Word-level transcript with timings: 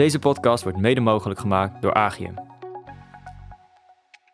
Deze 0.00 0.18
podcast 0.18 0.62
wordt 0.62 0.78
mede 0.78 1.00
mogelijk 1.00 1.40
gemaakt 1.40 1.82
door 1.82 1.94
Agium. 1.94 2.34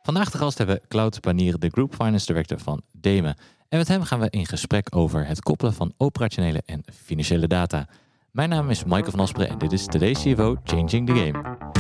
Vandaag 0.03 0.31
de 0.31 0.39
gast 0.39 0.59
hebben 0.59 0.77
we 0.77 0.89
Cloud 0.89 1.21
Panier, 1.21 1.59
de 1.59 1.69
Group 1.69 1.95
Finance 1.95 2.27
Director 2.27 2.59
van 2.59 2.83
Deme. 2.93 3.37
En 3.69 3.79
met 3.79 3.89
hem 3.89 4.03
gaan 4.03 4.21
we 4.21 4.31
in 4.31 4.47
gesprek 4.47 4.97
over 4.97 5.27
het 5.27 5.41
koppelen 5.41 5.75
van 5.75 5.93
operationele 5.97 6.63
en 6.67 6.83
financiële 6.93 7.47
data. 7.47 7.89
Mijn 8.31 8.49
naam 8.49 8.71
is 8.71 8.85
Michael 8.85 9.11
van 9.11 9.21
Asperen 9.21 9.49
en 9.49 9.59
dit 9.59 9.73
is 9.73 9.87
Today's 9.87 10.23
CFO 10.23 10.57
Changing 10.65 11.07
the 11.07 11.15
Game. 11.15 11.76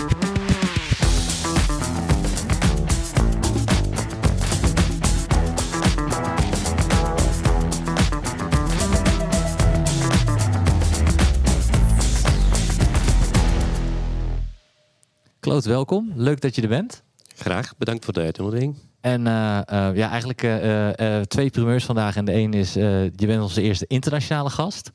Claude, 15.46 15.68
welkom. 15.68 16.12
Leuk 16.14 16.40
dat 16.40 16.54
je 16.54 16.62
er 16.62 16.68
bent. 16.68 17.02
Graag, 17.36 17.76
bedankt 17.78 18.04
voor 18.04 18.14
de 18.14 18.20
uitnodiging. 18.20 18.76
En 19.00 19.20
uh, 19.20 19.60
uh, 19.72 19.88
ja, 19.94 20.10
eigenlijk 20.10 20.42
uh, 20.42 21.20
twee 21.20 21.50
primeurs 21.50 21.84
vandaag. 21.84 22.16
En 22.16 22.24
de 22.24 22.34
een 22.34 22.54
is, 22.54 22.72
je 22.72 23.12
bent 23.16 23.42
onze 23.42 23.62
eerste 23.62 23.84
internationale 23.86 24.50
gast. 24.50 24.92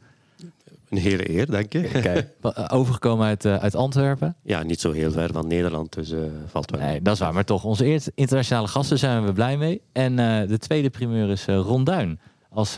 Een 0.90 0.98
hele 0.98 1.30
eer, 1.30 1.46
dank 1.46 1.74
je. 1.74 1.82
Kijk, 1.82 2.28
overgekomen 2.72 3.26
uit, 3.26 3.46
uit 3.46 3.76
Antwerpen. 3.76 4.36
Ja, 4.44 4.64
niet 4.64 4.80
zo 4.80 4.92
heel 4.92 5.12
ver 5.12 5.32
van 5.32 5.48
Nederland, 5.48 5.94
dus 5.94 6.14
valt 6.48 6.72
wel. 6.72 6.80
Nee, 6.80 7.02
dat 7.02 7.14
is 7.14 7.20
waar. 7.20 7.34
Maar 7.34 7.46
toch, 7.46 7.64
onze 7.64 7.86
eerste 7.86 8.12
internationale 8.16 8.68
gasten 8.68 9.00
zijn 9.00 9.26
we 9.26 9.34
blij 9.34 9.58
mee. 9.58 9.82
En 9.92 10.16
de 10.48 10.58
tweede 10.58 10.90
primeur 10.90 11.30
is 11.30 11.46
Ron 11.46 11.84
Duin 11.84 12.20
als 12.50 12.72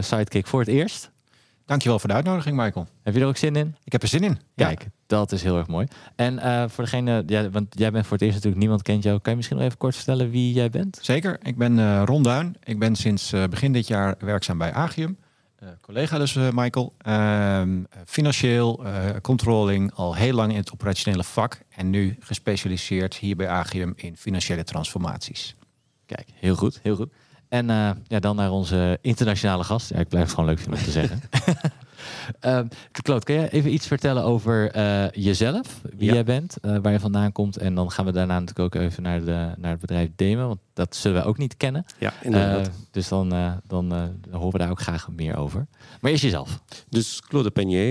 sidekick 0.00 0.46
voor 0.46 0.60
het 0.60 0.68
eerst. 0.68 1.10
Dankjewel 1.68 1.98
voor 1.98 2.08
de 2.08 2.14
uitnodiging, 2.14 2.56
Michael. 2.56 2.86
Heb 3.02 3.14
je 3.14 3.20
er 3.20 3.26
ook 3.26 3.36
zin 3.36 3.56
in? 3.56 3.76
Ik 3.84 3.92
heb 3.92 4.02
er 4.02 4.08
zin 4.08 4.22
in. 4.22 4.38
Kijk, 4.54 4.88
dat 5.06 5.32
is 5.32 5.42
heel 5.42 5.56
erg 5.56 5.66
mooi. 5.66 5.86
En 6.16 6.34
uh, 6.34 6.64
voor 6.68 6.84
degene, 6.84 7.22
ja, 7.26 7.50
want 7.50 7.66
jij 7.78 7.90
bent 7.90 8.04
voor 8.04 8.12
het 8.12 8.22
eerst 8.22 8.34
natuurlijk, 8.34 8.62
niemand 8.62 8.82
kent 8.82 9.02
jou. 9.02 9.18
Kan 9.18 9.30
je 9.30 9.36
misschien 9.36 9.56
nog 9.56 9.66
even 9.66 9.78
kort 9.78 9.96
vertellen 9.96 10.30
wie 10.30 10.52
jij 10.52 10.70
bent? 10.70 10.98
Zeker. 11.02 11.38
Ik 11.42 11.56
ben 11.56 11.78
uh, 11.78 12.02
Ron 12.04 12.22
Duin. 12.22 12.56
Ik 12.62 12.78
ben 12.78 12.96
sinds 12.96 13.32
uh, 13.32 13.44
begin 13.44 13.72
dit 13.72 13.86
jaar 13.86 14.14
werkzaam 14.18 14.58
bij 14.58 14.72
Agium. 14.72 15.18
collega 15.80 16.18
dus, 16.18 16.34
Michael. 16.34 16.94
Ehm, 16.98 17.82
financieel, 18.04 18.84
controlling, 19.22 19.92
al 19.94 20.14
heel 20.14 20.34
lang 20.34 20.50
in 20.50 20.58
het 20.58 20.72
operationele 20.72 21.24
vak. 21.24 21.58
En 21.68 21.90
nu 21.90 22.16
gespecialiseerd 22.20 23.14
hier 23.14 23.36
bij 23.36 23.48
Agium 23.48 23.92
in 23.96 24.16
financiële 24.16 24.64
transformaties. 24.64 25.56
Kijk, 26.06 26.28
heel 26.34 26.54
goed, 26.54 26.78
heel 26.82 26.96
goed. 26.96 27.12
En 27.48 27.66
ja, 28.06 28.18
dan 28.18 28.36
naar 28.36 28.50
onze 28.50 28.98
internationale 29.00 29.64
gast. 29.64 29.88
Ja, 29.88 29.98
ik 29.98 30.08
blijf 30.08 30.24
het 30.24 30.34
gewoon 30.34 30.48
leuk 30.48 30.58
vinden 30.58 30.78
om 30.78 30.84
te 30.84 30.90
zeggen. 30.90 31.20
Uh, 32.44 32.60
Claude, 33.02 33.24
kan 33.24 33.34
jij 33.34 33.50
even 33.50 33.72
iets 33.72 33.86
vertellen 33.86 34.22
over 34.22 34.76
uh, 34.76 35.10
jezelf, 35.10 35.80
wie 35.96 36.12
jij 36.12 36.24
bent, 36.24 36.56
uh, 36.62 36.76
waar 36.82 36.92
je 36.92 37.00
vandaan 37.00 37.32
komt? 37.32 37.56
En 37.56 37.74
dan 37.74 37.90
gaan 37.90 38.04
we 38.04 38.12
daarna 38.12 38.38
natuurlijk 38.38 38.74
ook 38.74 38.82
even 38.82 39.02
naar, 39.02 39.24
de, 39.24 39.52
naar 39.56 39.70
het 39.70 39.80
bedrijf 39.80 40.08
Demen, 40.16 40.46
want 40.46 40.60
dat 40.72 40.96
zullen 40.96 41.22
we 41.22 41.28
ook 41.28 41.38
niet 41.38 41.56
kennen. 41.56 41.84
Ja, 41.98 42.12
inderdaad. 42.22 42.70
dus 42.90 43.08
dan, 43.08 43.28
dan, 43.28 43.88
dan, 43.88 44.18
horen 44.30 44.52
we 44.52 44.58
daar 44.58 44.70
ook 44.70 44.80
graag 44.80 45.08
meer 45.08 45.36
over. 45.36 45.66
Maar 46.00 46.10
eerst 46.10 46.22
jezelf. 46.22 46.60
Dus 46.88 47.20
Claude 47.20 47.50
Penier, 47.50 47.90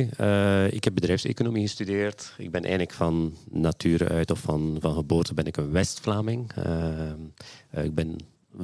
ik 0.73 0.83
heb 0.83 0.93
bedrijfseconomie 0.93 1.61
gestudeerd. 1.61 2.33
Ik 2.37 2.51
ben 2.51 2.61
eigenlijk 2.61 2.93
van 2.93 3.35
nature 3.49 4.09
uit 4.09 4.31
of 4.31 4.39
van, 4.39 4.77
van 4.79 4.93
geboorte 4.93 5.33
ben 5.33 5.45
ik 5.45 5.57
een 5.57 5.71
West-Vlaming. 5.71 6.51
ik 7.71 7.95
ben 7.95 8.17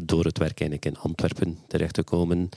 door 0.04 0.26
het 0.26 0.38
werk 0.38 0.60
eigenlijk 0.60 0.86
in 0.86 1.02
Antwerpen 1.02 1.58
terechtgekomen. 1.68 2.50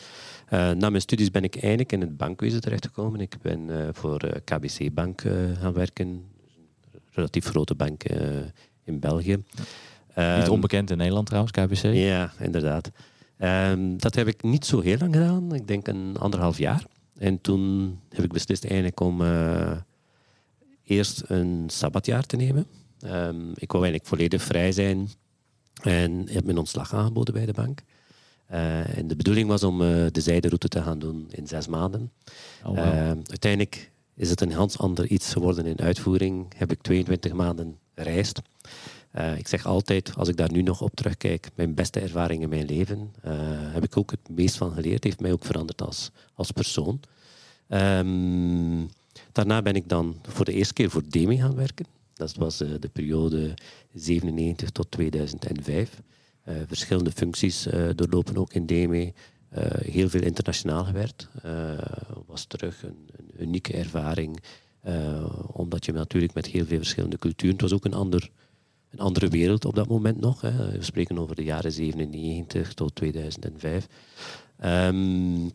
Uh, 0.52 0.70
na 0.70 0.90
mijn 0.90 1.00
studies 1.00 1.30
ben 1.30 1.44
ik 1.44 1.54
eigenlijk 1.54 1.92
in 1.92 2.00
het 2.00 2.16
bankwezen 2.16 2.60
terechtgekomen. 2.60 3.20
Ik 3.20 3.34
ben 3.42 3.68
uh, 3.68 3.88
voor 3.92 4.24
uh, 4.24 4.30
KBC 4.44 4.94
Bank 4.94 5.20
gaan 5.60 5.72
werken. 5.72 6.06
Een 6.06 6.24
relatief 7.10 7.46
grote 7.46 7.74
bank 7.74 8.02
in 8.84 9.00
België. 9.00 9.36
Ja. 10.14 10.38
Niet 10.38 10.48
onbekend 10.48 10.90
in 10.90 10.96
Nederland 10.96 11.26
trouwens, 11.26 11.52
KBC? 11.52 11.94
Ja, 11.94 12.32
inderdaad. 12.38 12.90
Um, 13.38 13.98
dat 13.98 14.14
heb 14.14 14.26
ik 14.26 14.42
niet 14.42 14.66
zo 14.66 14.80
heel 14.80 14.98
lang 14.98 15.14
gedaan. 15.14 15.54
Ik 15.54 15.66
denk 15.66 15.86
een 15.86 16.16
anderhalf 16.18 16.58
jaar. 16.58 16.86
En 17.18 17.40
toen 17.40 17.94
heb 18.08 18.24
ik 18.24 18.32
beslist 18.32 18.64
eigenlijk 18.64 19.00
om 19.00 19.22
eerst 20.84 21.22
een 21.26 21.64
sabbatjaar 21.66 22.22
te 22.22 22.36
nemen. 22.36 22.66
Um, 23.04 23.50
ik 23.54 23.72
wou 23.72 23.84
eigenlijk 23.84 24.06
volledig 24.06 24.42
vrij 24.42 24.72
zijn. 24.72 25.08
En 25.82 26.28
heb 26.28 26.44
mijn 26.44 26.58
ontslag 26.58 26.94
aangeboden 26.94 27.34
bij 27.34 27.46
de 27.46 27.52
bank. 27.52 27.82
Uh, 28.52 28.98
en 28.98 29.08
de 29.08 29.16
bedoeling 29.16 29.48
was 29.48 29.62
om 29.62 29.80
uh, 29.82 30.06
de 30.12 30.20
zijderoute 30.20 30.68
te 30.68 30.82
gaan 30.82 30.98
doen 30.98 31.26
in 31.30 31.46
zes 31.46 31.66
maanden. 31.66 32.12
Oh, 32.64 32.74
wow. 32.74 32.78
uh, 32.78 33.06
uiteindelijk 33.06 33.90
is 34.14 34.30
het 34.30 34.40
een 34.40 34.52
ganz 34.52 34.76
ander 34.76 35.06
iets 35.06 35.32
geworden 35.32 35.66
in 35.66 35.80
uitvoering. 35.80 36.46
Heb 36.56 36.72
ik 36.72 36.82
22 36.82 37.32
maanden 37.32 37.78
gereisd. 37.94 38.42
ik 39.36 39.48
zeg 39.48 39.66
altijd, 39.66 40.12
als 40.16 40.28
ik 40.28 40.36
daar 40.36 40.52
nu 40.52 40.62
nog 40.62 40.80
op 40.80 40.94
terugkijk, 40.94 41.48
mijn 41.54 41.74
beste 41.74 42.00
ervaring 42.00 42.42
in 42.42 42.48
mijn 42.48 42.66
leven, 42.66 43.12
heb 43.72 43.84
ik 43.84 43.96
ook 43.96 44.10
het 44.10 44.28
meest 44.28 44.56
van 44.56 44.72
geleerd. 44.72 45.04
Heeft 45.04 45.20
mij 45.20 45.32
ook 45.32 45.44
veranderd 45.44 45.82
als, 45.82 46.10
als 46.34 46.50
persoon. 46.50 47.00
Um, 47.68 48.88
daarna 49.32 49.62
ben 49.62 49.74
ik 49.74 49.88
dan 49.88 50.16
voor 50.22 50.44
de 50.44 50.52
eerste 50.52 50.74
keer 50.74 50.90
voor 50.90 51.02
Demi 51.08 51.36
gaan 51.36 51.54
werken. 51.54 51.86
Dat 52.14 52.34
was 52.34 52.56
de 52.56 52.90
periode 52.92 53.54
97 53.96 54.70
tot 54.70 54.90
2005. 54.90 56.02
Uh, 56.48 56.54
verschillende 56.66 57.10
functies 57.10 57.66
uh, 57.66 57.88
doorlopen 57.94 58.36
ook 58.36 58.52
in 58.52 58.66
DME. 58.66 59.12
Uh, 59.58 59.64
heel 59.70 60.08
veel 60.08 60.22
internationaal 60.22 60.84
gewerkt. 60.84 61.28
was 62.26 62.44
terug 62.44 62.82
een, 62.82 63.08
een 63.16 63.42
unieke 63.42 63.72
ervaring. 63.72 64.40
omdat 65.46 65.84
je 65.84 65.92
natuurlijk 65.92 66.34
met 66.34 66.46
heel 66.46 66.66
veel 66.66 66.76
verschillende 66.76 67.18
culturen... 67.18 67.52
Het 67.52 67.62
was 67.62 67.72
ook 67.72 67.84
een, 67.84 67.94
ander, 67.94 68.30
een 68.90 68.98
andere 68.98 69.28
wereld 69.28 69.64
op 69.64 69.74
dat 69.74 69.88
moment 69.88 70.20
nog. 70.20 70.40
Hè. 70.40 70.70
We 70.70 70.84
spreken 70.84 71.18
over 71.18 71.36
de 71.36 71.44
jaren 71.44 71.72
97 71.72 72.74
tot 72.74 72.94
2005. 72.94 73.86
Um, 74.64 75.50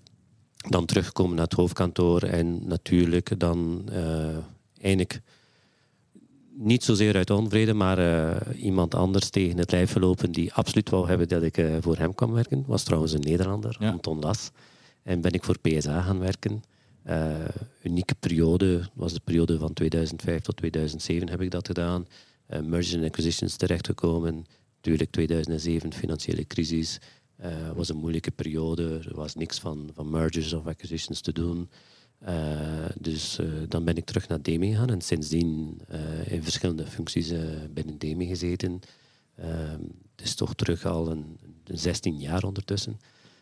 dan 0.69 0.85
terugkomen 0.85 1.35
naar 1.35 1.45
het 1.45 1.53
hoofdkantoor 1.53 2.21
en 2.23 2.67
natuurlijk 2.67 3.39
dan 3.39 3.89
eindelijk 4.81 5.21
niet 6.53 6.83
zozeer 6.83 7.15
uit 7.15 7.29
onvrede, 7.29 7.73
maar 7.73 7.99
uh, 7.99 8.63
iemand 8.63 8.95
anders 8.95 9.29
tegen 9.29 9.57
het 9.57 9.71
lijf 9.71 9.91
gelopen 9.91 10.31
die 10.31 10.53
absoluut 10.53 10.89
wou 10.89 11.07
hebben 11.07 11.27
dat 11.27 11.43
ik 11.43 11.57
uh, 11.57 11.77
voor 11.79 11.97
hem 11.97 12.15
kwam 12.15 12.31
werken. 12.31 12.63
Was 12.67 12.83
trouwens 12.83 13.13
een 13.13 13.21
Nederlander, 13.21 13.75
ja. 13.79 13.91
Anton 13.91 14.19
Las. 14.19 14.51
En 15.03 15.21
ben 15.21 15.31
ik 15.31 15.43
voor 15.43 15.59
PSA 15.59 16.01
gaan 16.01 16.19
werken. 16.19 16.63
Uh, 17.07 17.35
unieke 17.83 18.15
periode, 18.15 18.89
was 18.93 19.13
de 19.13 19.21
periode 19.23 19.59
van 19.59 19.73
2005 19.73 20.41
tot 20.41 20.57
2007 20.57 21.29
heb 21.29 21.41
ik 21.41 21.51
dat 21.51 21.67
gedaan. 21.67 22.07
mergers 22.47 22.95
and 22.95 23.03
acquisitions 23.03 23.55
terechtgekomen. 23.55 24.45
Natuurlijk 24.75 25.11
2007, 25.11 25.93
financiële 25.93 26.47
crisis. 26.47 26.99
was 27.75 27.89
een 27.89 27.97
moeilijke 27.97 28.31
periode. 28.31 28.99
Er 29.07 29.15
was 29.15 29.35
niks 29.35 29.59
van, 29.59 29.89
van 29.93 30.09
mergers 30.09 30.53
of 30.53 30.67
acquisitions 30.67 31.21
te 31.21 31.33
doen. 31.33 31.69
Uh, 32.27 32.85
dus 32.99 33.39
uh, 33.39 33.47
dan 33.67 33.83
ben 33.83 33.95
ik 33.95 34.05
terug 34.05 34.27
naar 34.27 34.41
DEME 34.41 34.67
gegaan 34.67 34.89
en 34.89 35.01
sindsdien 35.01 35.81
uh, 35.91 36.31
in 36.31 36.43
verschillende 36.43 36.85
functies 36.85 37.33
binnen 37.73 37.97
DEME 37.97 38.25
gezeten. 38.25 38.79
het 39.35 40.21
is 40.23 40.35
toch 40.35 40.55
terug 40.55 40.85
al 40.85 41.11
een, 41.11 41.39
een 41.63 41.77
16 41.77 42.17
jaar 42.17 42.43
ondertussen. 42.43 42.99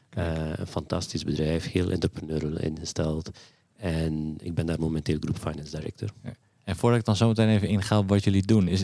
een 0.10 0.68
fantastisch 0.68 1.24
bedrijf, 1.24 1.72
heel 1.72 1.92
entrepreneurial 1.92 2.60
ingesteld. 2.60 3.30
En 3.78 4.36
ik 4.42 4.54
ben 4.54 4.66
daar 4.66 4.80
momenteel 4.80 5.18
Group 5.20 5.38
Finance 5.38 5.78
Director. 5.78 6.10
Ja. 6.24 6.34
En 6.64 6.76
voordat 6.76 7.00
ik 7.00 7.06
dan 7.06 7.16
zo 7.16 7.28
meteen 7.28 7.50
even 7.50 7.68
inga 7.68 7.98
op 7.98 8.10
wat 8.10 8.24
jullie 8.24 8.46
doen, 8.46 8.68
is 8.68 8.82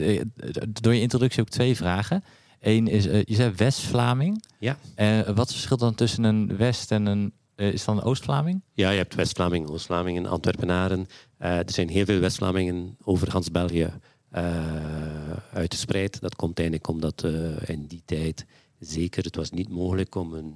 door 0.81 0.93
je 0.93 1.01
introductie 1.01 1.41
ook 1.41 1.49
twee 1.49 1.75
vragen. 1.75 2.23
Eén 2.59 2.87
is, 2.87 3.03
je 3.03 3.35
zei 3.35 3.51
West-Vlaming. 3.55 4.43
Ja. 4.59 4.77
wat 5.25 5.27
is 5.27 5.35
het 5.37 5.51
verschil 5.51 5.77
dan 5.77 5.95
tussen 5.95 6.23
een 6.23 6.57
West- 6.57 6.91
en 6.91 7.05
een 7.05 7.33
is 7.55 7.85
dan 7.85 8.03
Oost-Vlaming? 8.03 8.61
Ja, 8.73 8.89
je 8.89 8.97
hebt 8.97 9.15
West-Vlamingen, 9.15 9.69
Oost-Vlamingen, 9.69 10.25
Antwerpenaren. 10.25 11.07
Uh, 11.41 11.57
er 11.57 11.71
zijn 11.71 11.89
heel 11.89 12.05
veel 12.05 12.19
West-Vlamingen 12.19 12.97
over 13.03 13.31
Hans 13.31 13.51
België 13.51 13.89
uh, 14.31 15.31
uitgespreid. 15.53 16.21
Dat 16.21 16.35
komt 16.35 16.59
eigenlijk 16.59 16.87
omdat 16.87 17.23
in 17.65 17.85
die 17.85 18.01
tijd 18.05 18.45
zeker 18.79 19.23
het 19.23 19.35
was 19.35 19.51
niet 19.51 19.69
mogelijk 19.69 20.15
om, 20.15 20.33
een, 20.33 20.55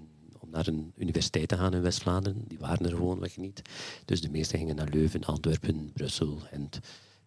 naar 0.52 0.68
een 0.68 0.94
universiteit 0.98 1.48
te 1.48 1.58
gaan 1.58 1.74
in 1.74 1.82
West-Vlaanderen. 1.82 2.44
Die 2.48 2.60
waren 2.60 2.86
er 2.86 2.96
gewoonweg 2.96 3.38
niet. 3.38 3.62
Dus 4.06 4.22
de 4.22 4.30
meesten 4.30 4.60
gingen 4.60 4.76
naar 4.76 4.90
Leuven, 4.90 5.24
Antwerpen, 5.24 5.92
Brussel. 5.94 6.40
En 6.52 6.70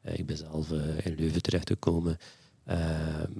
ik 0.03 0.27
ben 0.27 0.37
zelf 0.37 0.71
in 1.03 1.15
Leuven 1.15 1.43
terechtgekomen. 1.43 2.17
Ehm, 2.65 3.33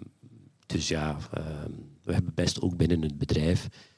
dus 0.67 0.89
ja, 0.89 1.19
ehm, 1.33 1.71
we 2.03 2.13
hebben 2.13 2.35
best 2.35 2.61
ook 2.61 2.77
binnen 2.77 3.03
het 3.03 3.19
bedrijf 3.19 3.65
uh, 3.67 3.92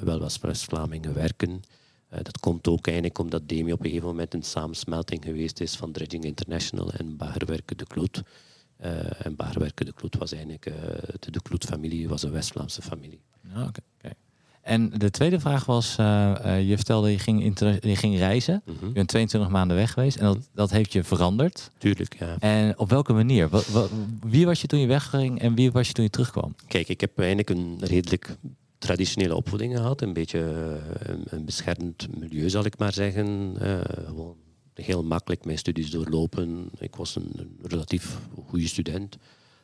wel 0.00 0.18
wat 0.18 0.38
West-Vlamingen 0.40 1.14
werken. 1.14 1.50
Uh, 1.50 2.18
dat 2.22 2.40
komt 2.40 2.68
ook 2.68 2.86
eigenlijk 2.86 3.18
omdat 3.18 3.48
DEMI 3.48 3.72
op 3.72 3.78
een 3.78 3.86
gegeven 3.86 4.08
moment 4.08 4.34
een 4.34 4.42
samensmelting 4.42 5.24
geweest 5.24 5.60
is 5.60 5.76
van 5.76 5.92
Dredging 5.92 6.24
International 6.24 6.92
en 6.92 7.16
Bagerwerken 7.16 7.76
de 7.76 7.86
Kloet. 7.86 8.22
Uh, 8.84 9.26
en 9.26 9.36
Bagerwerken 9.36 9.86
de 9.86 9.92
Kloet 9.92 10.16
was 10.16 10.32
eigenlijk, 10.32 10.64
de 11.20 11.30
De 11.30 11.42
Kloet-familie 11.42 12.08
was 12.08 12.22
een 12.22 12.30
West-Vlaamse 12.30 12.82
familie. 12.82 13.20
Oh, 13.56 13.62
okay. 13.62 14.14
En 14.68 14.90
de 14.90 15.10
tweede 15.10 15.40
vraag 15.40 15.64
was, 15.64 15.96
eh, 15.98 16.56
eh, 16.56 16.68
je 16.68 16.76
vertelde 16.76 17.10
je 17.10 17.18
ging, 17.18 17.58
je 17.80 17.96
ging 17.96 18.16
reizen. 18.16 18.62
Mhm. 18.64 18.86
Je 18.86 18.92
bent 18.92 19.08
22 19.08 19.50
maanden 19.50 19.76
weg 19.76 19.92
geweest 19.92 20.16
en 20.16 20.24
dat, 20.24 20.48
dat 20.54 20.70
heeft 20.70 20.92
je 20.92 21.04
veranderd. 21.04 21.70
Tuurlijk, 21.78 22.16
ja. 22.18 22.36
En 22.38 22.78
op 22.78 22.90
welke 22.90 23.12
manier? 23.12 23.48
Wie 24.20 24.46
was 24.46 24.60
je 24.60 24.66
toen 24.66 24.80
je 24.80 24.86
wegging 24.86 25.40
en 25.40 25.54
wie 25.54 25.72
was 25.72 25.86
je 25.86 25.92
toen 25.92 26.04
je 26.04 26.10
terugkwam? 26.10 26.54
Kijk, 26.66 26.88
ik 26.88 27.00
heb 27.00 27.18
eigenlijk 27.18 27.50
een 27.50 27.76
redelijk 27.80 28.36
traditionele 28.78 29.34
opvoeding 29.34 29.76
gehad. 29.76 30.02
Een 30.02 30.12
beetje 30.12 30.38
eh, 31.02 31.14
een, 31.30 31.44
beschermd 31.44 32.18
milieu, 32.18 32.50
zal 32.50 32.64
ik 32.64 32.78
maar 32.78 32.92
zeggen. 32.92 33.56
Eh, 33.60 33.80
gewoon 34.06 34.36
heel 34.74 35.04
makkelijk 35.04 35.44
mijn 35.44 35.58
studies 35.58 35.90
doorlopen. 35.90 36.70
Ik 36.78 36.96
was 36.96 37.16
een, 37.16 37.58
relatief 37.62 38.18
goede 38.46 38.66
student. 38.66 39.16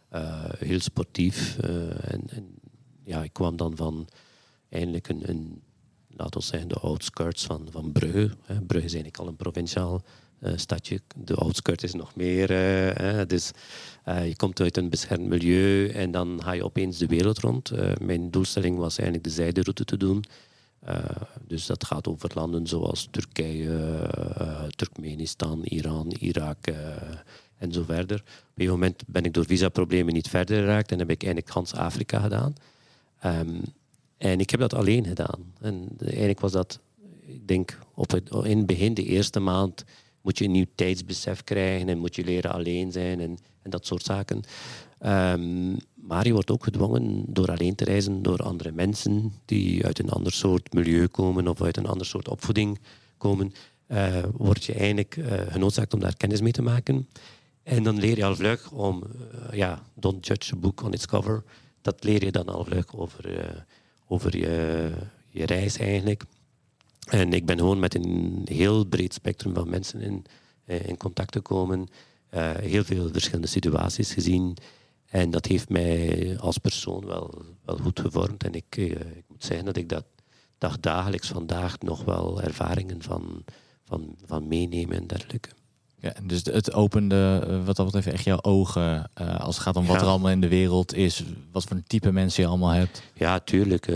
Eh, 0.08 0.44
heel 0.58 0.80
sportief. 0.80 1.58
en, 1.58 2.22
en 2.28 2.54
ja, 3.04 3.22
ik 3.22 3.32
kwam 3.32 3.56
dan 3.56 3.76
van 3.76 4.08
eigenlijk 4.68 5.08
een, 5.08 5.28
een 5.28 5.62
laten 6.16 6.40
we 6.40 6.46
zeggen, 6.46 6.68
de 6.68 6.78
outskirts 6.78 7.44
van, 7.44 7.68
van 7.70 7.92
Brugge. 7.92 8.30
Brugge 8.46 8.86
is 8.86 8.94
eigenlijk 8.94 9.18
al 9.18 9.26
een 9.26 9.36
provinciaal 9.36 10.02
stadje. 10.56 11.00
De 11.16 11.34
outskirt 11.34 11.82
is 11.82 11.94
nog 11.94 12.14
meer. 12.16 12.50
eh. 12.50 13.26
Dus 13.26 13.50
eh, 14.04 14.28
je 14.28 14.36
komt 14.36 14.60
uit 14.60 14.76
een 14.76 14.88
beschermd 14.90 15.28
milieu 15.28 15.88
en 15.88 16.10
dan 16.10 16.40
ga 16.42 16.52
je 16.52 16.64
opeens 16.64 16.98
de 16.98 17.06
wereld 17.06 17.38
rond. 17.38 17.70
Eh, 17.70 17.92
mijn 18.00 18.30
doelstelling 18.30 18.76
was 18.76 18.98
eigenlijk 18.98 19.28
de 19.28 19.34
zijderoute 19.34 19.84
te 19.84 19.96
doen. 19.96 20.24
Eh, 20.80 21.04
dus 21.46 21.66
dat 21.66 21.84
gaat 21.84 22.08
over 22.08 22.30
landen 22.34 22.66
zoals 22.66 23.08
Turkije, 23.10 23.78
eh, 24.38 24.62
Turkmenistan, 24.64 25.62
Iran, 25.62 26.10
Irak 26.18 26.66
eh, 26.66 26.76
en 27.58 27.72
zo 27.72 27.82
verder. 27.82 28.16
Op 28.16 28.26
een 28.26 28.42
gegeven 28.54 28.72
moment 28.72 29.02
ben 29.06 29.24
ik 29.24 29.34
door 29.34 29.44
visaproblemen 29.46 30.14
niet 30.14 30.28
verder 30.28 30.56
geraakt 30.56 30.92
en 30.92 30.98
heb 30.98 31.10
ik 31.10 31.22
eigenlijk 31.22 31.52
Gans 31.52 31.74
Afrika 31.74 32.20
gedaan. 32.20 32.54
Ehm, 33.20 33.60
en 34.18 34.40
ik 34.40 34.50
heb 34.50 34.60
dat 34.60 34.74
alleen 34.74 35.04
gedaan. 35.06 35.52
En 35.60 35.88
eigenlijk 36.00 36.40
was 36.40 36.52
dat, 36.52 36.80
ik 37.26 37.48
denk, 37.48 37.78
op 37.94 38.14
in 38.44 38.58
het 38.58 38.66
begin, 38.66 38.94
de 38.94 39.04
eerste 39.04 39.40
maand, 39.40 39.84
moet 40.24 40.38
je 40.38 40.44
een 40.44 40.50
nieuw 40.50 40.66
tijdsbesef 40.74 41.44
krijgen 41.44 41.88
en 41.88 41.98
moet 41.98 42.16
je 42.16 42.24
leren 42.24 42.52
alleen 42.52 42.92
zijn 42.92 43.20
en, 43.20 43.38
en 43.62 43.70
dat 43.70 43.86
soort 43.86 44.04
zaken. 44.04 44.42
Ehm, 44.98 45.72
maar 45.94 46.26
je 46.26 46.32
wordt 46.32 46.50
ook 46.50 46.64
gedwongen 46.64 47.24
door 47.26 47.50
alleen 47.50 47.74
te 47.74 47.84
reizen 47.84 48.22
door 48.22 48.38
andere 48.38 48.72
mensen 48.72 49.32
die 49.44 49.84
uit 49.84 49.98
een 49.98 50.10
ander 50.10 50.32
soort 50.32 50.72
milieu 50.72 51.06
komen 51.06 51.48
of 51.48 51.62
uit 51.62 51.76
een 51.76 51.86
ander 51.86 52.06
soort 52.06 52.28
opvoeding 52.28 52.78
komen. 53.16 53.52
eh, 53.86 54.22
word 54.32 54.64
je 54.64 54.74
eigenlijk 54.74 55.16
eh, 55.16 55.52
genoodzaakt 55.52 55.94
om 55.94 56.00
daar 56.00 56.16
kennis 56.16 56.40
mee 56.40 56.52
te 56.52 56.62
maken. 56.62 57.08
En 57.62 57.82
dan 57.82 57.98
leer 57.98 58.16
je 58.16 58.24
al 58.24 58.36
vlug 58.36 58.70
om, 58.70 59.02
eh, 59.02 59.56
ja, 59.56 59.82
don't 59.94 60.26
judge 60.26 60.54
a 60.54 60.58
book 60.58 60.82
on 60.82 60.92
its 60.92 61.06
cover. 61.06 61.42
Dat 61.82 62.04
leer 62.04 62.24
je 62.24 62.32
dan 62.32 62.46
al 62.46 62.64
vlug 62.64 62.96
over, 62.96 63.64
over 64.08 64.36
je, 64.36 64.90
je 65.28 65.46
reis 65.46 65.78
eigenlijk. 65.78 66.24
En 67.04 67.32
ik 67.32 67.46
ben 67.46 67.58
gewoon 67.58 67.78
met 67.78 67.94
een 67.94 68.40
heel 68.44 68.84
breed 68.84 69.14
spectrum 69.14 69.54
van 69.54 69.70
mensen 69.70 70.00
in, 70.00 70.24
eh, 70.64 70.88
in 70.88 70.96
contact 70.96 71.34
gekomen. 71.34 71.86
Eh, 72.28 72.50
heel 72.54 72.84
veel 72.84 73.08
verschillende 73.12 73.46
situaties 73.46 74.12
gezien. 74.12 74.56
En 75.06 75.30
dat 75.30 75.46
heeft 75.46 75.68
mij 75.68 76.36
als 76.40 76.58
persoon 76.58 77.06
wel, 77.06 77.42
wel 77.64 77.76
goed 77.76 78.00
gevormd. 78.00 78.44
En 78.44 78.54
ik, 78.54 78.76
eh, 78.76 78.84
ik 78.90 79.24
moet 79.28 79.44
zeggen 79.44 79.64
dat 79.64 79.76
ik 79.76 79.88
dat 79.88 80.04
dag, 80.58 80.80
dagelijks 80.80 81.28
vandaag 81.28 81.78
nog 81.78 82.04
wel 82.04 82.42
ervaringen 82.42 83.02
van, 83.02 83.44
van, 83.84 84.16
van 84.26 84.48
meenemen 84.48 84.96
en 84.96 85.06
dergelijke. 85.06 85.48
Ja, 86.00 86.14
dus 86.22 86.44
het 86.44 86.72
opende 86.72 87.46
wat 87.64 87.76
dat 87.76 87.84
betreft 87.86 88.06
echt 88.06 88.24
jouw 88.24 88.42
ogen 88.42 89.10
als 89.14 89.54
het 89.54 89.64
gaat 89.64 89.76
om 89.76 89.86
wat 89.86 89.96
Ja. 89.96 90.02
er 90.02 90.08
allemaal 90.08 90.30
in 90.30 90.40
de 90.40 90.48
wereld 90.48 90.94
is, 90.94 91.24
wat 91.52 91.64
voor 91.64 91.76
een 91.76 91.86
type 91.86 92.12
mensen 92.12 92.42
je 92.42 92.48
allemaal 92.48 92.70
hebt. 92.70 93.02
Ja, 93.14 93.38
tuurlijk. 93.40 93.86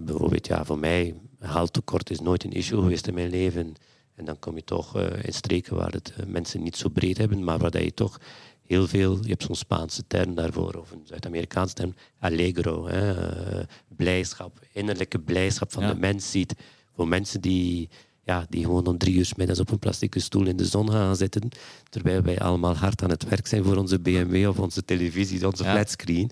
bijvoorbeeld, 0.00 0.46
ja, 0.46 0.64
voor 0.64 0.78
mij, 0.78 1.14
geldtekort 1.48 2.10
is 2.10 2.20
nooit 2.20 2.44
een 2.44 2.52
issue 2.52 2.80
geweest 2.80 3.06
in 3.06 3.14
mijn 3.14 3.30
leven. 3.30 3.74
En 4.14 4.24
dan 4.24 4.38
kom 4.38 4.56
je 4.56 4.64
toch 4.64 4.96
eh, 4.96 5.24
in 5.24 5.32
streken 5.32 5.76
waar 5.76 5.92
het 5.92 6.12
eh, 6.16 6.26
mensen 6.26 6.62
niet 6.62 6.76
zo 6.76 6.88
breed 6.88 7.18
hebben, 7.18 7.44
maar 7.44 7.58
waar 7.58 7.82
je 7.82 7.94
toch 7.94 8.20
heel 8.66 8.86
veel, 8.86 9.18
je 9.22 9.28
hebt 9.28 9.42
zo'n 9.42 9.54
Spaanse 9.54 10.06
term 10.06 10.34
daarvoor, 10.34 10.74
of 10.74 10.90
een 10.90 11.00
Zuid-Amerikaanse 11.04 11.74
term, 11.74 11.94
allegro, 12.20 12.86
hè, 12.88 13.12
eh, 13.58 13.64
blijdschap, 13.96 14.58
innerlijke 14.72 15.18
blijdschap 15.18 15.72
van 15.72 15.82
Ja. 15.82 15.92
de 15.92 15.98
mens 15.98 16.30
ziet. 16.30 16.54
Voor 16.94 17.08
mensen 17.08 17.40
die, 17.40 17.88
ja, 18.24 18.46
die 18.48 18.64
gewoon 18.64 18.86
om 18.86 18.98
drie 18.98 19.14
uur 19.14 19.30
middags 19.36 19.60
op 19.60 19.70
een 19.70 19.78
plastic 19.78 20.14
stoel 20.18 20.46
in 20.46 20.56
de 20.56 20.64
zon 20.66 20.90
gaan 20.90 21.16
zitten, 21.16 21.48
terwijl 21.88 22.22
wij 22.22 22.38
allemaal 22.38 22.76
hard 22.76 23.02
aan 23.02 23.10
het 23.10 23.28
werk 23.28 23.46
zijn 23.46 23.64
voor 23.64 23.76
onze 23.76 24.00
BMW 24.00 24.48
of 24.48 24.58
onze 24.58 24.84
televisie, 24.84 25.46
onze 25.46 25.64
Ja. 25.64 25.72
flatscreen. 25.72 26.30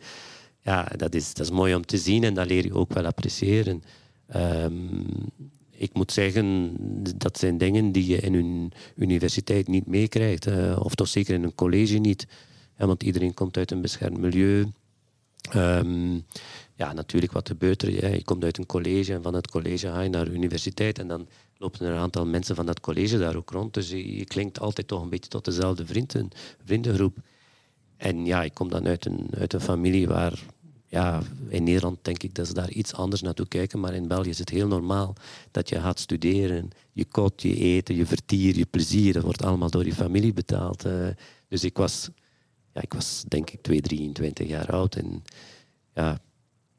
Ja, 0.63 0.89
dat 0.97 1.15
is, 1.15 1.35
dat 1.35 1.47
is 1.47 1.53
mooi 1.53 1.75
om 1.75 1.87
te 1.87 1.99
zien 1.99 2.25
en 2.25 2.35
dat 2.35 2.47
leer 2.47 2.65
je 2.65 2.75
ook 2.75 2.93
wel 2.93 3.05
appreciëren. 3.07 3.83
Ehm, 4.27 5.01
ik 5.71 5.95
moet 5.95 6.13
zeggen, 6.13 6.77
dat 7.17 7.39
zijn 7.39 7.59
dingen 7.59 7.93
die 7.93 8.07
je 8.07 8.17
in 8.17 8.35
een 8.35 8.73
universiteit 8.97 9.69
niet 9.69 9.87
meekrijgt. 9.87 10.47
eh, 10.47 10.79
of 10.83 10.95
toch 10.95 11.09
zeker 11.09 11.35
in 11.35 11.43
een 11.43 11.55
college 11.55 11.99
niet. 11.99 12.27
Ja, 12.79 12.87
want 12.87 13.03
iedereen 13.03 13.35
komt 13.35 13.57
uit 13.57 13.71
een 13.71 13.81
beschermd 13.81 14.19
milieu. 14.19 14.67
Ehm, 15.51 16.15
ja, 16.77 16.93
natuurlijk, 16.93 17.33
wat 17.33 17.49
gebeurt 17.49 17.83
er? 17.83 18.15
Je 18.15 18.25
komt 18.25 18.45
uit 18.45 18.59
een 18.59 18.67
college 18.67 19.13
en 19.13 19.23
van 19.23 19.35
het 19.35 19.51
college 19.51 19.87
ga 19.87 20.01
je 20.01 20.09
naar 20.09 20.25
de 20.25 20.31
universiteit. 20.31 20.99
En 20.99 21.09
dan 21.09 21.29
lopen 21.59 21.87
er 21.87 21.93
een 21.93 21.99
aantal 21.99 22.27
mensen 22.27 22.57
van 22.57 22.67
dat 22.67 22.81
college 22.81 23.19
daar 23.19 23.37
ook 23.37 23.51
rond. 23.51 23.75
Dus 23.75 23.91
je, 23.91 24.17
je 24.17 24.25
klinkt 24.25 24.61
altijd 24.61 24.89
toch 24.89 25.03
een 25.03 25.09
beetje 25.09 25.31
tot 25.31 25.45
dezelfde 25.45 25.87
vrienden, 25.87 26.29
vriendengroep. 26.65 27.17
En 27.97 28.25
ja, 28.27 28.43
ik 28.43 28.55
kom 28.55 28.69
dan 28.69 28.87
uit 28.87 29.07
een, 29.07 29.29
uit 29.39 29.53
een 29.53 29.61
familie 29.61 30.07
waar, 30.09 30.43
ja, 30.95 31.23
in 31.49 31.65
Nederland 31.65 31.99
denk 32.03 32.23
ik 32.23 32.35
dat 32.35 32.47
ze 32.47 32.55
daar 32.55 32.71
iets 32.71 32.93
anders 32.93 33.23
naartoe 33.23 33.49
kijken, 33.49 33.81
maar 33.81 33.95
in 33.95 34.09
België 34.09 34.29
is 34.29 34.39
het 34.39 34.49
heel 34.49 34.67
normaal 34.67 35.15
dat 35.51 35.69
je 35.69 35.81
gaat 35.81 35.99
studeren. 35.99 36.71
Je 36.93 37.05
kot, 37.05 37.43
je 37.43 37.57
eten, 37.57 37.95
je 37.95 38.07
vertier, 38.07 38.57
je 38.57 38.67
plezier, 38.67 39.13
dat 39.13 39.23
wordt 39.23 39.43
allemaal 39.43 39.71
door 39.71 39.85
je 39.85 39.95
familie 39.95 40.33
betaald. 40.33 40.85
eh. 40.85 41.09
dus 41.49 41.65
ik 41.65 41.77
was, 41.77 42.09
ja, 42.73 42.81
ik 42.83 42.93
was 42.95 43.25
denk 43.29 43.51
ik 43.51 43.63
2, 43.63 43.81
23 43.81 44.49
jaar 44.49 44.71
oud 44.71 44.95
en 44.97 45.23
ja, 45.95 46.21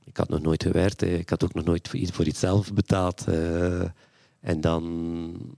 ik 0.03 0.17
had 0.17 0.29
nog 0.29 0.41
nooit 0.41 0.63
gewerkt. 0.63 1.01
eh. 1.01 1.17
Ik 1.19 1.29
had 1.29 1.43
ook 1.43 1.53
nog 1.53 1.65
nooit 1.65 1.87
voor 1.87 1.99
iets, 1.99 2.11
voor 2.11 2.25
iets 2.25 2.39
zelf 2.39 2.73
betaald. 2.73 3.27
eh. 3.27 3.81
en 4.39 4.61
dan, 4.61 5.57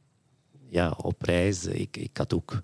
ja, 0.70 0.92
op 1.02 1.22
reis, 1.22 1.66
ik, 1.66 1.98
ik 1.98 2.18
had 2.18 2.34
ook 2.34 2.62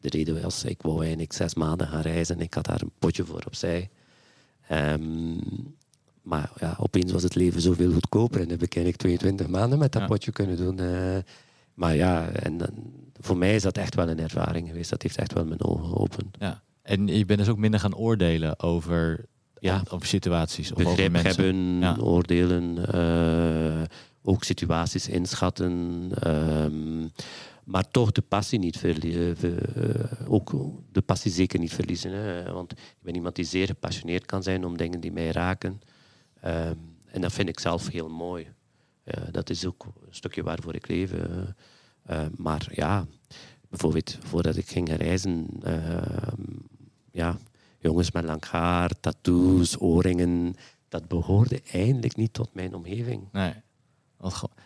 de 0.00 0.08
reden 0.08 0.42
was, 0.42 0.64
ik 0.64 0.82
wou 0.82 1.00
eigenlijk 1.00 1.32
zes 1.32 1.54
maanden 1.54 1.86
gaan 1.88 2.00
reizen 2.02 2.36
en 2.36 2.42
ik 2.42 2.54
had 2.54 2.64
daar 2.64 2.82
een 2.82 2.92
potje 2.98 3.24
voor 3.24 3.42
opzij. 3.46 3.90
Ehm, 4.70 5.36
maar 6.22 6.50
ja, 6.60 6.76
opeens 6.78 7.12
was 7.12 7.22
het 7.22 7.34
leven 7.34 7.60
zoveel 7.60 7.92
goedkoper 7.92 8.40
en 8.40 8.48
heb 8.48 8.62
ik 8.62 8.74
eigenlijk 8.74 8.96
22 8.96 9.48
maanden 9.48 9.78
met 9.78 9.92
dat 9.92 10.02
Ja. 10.02 10.08
potje 10.08 10.32
kunnen 10.32 10.56
doen. 10.56 10.78
eh. 10.78 11.16
maar 11.74 11.96
ja, 11.96 12.28
en 12.28 12.56
dan, 12.58 12.68
voor 13.20 13.36
mij 13.36 13.54
is 13.54 13.62
dat 13.62 13.76
echt 13.76 13.94
wel 13.94 14.08
een 14.08 14.18
ervaring 14.20 14.68
geweest. 14.68 14.90
Dat 14.90 15.02
heeft 15.02 15.16
echt 15.16 15.32
wel 15.32 15.44
mijn 15.44 15.62
ogen 15.64 15.84
geopend. 15.88 16.36
Ja. 16.38 16.62
En 16.82 17.06
je 17.06 17.24
bent 17.24 17.38
dus 17.38 17.48
ook 17.48 17.58
minder 17.58 17.80
gaan 17.80 17.94
oordelen 17.94 18.60
over, 18.60 19.24
Ja. 19.58 19.82
over 19.90 20.06
situaties 20.06 20.72
of 20.72 20.84
over 20.86 21.10
mensen. 21.10 21.44
hebben, 21.44 21.78
Ja. 21.80 21.96
oordelen, 22.00 22.92
eh, 22.92 23.82
ook 24.22 24.44
situaties 24.44 25.08
inschatten. 25.08 26.08
ehm, 26.20 27.06
maar 27.64 27.88
toch 27.90 28.12
de 28.12 28.22
passie 28.22 28.58
niet 28.58 28.76
verliezen. 28.78 29.36
ook 30.28 30.52
de 30.92 31.00
passie 31.02 31.30
zeker 31.30 31.58
niet 31.58 31.72
verliezen. 31.74 32.10
Hè, 32.12 32.52
want 32.52 32.72
ik 32.72 32.78
ben 33.00 33.14
iemand 33.14 33.36
die 33.36 33.44
zeer 33.44 33.66
gepassioneerd 33.66 34.26
kan 34.26 34.42
zijn 34.42 34.64
om 34.64 34.76
dingen 34.76 35.00
die 35.00 35.12
mij 35.12 35.30
raken. 35.30 35.80
Ehm, 36.40 36.74
en 37.06 37.20
dat 37.20 37.32
vind 37.32 37.48
ik 37.48 37.60
zelf 37.60 37.88
heel 37.88 38.08
mooi. 38.08 38.48
Eh, 39.04 39.22
dat 39.30 39.50
is 39.50 39.66
ook 39.66 39.84
een 39.84 40.14
stukje 40.14 40.42
waarvoor 40.42 40.74
ik 40.74 40.88
leef. 40.88 41.12
eh. 41.12 41.28
Eh, 42.02 42.26
maar 42.36 42.68
ja, 42.74 43.06
bijvoorbeeld 43.68 44.18
voordat 44.20 44.56
ik 44.56 44.68
ging 44.68 44.88
reizen, 44.96 45.46
ehm, 45.62 46.42
ja, 47.10 47.38
jongens 47.78 48.10
met 48.10 48.24
lang 48.24 48.44
haar, 48.44 48.90
tattoos, 49.00 49.80
oorringen, 49.80 50.54
dat 50.88 51.08
behoorde 51.08 51.62
eigenlijk 51.72 52.16
niet 52.16 52.32
tot 52.32 52.54
mijn 52.54 52.74
omgeving. 52.74 53.22
Nee. 53.32 53.52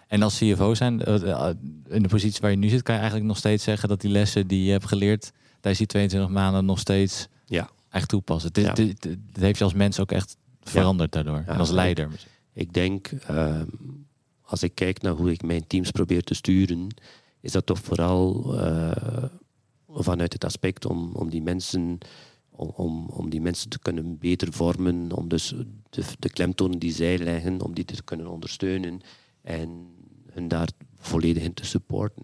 En 0.08 0.22
als 0.22 0.38
CFO 0.38 0.74
zijn, 0.74 1.02
eh, 1.02 1.30
eh, 1.30 1.54
in 1.88 2.02
de 2.02 2.08
positie 2.08 2.40
waar 2.40 2.50
je 2.50 2.56
nu 2.56 2.68
zit, 2.68 2.82
kan 2.82 2.94
je 2.94 3.00
eigenlijk 3.00 3.28
nog 3.30 3.38
steeds 3.38 3.64
zeggen 3.64 3.88
dat 3.88 4.00
die 4.00 4.10
lessen 4.10 4.46
die 4.46 4.64
je 4.64 4.70
hebt 4.70 4.86
geleerd 4.86 5.32
tijdens 5.60 5.78
die 5.78 5.86
22 5.86 6.30
maanden 6.30 6.64
nog 6.64 6.78
steeds 6.78 7.26
Ja. 7.46 7.70
echt 7.90 8.08
toepassen. 8.08 8.48
Het, 8.48 8.58
is- 8.58 8.64
Ja. 8.64 8.70
het, 8.70 8.78
het- 8.78 9.04
het 9.32 9.42
heeft 9.42 9.58
je 9.58 9.64
als 9.64 9.74
mens 9.74 10.00
ook 10.00 10.12
echt 10.12 10.36
veranderd 10.62 11.12
daardoor. 11.12 11.42
en 11.46 11.58
als 11.58 11.70
leider. 11.70 12.08
Ik 12.52 12.72
denk, 12.72 13.06
ehm, 13.06 13.64
als 14.42 14.62
ik 14.62 14.74
kijk 14.74 15.02
naar 15.02 15.12
hoe 15.12 15.30
ik 15.32 15.42
mijn 15.42 15.66
teams 15.66 15.90
probeer 15.90 16.22
te 16.22 16.34
sturen, 16.34 16.86
is 17.40 17.52
dat 17.52 17.66
toch 17.66 17.78
vooral 17.78 18.54
eh, 18.60 19.24
vanuit 19.88 20.32
het 20.32 20.44
aspect 20.44 20.84
om, 20.86 21.10
om 21.14 21.30
die 21.30 21.42
mensen 21.42 21.98
om, 22.50 22.68
om, 22.76 23.06
om 23.06 23.30
die 23.30 23.40
mensen 23.40 23.68
te 23.70 23.78
kunnen 23.78 24.18
beter 24.18 24.52
vormen, 24.52 25.12
om 25.12 25.28
dus 25.28 25.54
de, 25.90 26.02
de 26.18 26.28
klemtonen 26.30 26.78
die 26.78 26.92
zij 26.92 27.18
leggen, 27.18 27.60
om 27.62 27.74
die 27.74 27.84
te 27.84 28.02
kunnen 28.02 28.26
ondersteunen 28.26 29.00
en 29.44 29.86
hun 30.30 30.48
daar 30.48 30.68
volledig 30.96 31.42
in 31.42 31.54
te 31.54 31.64
supporten. 31.64 32.22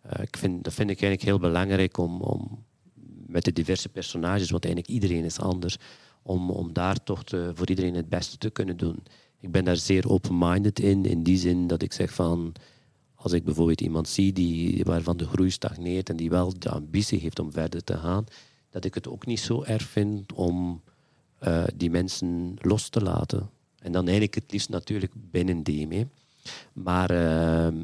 Eh, 0.00 0.22
ik 0.22 0.36
vind, 0.36 0.64
dat 0.64 0.72
vind 0.72 0.90
ik 0.90 1.02
eigenlijk 1.02 1.30
heel 1.30 1.50
belangrijk 1.50 1.98
om, 1.98 2.20
om 2.20 2.64
met 3.26 3.44
de 3.44 3.52
diverse 3.52 3.88
personages, 3.88 4.50
want 4.50 4.64
eigenlijk 4.64 4.94
iedereen 4.94 5.24
is 5.24 5.38
anders, 5.38 5.76
om, 6.22 6.50
om 6.50 6.72
daar 6.72 7.02
toch 7.02 7.24
te, 7.24 7.50
voor 7.54 7.68
iedereen 7.68 7.94
het 7.94 8.08
beste 8.08 8.38
te 8.38 8.50
kunnen 8.50 8.76
doen. 8.76 9.02
ik 9.40 9.50
ben 9.50 9.64
daar 9.64 9.76
zeer 9.76 10.10
open-minded 10.10 10.80
in. 10.80 11.04
In 11.04 11.22
die 11.22 11.38
zin 11.38 11.66
dat 11.66 11.82
ik 11.82 11.92
zeg 11.92 12.14
van, 12.14 12.52
als 13.14 13.32
ik 13.32 13.44
bijvoorbeeld 13.44 13.80
iemand 13.80 14.08
zie 14.08 14.32
die, 14.32 14.84
waarvan 14.84 15.16
de 15.16 15.26
groei 15.26 15.50
stagneert 15.50 16.08
en 16.08 16.16
die 16.16 16.30
wel 16.30 16.58
de 16.58 16.70
ambitie 16.70 17.18
heeft 17.18 17.38
om 17.38 17.52
verder 17.52 17.84
te 17.84 17.96
gaan, 17.96 18.24
dat 18.70 18.84
ik 18.84 18.94
het 18.94 19.08
ook 19.08 19.26
niet 19.26 19.40
zo 19.40 19.62
erg 19.62 19.82
vind 19.82 20.32
om 20.32 20.82
eh, 21.38 21.64
die 21.76 21.90
mensen 21.90 22.56
los 22.60 22.88
te 22.88 23.02
laten. 23.02 23.50
En 23.78 23.92
dan 23.92 24.02
eigenlijk 24.02 24.34
het 24.34 24.52
liefst 24.52 24.68
natuurlijk 24.68 25.12
binnen 25.14 25.62
DME. 25.62 26.06
Maar 26.72 27.10
ehm, 27.10 27.76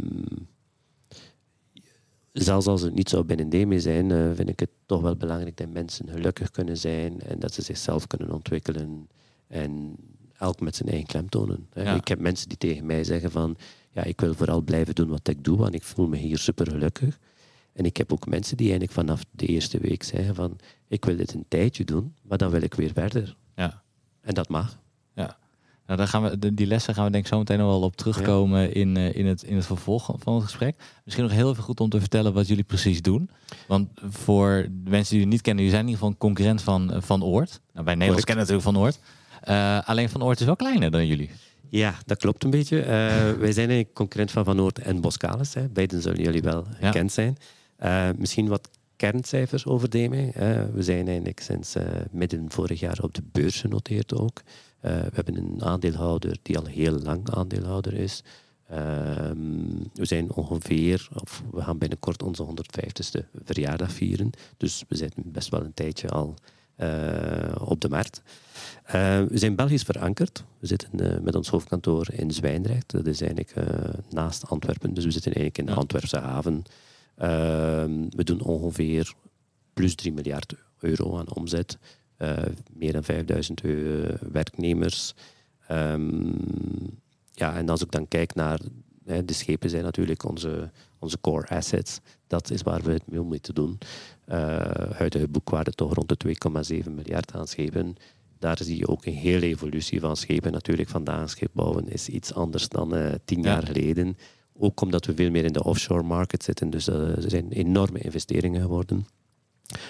zelfs 2.32 2.66
als 2.66 2.82
het 2.82 2.94
niet 2.94 3.08
zou 3.08 3.24
binnen 3.24 3.80
zijn, 3.80 4.10
uh, 4.10 4.30
vind 4.34 4.48
ik 4.48 4.60
het 4.60 4.70
toch 4.86 5.00
wel 5.00 5.16
belangrijk 5.16 5.56
dat 5.56 5.68
mensen 5.68 6.08
gelukkig 6.08 6.50
kunnen 6.50 6.76
zijn 6.76 7.20
en 7.20 7.38
dat 7.38 7.54
ze 7.54 7.62
zichzelf 7.62 8.06
kunnen 8.06 8.30
ontwikkelen. 8.30 9.08
En 9.46 9.96
elk 10.38 10.60
met 10.60 10.76
zijn 10.76 10.88
eigen 10.88 11.06
klemtonen. 11.06 11.68
Ja. 11.74 11.94
Ik 11.94 12.08
heb 12.08 12.18
mensen 12.18 12.48
die 12.48 12.58
tegen 12.58 12.86
mij 12.86 13.04
zeggen 13.04 13.30
van 13.30 13.56
ja, 13.90 14.02
ik 14.02 14.20
wil 14.20 14.34
vooral 14.34 14.60
blijven 14.60 14.94
doen 14.94 15.08
wat 15.08 15.28
ik 15.28 15.44
doe, 15.44 15.56
want 15.56 15.74
ik 15.74 15.82
voel 15.82 16.08
me 16.08 16.16
hier 16.16 16.38
super 16.38 16.70
gelukkig. 16.70 17.18
En 17.72 17.84
ik 17.84 17.96
heb 17.96 18.12
ook 18.12 18.26
mensen 18.26 18.56
die 18.56 18.70
eigenlijk 18.70 18.98
vanaf 18.98 19.24
de 19.30 19.46
eerste 19.46 19.78
week 19.78 20.02
zeggen 20.02 20.34
van 20.34 20.58
ik 20.88 21.04
wil 21.04 21.16
dit 21.16 21.34
een 21.34 21.44
tijdje 21.48 21.84
doen, 21.84 22.14
maar 22.22 22.38
dan 22.38 22.50
wil 22.50 22.62
ik 22.62 22.74
weer 22.74 22.92
verder. 22.92 23.36
Ja. 23.54 23.82
En 24.20 24.34
dat 24.34 24.48
mag. 24.48 24.78
Ja. 25.14 25.38
Nou, 25.86 25.98
daar 25.98 26.08
gaan 26.08 26.22
we, 26.22 26.54
die 26.54 26.66
lessen 26.66 26.94
gaan 26.94 27.04
we 27.04 27.10
denk 27.10 27.24
ik 27.24 27.30
zo 27.30 27.38
meteen 27.38 27.58
nog 27.58 27.68
wel 27.68 27.80
op 27.80 27.96
terugkomen 27.96 28.74
in, 28.74 28.96
uh, 28.96 29.14
in, 29.14 29.26
het, 29.26 29.42
in 29.42 29.56
het 29.56 29.66
vervolg 29.66 30.10
van 30.18 30.34
het 30.34 30.44
gesprek. 30.44 30.76
Misschien 31.04 31.24
nog 31.24 31.34
heel 31.34 31.50
even 31.50 31.62
goed 31.62 31.80
om 31.80 31.88
te 31.88 32.00
vertellen 32.00 32.32
wat 32.32 32.46
jullie 32.48 32.64
precies 32.64 33.02
doen. 33.02 33.30
Want 33.66 33.88
voor 34.08 34.66
de 34.70 34.90
mensen 34.90 35.08
die 35.08 35.18
jullie 35.18 35.26
niet 35.26 35.40
kennen, 35.40 35.64
jullie 35.64 35.78
zijn 35.78 35.88
in 35.88 35.94
ieder 35.94 35.94
geval 35.94 36.08
een 36.08 36.18
concurrent 36.18 36.62
van, 36.62 37.02
Van 37.02 37.24
Oort. 37.24 37.60
Nou, 37.72 37.84
bij 37.84 37.94
Nederlands 37.94 38.24
kennen 38.24 38.46
natuurlijk 38.46 38.74
Van 38.74 38.82
Oort. 38.82 38.98
Uh, 39.48 39.88
alleen 39.88 40.08
Van 40.08 40.22
Oort 40.22 40.40
is 40.40 40.46
wel 40.46 40.56
kleiner 40.56 40.90
dan 40.90 41.06
jullie. 41.06 41.30
Ja, 41.68 41.94
dat 42.06 42.18
klopt 42.18 42.44
een 42.44 42.50
beetje. 42.50 42.80
Uh, 42.80 42.86
wij 43.44 43.52
zijn 43.52 43.70
een 43.70 43.92
concurrent 43.92 44.30
van 44.30 44.44
Van 44.44 44.60
Oort 44.60 44.78
en 44.78 45.00
Boskalis. 45.00 45.54
Hè. 45.54 45.68
Beiden 45.68 46.02
zullen 46.02 46.22
jullie 46.22 46.42
wel 46.42 46.64
gekend 46.80 47.12
zijn. 47.12 47.36
Uh, 47.84 48.08
misschien 48.16 48.48
wat 48.48 48.68
kerncijfers 48.96 49.66
over 49.66 49.90
DME. 49.90 50.30
we 50.72 50.82
zijn 50.82 51.06
eigenlijk 51.06 51.40
sinds 51.40 51.74
midden 52.10 52.44
vorig 52.48 52.80
jaar 52.80 52.98
op 53.02 53.14
de 53.14 53.22
beurs 53.32 53.60
genoteerd 53.60 54.14
ook. 54.14 54.42
We 54.80 55.10
hebben 55.12 55.36
een 55.36 55.64
aandeelhouder 55.64 56.38
die 56.42 56.58
al 56.58 56.64
heel 56.64 56.98
lang 56.98 57.30
aandeelhouder 57.30 57.92
is. 57.92 58.22
Ehm, 58.68 59.38
we 59.94 60.04
zijn 60.04 60.32
ongeveer, 60.32 61.08
of 61.14 61.42
we 61.50 61.62
gaan 61.62 61.78
binnenkort 61.78 62.22
onze 62.22 62.42
150ste 62.42 63.24
verjaardag 63.44 63.92
vieren. 63.92 64.30
Dus 64.56 64.84
we 64.88 64.96
zitten 64.96 65.22
best 65.26 65.48
wel 65.48 65.64
een 65.64 65.74
tijdje 65.74 66.08
al 66.08 66.34
op 67.58 67.80
de 67.80 67.88
markt. 67.88 68.22
Uh, 68.86 68.92
we 69.22 69.38
zijn 69.38 69.56
Belgisch 69.56 69.82
verankerd. 69.82 70.44
We 70.58 70.66
zitten 70.66 70.90
uh, 70.94 71.18
met 71.18 71.34
ons 71.34 71.48
hoofdkantoor 71.48 72.06
in 72.12 72.30
Zwijndrecht. 72.30 72.90
Dat 72.90 73.06
is 73.06 73.20
eigenlijk 73.20 73.54
naast 74.10 74.48
Antwerpen. 74.48 74.94
Dus 74.94 75.04
we 75.04 75.10
zitten 75.10 75.32
eigenlijk 75.32 75.68
in 75.68 75.74
de 75.74 75.80
Antwerpse 75.80 76.18
haven. 76.18 76.64
Ehm, 77.16 78.08
we 78.10 78.24
doen 78.24 78.40
ongeveer 78.40 79.14
plus 79.72 79.94
3 79.94 80.12
miljard 80.12 80.54
euro 80.80 81.18
aan 81.18 81.34
omzet. 81.34 81.78
Meer 82.72 82.92
dan 82.92 83.04
5000 83.04 83.60
werknemers. 84.32 85.14
Um, 85.70 86.34
ja, 87.32 87.56
en 87.56 87.68
als 87.68 87.82
ik 87.82 87.90
dan 87.90 88.08
kijk 88.08 88.34
naar... 88.34 88.60
Hè, 89.04 89.24
de 89.24 89.32
schepen 89.32 89.70
zijn 89.70 89.82
natuurlijk 89.82 90.24
onze, 90.24 90.70
onze 90.98 91.20
core 91.20 91.48
assets. 91.48 92.00
Dat 92.26 92.50
is 92.50 92.62
waar 92.62 92.82
we 92.82 92.92
het 92.92 93.06
mee 93.06 93.20
moeten 93.20 93.54
doen. 93.54 93.78
huidige 94.96 95.28
boekwaarde 95.28 95.70
toch 95.70 95.94
rond 95.94 96.08
de 96.08 96.36
2,7 96.84 96.90
miljard 96.90 97.32
aan 97.32 97.46
schepen 97.46 97.96
daar 98.38 98.58
zie 98.62 98.78
je 98.78 98.88
ook 98.88 99.04
een 99.04 99.14
hele 99.14 99.46
evolutie 99.46 100.00
van 100.00 100.16
schepen. 100.16 100.52
Natuurlijk, 100.52 100.88
vandaag 100.88 101.34
is 101.84 102.08
iets 102.08 102.34
anders 102.34 102.68
dan 102.68 102.96
uh, 102.96 103.08
tien 103.24 103.42
jaar 103.42 103.66
geleden. 103.66 104.16
Ook 104.58 104.80
omdat 104.80 105.06
we 105.06 105.14
veel 105.14 105.30
meer 105.30 105.44
in 105.44 105.52
de 105.52 105.64
offshore 105.64 106.02
market 106.02 106.42
zitten. 106.42 106.70
Dus 106.70 106.88
uh, 106.88 107.16
er 107.16 107.30
zijn 107.30 107.52
enorme 107.52 107.98
investeringen 107.98 108.60
geworden. 108.60 109.06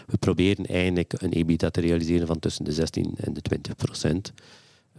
We 0.07 0.17
proberen 0.19 0.67
eigenlijk 0.67 1.13
een 1.17 1.33
EBITDA 1.33 1.71
te 1.71 1.81
realiseren 1.81 2.27
van 2.27 2.39
tussen 2.39 2.65
de 2.65 2.73
16 2.73 3.15
en 3.17 3.33
de 3.33 3.43
20 3.43 3.77
procent. 3.77 4.33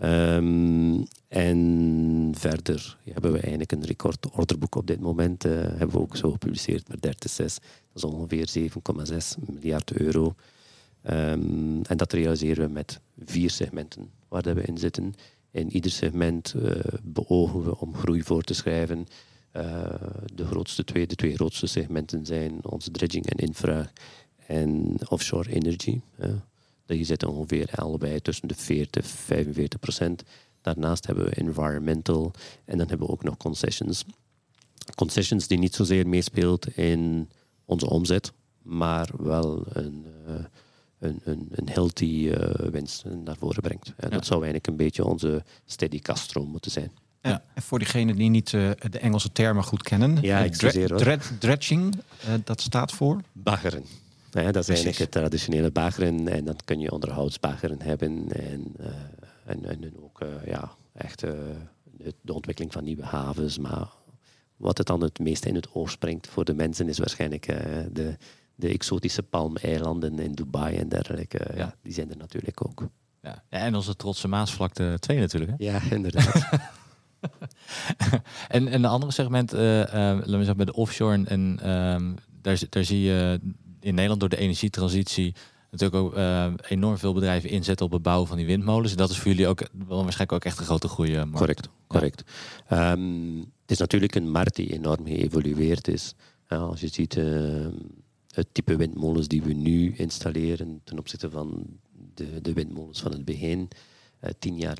Um, 0.03 1.07
en 1.27 2.31
verder 2.35 2.97
hebben 3.03 3.31
we 3.31 3.39
eigenlijk 3.39 3.71
een 3.71 3.85
record 3.85 4.29
orderboek 4.31 4.75
op 4.75 4.87
dit 4.87 4.99
moment. 4.99 5.45
Uh, 5.45 5.51
hebben 5.53 5.91
we 5.91 5.99
ook 5.99 6.15
zo 6.15 6.31
gepubliceerd 6.31 6.87
met 6.87 6.97
36. 7.01 7.63
Dat 7.93 8.03
is 8.03 8.03
ongeveer 8.03 8.71
7,6 9.09 9.43
miljard 9.45 9.91
euro. 9.91 10.35
Um, 11.09 11.81
en 11.81 11.97
dat 11.97 12.13
realiseren 12.13 12.67
we 12.67 12.73
met 12.73 12.99
vier 13.25 13.49
segmenten 13.49 14.09
waar 14.27 14.55
we 14.55 14.61
in 14.61 14.77
zitten. 14.77 15.13
In 15.51 15.71
ieder 15.71 15.91
segment 15.91 16.53
uh, 16.57 16.71
beogen 17.03 17.63
we 17.63 17.79
om 17.79 17.95
groei 17.95 18.23
voor 18.23 18.41
te 18.41 18.53
schrijven. 18.53 19.07
Uh, 19.53 19.85
de, 20.33 20.45
grootste 20.45 20.83
twee, 20.83 21.07
de 21.07 21.15
twee 21.15 21.35
grootste 21.35 21.67
segmenten 21.67 22.25
zijn 22.25 22.65
onze 22.65 22.91
dredging 22.91 23.25
en 23.25 23.37
infra 23.37 23.91
en 24.47 24.97
offshore 25.07 25.51
energy. 25.51 26.01
Uh, 26.19 26.29
die 26.85 27.05
zitten 27.05 27.29
ongeveer 27.29 27.69
allebei 27.75 28.21
tussen 28.21 28.47
de 28.47 28.55
40 28.55 29.03
en 29.03 29.09
45 29.09 29.79
procent. 29.79 30.23
Daarnaast 30.61 31.07
hebben 31.07 31.25
we 31.25 31.31
environmental 31.31 32.31
en 32.65 32.77
dan 32.77 32.87
hebben 32.87 33.07
we 33.07 33.13
ook 33.13 33.23
nog 33.23 33.37
concessions. 33.37 34.05
Concessions 34.95 35.47
die 35.47 35.57
niet 35.57 35.75
zozeer 35.75 36.07
meespeelt 36.07 36.67
in 36.77 37.29
onze 37.65 37.89
omzet, 37.89 38.31
maar 38.61 39.09
wel 39.17 39.63
een 39.69 40.05
een, 40.99 41.19
een, 41.23 41.47
een 41.51 41.69
healthy 41.69 42.05
uh, 42.05 42.49
winst 42.71 43.05
naar 43.05 43.35
voren 43.37 43.61
brengt. 43.61 43.93
Ja, 43.99 44.09
Dat 44.09 44.25
zou 44.25 44.43
eigenlijk 44.43 44.67
een 44.67 44.75
beetje 44.75 45.05
onze 45.05 45.43
steady 45.65 45.99
kaststroom 45.99 46.49
moeten 46.49 46.71
zijn. 46.71 46.91
Ja. 47.21 47.43
En 47.53 47.61
voor 47.61 47.79
diegenen 47.79 48.15
die 48.15 48.29
niet 48.29 48.51
uh, 48.51 48.71
de 48.89 48.99
Engelse 48.99 49.31
termen 49.31 49.63
goed 49.63 49.83
kennen, 49.83 50.17
ja, 50.21 50.49
dre 50.49 51.19
dredging, 51.39 51.95
uh, 51.95 52.33
dat 52.43 52.61
staat 52.61 52.91
voor? 52.91 53.21
Baggeren. 53.31 53.83
Ja, 54.31 54.51
dat 54.51 54.55
is 54.55 54.65
Precies. 54.65 54.69
eigenlijk 54.69 54.97
het 54.97 55.11
traditionele 55.11 55.71
baggeren. 55.71 56.27
En 56.27 56.45
dan 56.45 56.55
kun 56.65 56.79
je 56.79 56.91
onderhoudsbaggeren 56.91 57.81
hebben. 57.81 58.31
En, 58.31 58.71
en, 59.45 59.65
en 59.65 59.93
ook 60.01 60.19
ja, 60.45 60.71
echt 60.93 61.19
de 62.21 62.33
ontwikkeling 62.33 62.73
van 62.73 62.83
nieuwe 62.83 63.05
havens. 63.05 63.57
Maar 63.57 63.87
wat 64.57 64.77
het 64.77 64.87
dan 64.87 65.01
het 65.01 65.19
meest 65.19 65.45
in 65.45 65.55
het 65.55 65.73
oog 65.73 65.91
springt 65.91 66.27
voor 66.27 66.45
de 66.45 66.53
mensen 66.53 66.89
is 66.89 66.97
waarschijnlijk 66.97 67.45
de, 67.93 68.17
de 68.55 68.67
exotische 68.67 69.23
palmeilanden 69.23 70.19
in 70.19 70.31
Dubai 70.31 70.77
en 70.77 70.89
dergelijke, 70.89 71.39
ja. 71.49 71.57
ja. 71.57 71.75
die 71.81 71.93
zijn 71.93 72.09
er 72.09 72.17
natuurlijk 72.17 72.65
ook. 72.65 72.87
Ja. 73.21 73.43
ja 73.49 73.59
en 73.59 73.75
onze 73.75 73.95
trotse 73.95 74.27
Maasvlakte 74.27 74.97
2 74.99 75.19
natuurlijk. 75.19 75.51
Hè? 75.57 75.65
Ja, 75.65 75.81
inderdaad. 75.89 76.49
en, 78.47 78.67
en 78.67 78.81
de 78.81 78.87
andere 78.87 79.11
segment, 79.11 79.53
uh, 79.53 79.79
uh, 79.79 79.85
laten 79.85 80.25
we 80.25 80.37
zeggen 80.37 80.57
bij 80.57 80.65
de 80.65 80.73
offshore, 80.73 81.23
en 81.25 81.69
um, 81.71 82.15
daar, 82.41 82.61
daar 82.69 82.83
zie 82.83 83.01
je 83.01 83.39
in 83.79 83.93
Nederland 83.93 84.19
door 84.19 84.29
de 84.29 84.37
energietransitie 84.37 85.35
natuurlijk 85.71 86.03
ook 86.03 86.17
uh, 86.17 86.53
enorm 86.67 86.97
veel 86.97 87.13
bedrijven 87.13 87.49
inzetten 87.49 87.85
op 87.85 87.91
het 87.91 88.01
bouwen 88.01 88.27
van 88.27 88.37
die 88.37 88.45
windmolens. 88.45 88.91
En 88.91 88.97
dat 88.97 89.09
is 89.09 89.17
voor 89.17 89.31
jullie 89.31 89.47
ook 89.47 89.69
wel 89.87 90.03
waarschijnlijk 90.03 90.31
ook 90.31 90.45
echt 90.45 90.59
een 90.59 90.65
grote 90.65 90.87
groei. 90.87 91.29
Correct, 91.31 91.69
correct. 91.87 92.23
Ja. 92.69 92.91
Um, 92.91 93.37
het 93.39 93.71
is 93.71 93.77
natuurlijk 93.77 94.15
een 94.15 94.31
markt 94.31 94.55
die 94.55 94.73
enorm 94.73 95.05
geëvolueerd 95.05 95.87
is. 95.87 96.13
als 96.47 96.79
je 96.79 96.87
ziet 96.87 97.17
ehm, 97.17 97.71
het 98.31 98.47
type 98.51 98.75
windmolens 98.75 99.27
die 99.27 99.41
we 99.41 99.53
nu 99.53 99.93
installeren 99.95 100.81
ten 100.83 100.97
opzichte 100.99 101.29
van 101.29 101.65
de, 102.13 102.41
de 102.41 102.53
windmolens 102.53 103.01
van 103.01 103.11
het 103.11 103.25
begin. 103.25 103.67
Tien 104.39 104.57
jaar 104.57 104.77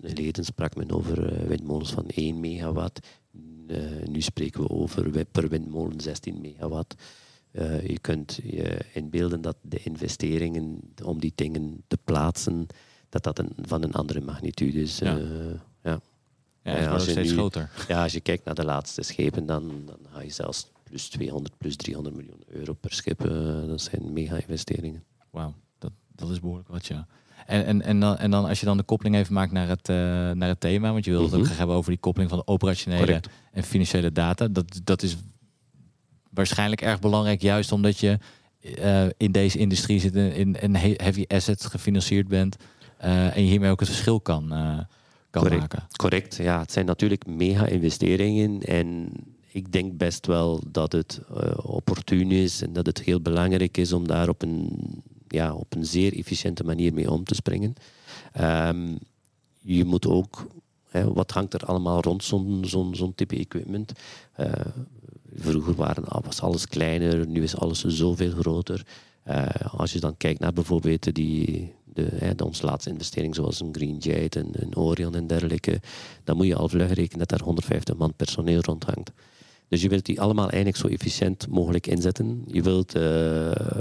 geleden 0.00 0.44
sprak 0.44 0.76
men 0.76 0.90
over 0.90 1.46
windmolens 1.48 1.92
van 1.92 2.06
1 2.06 2.40
megawatt. 2.40 3.00
Nu 4.04 4.20
spreken 4.20 4.62
we 4.62 4.68
over 4.68 5.24
per 5.24 5.48
windmolen 5.48 6.00
16 6.00 6.40
megawatt. 6.40 6.94
Je 7.52 7.98
kunt 8.00 8.40
je 8.42 8.78
inbeelden 8.92 9.40
dat 9.40 9.56
de 9.62 9.78
investeringen 9.82 10.80
om 11.04 11.20
die 11.20 11.32
dingen 11.34 11.82
te 11.86 11.98
plaatsen, 12.04 12.66
dat 13.08 13.22
dat 13.22 13.38
een, 13.38 13.52
van 13.62 13.82
een 13.82 13.92
andere 13.92 14.20
magnitude 14.20 14.80
is. 14.80 14.98
Ja. 14.98 15.18
ja. 15.82 16.00
ja, 16.62 16.88
als 16.88 17.04
je 17.04 17.10
steeds 17.10 17.30
nu, 17.30 17.36
groter. 17.36 17.70
Ja, 17.88 18.02
als 18.02 18.12
je 18.12 18.20
kijkt 18.20 18.44
naar 18.44 18.54
de 18.54 18.64
laatste 18.64 19.02
schepen, 19.02 19.46
dan, 19.46 19.82
dan 19.86 19.98
ga 20.12 20.22
je 20.22 20.30
zelfs 20.30 20.70
plus 20.90 21.08
200, 21.08 21.58
plus 21.58 21.76
300 21.76 22.16
miljoen 22.16 22.42
euro 22.46 22.72
per 22.72 22.92
schip. 22.92 23.24
Uh, 23.24 23.66
dat 23.66 23.80
zijn 23.80 24.12
mega-investeringen. 24.12 25.04
Wauw, 25.30 25.54
dat, 25.78 25.92
dat 26.14 26.30
is 26.30 26.40
behoorlijk 26.40 26.68
wat, 26.68 26.86
ja. 26.86 27.06
En, 27.46 27.64
en, 27.64 27.82
en, 27.82 28.00
dan, 28.00 28.16
en 28.16 28.30
dan 28.30 28.44
als 28.44 28.60
je 28.60 28.66
dan 28.66 28.76
de 28.76 28.82
koppeling 28.82 29.16
even 29.16 29.34
maakt 29.34 29.52
naar 29.52 29.68
het, 29.68 29.88
uh, 29.88 29.96
naar 30.30 30.48
het 30.48 30.60
thema, 30.60 30.92
want 30.92 31.04
je 31.04 31.10
wilde 31.10 31.24
het 31.24 31.34
ook 31.34 31.38
mhm. 31.38 31.48
graag 31.48 31.58
hebben 31.58 31.76
over 31.76 31.90
die 31.90 32.00
koppeling 32.00 32.30
van 32.30 32.38
de 32.38 32.46
operationele 32.46 33.04
Correct. 33.04 33.28
en 33.52 33.62
financiële 33.62 34.12
data. 34.12 34.48
Dat, 34.48 34.80
dat 34.84 35.02
is 35.02 35.16
waarschijnlijk 36.30 36.80
erg 36.80 36.98
belangrijk, 36.98 37.42
juist 37.42 37.72
omdat 37.72 37.98
je 37.98 38.18
uh, 38.60 39.06
in 39.16 39.32
deze 39.32 39.58
industrie 39.58 40.00
zit, 40.00 40.14
in 40.14 40.56
een 40.60 40.76
heavy 40.76 41.24
asset 41.28 41.64
gefinancierd 41.64 42.28
bent 42.28 42.56
en 42.98 43.42
je 43.44 43.50
hiermee 43.50 43.70
ook 43.70 43.80
het 43.80 43.88
verschil 43.88 44.20
kan, 44.20 44.48
kan 45.30 45.42
Correct. 45.42 45.60
maken. 45.60 45.86
Correct, 45.96 46.36
ja. 46.36 46.60
Het 46.60 46.72
zijn 46.72 46.86
natuurlijk 46.86 47.26
mega-investeringen 47.26 48.60
en 48.60 49.12
ik 49.48 49.72
denk 49.72 49.96
best 49.96 50.26
wel 50.26 50.62
dat 50.66 50.92
het 50.92 51.20
opportun 51.62 52.30
is 52.30 52.62
en 52.62 52.72
dat 52.72 52.86
het 52.86 53.02
heel 53.02 53.20
belangrijk 53.20 53.76
is 53.76 53.92
om 53.92 54.06
daar 54.06 54.28
op 54.28 54.42
een, 54.42 54.78
ja, 55.28 55.54
op 55.54 55.74
een 55.74 55.84
zeer 55.84 56.16
efficiënte 56.16 56.64
manier 56.64 56.94
mee 56.94 57.10
om 57.10 57.24
te 57.24 57.34
springen. 57.34 57.74
Um, 58.40 58.98
je 59.60 59.84
moet 59.84 60.06
ook 60.06 60.46
Hè, 60.90 61.12
wat 61.12 61.30
hangt 61.30 61.54
er 61.54 61.64
allemaal 61.64 62.00
rond 62.00 62.24
zo'n 62.24 62.62
zo'n 62.64 62.94
zo'n 62.94 63.14
type 63.14 63.36
equipment? 63.36 63.92
Uh, 64.40 64.52
vroeger 65.40 65.74
waren, 65.74 66.04
was 66.24 66.40
alles 66.40 66.66
kleiner, 66.66 67.26
nu 67.26 67.42
is 67.42 67.56
alles 67.56 67.84
zoveel 67.84 68.30
groter. 68.30 68.86
Uh, 69.28 69.46
als 69.76 69.92
je 69.92 70.00
dan 70.00 70.16
kijkt 70.16 70.40
naar 70.40 70.52
bijvoorbeeld 70.52 71.14
die, 71.14 71.72
de, 71.84 72.34
de, 72.36 72.44
onze 72.44 72.64
laatste 72.64 72.90
investering, 72.90 73.34
zoals 73.34 73.60
een 73.60 73.74
Green 73.74 73.96
Jet 73.96 74.36
en 74.36 74.48
een 74.52 74.76
Orion 74.76 75.14
en 75.14 75.26
dergelijke, 75.26 75.80
dan 76.24 76.36
moet 76.36 76.46
je 76.46 76.54
al 76.54 76.68
vlug 76.68 76.92
rekenen 76.92 77.18
dat 77.18 77.28
daar 77.28 77.46
150 77.46 77.96
man 77.96 78.14
personeel 78.14 78.60
rondhangt. 78.60 79.12
Dus 79.70 79.82
je 79.82 79.88
wilt 79.88 80.06
die 80.06 80.20
allemaal 80.20 80.48
eigenlijk 80.48 80.76
zo 80.76 80.86
efficiënt 80.86 81.48
mogelijk 81.48 81.86
inzetten. 81.86 82.42
Je 82.46 82.62
wilt 82.62 82.96
uh, 82.96 83.02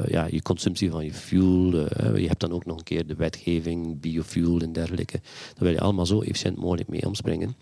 ja, 0.07 0.27
je 0.29 0.41
consumptie 0.41 0.91
van 0.91 1.05
je 1.05 1.13
fuel. 1.13 1.73
Uh, 1.73 1.85
je 2.17 2.27
hebt 2.27 2.39
dan 2.39 2.51
ook 2.51 2.65
nog 2.65 2.77
een 2.77 2.83
keer 2.83 3.07
de 3.07 3.15
wetgeving, 3.15 3.99
biofuel 3.99 4.59
en 4.59 4.73
dergelijke. 4.73 5.19
Daar 5.53 5.63
wil 5.63 5.71
je 5.71 5.79
allemaal 5.79 6.05
zo 6.05 6.21
efficiënt 6.21 6.57
mogelijk 6.57 6.89
mee 6.89 7.05
omspringen. 7.05 7.55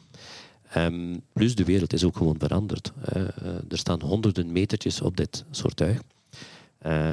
Um, 0.76 1.22
plus 1.34 1.56
de 1.56 1.64
wereld 1.64 1.94
is 1.94 2.04
ook 2.04 2.18
gewoon 2.18 2.40
veranderd. 2.40 2.92
Uh, 3.16 3.22
er 3.48 3.78
staan 3.78 4.02
honderden 4.02 4.52
metertjes 4.52 5.02
op 5.02 5.18
dit 5.18 5.46
soort 5.52 5.76
tuig. 5.76 6.02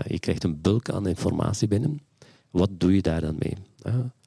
je 0.07 0.19
krijgt 0.19 0.45
een 0.45 0.61
bulk 0.61 0.91
aan 0.91 1.07
informatie 1.07 1.69
binnen. 1.69 2.01
Wat 2.51 2.71
doe 2.73 2.95
je 2.95 3.03
daar 3.03 3.21
dan 3.21 3.37
mee? 3.39 3.57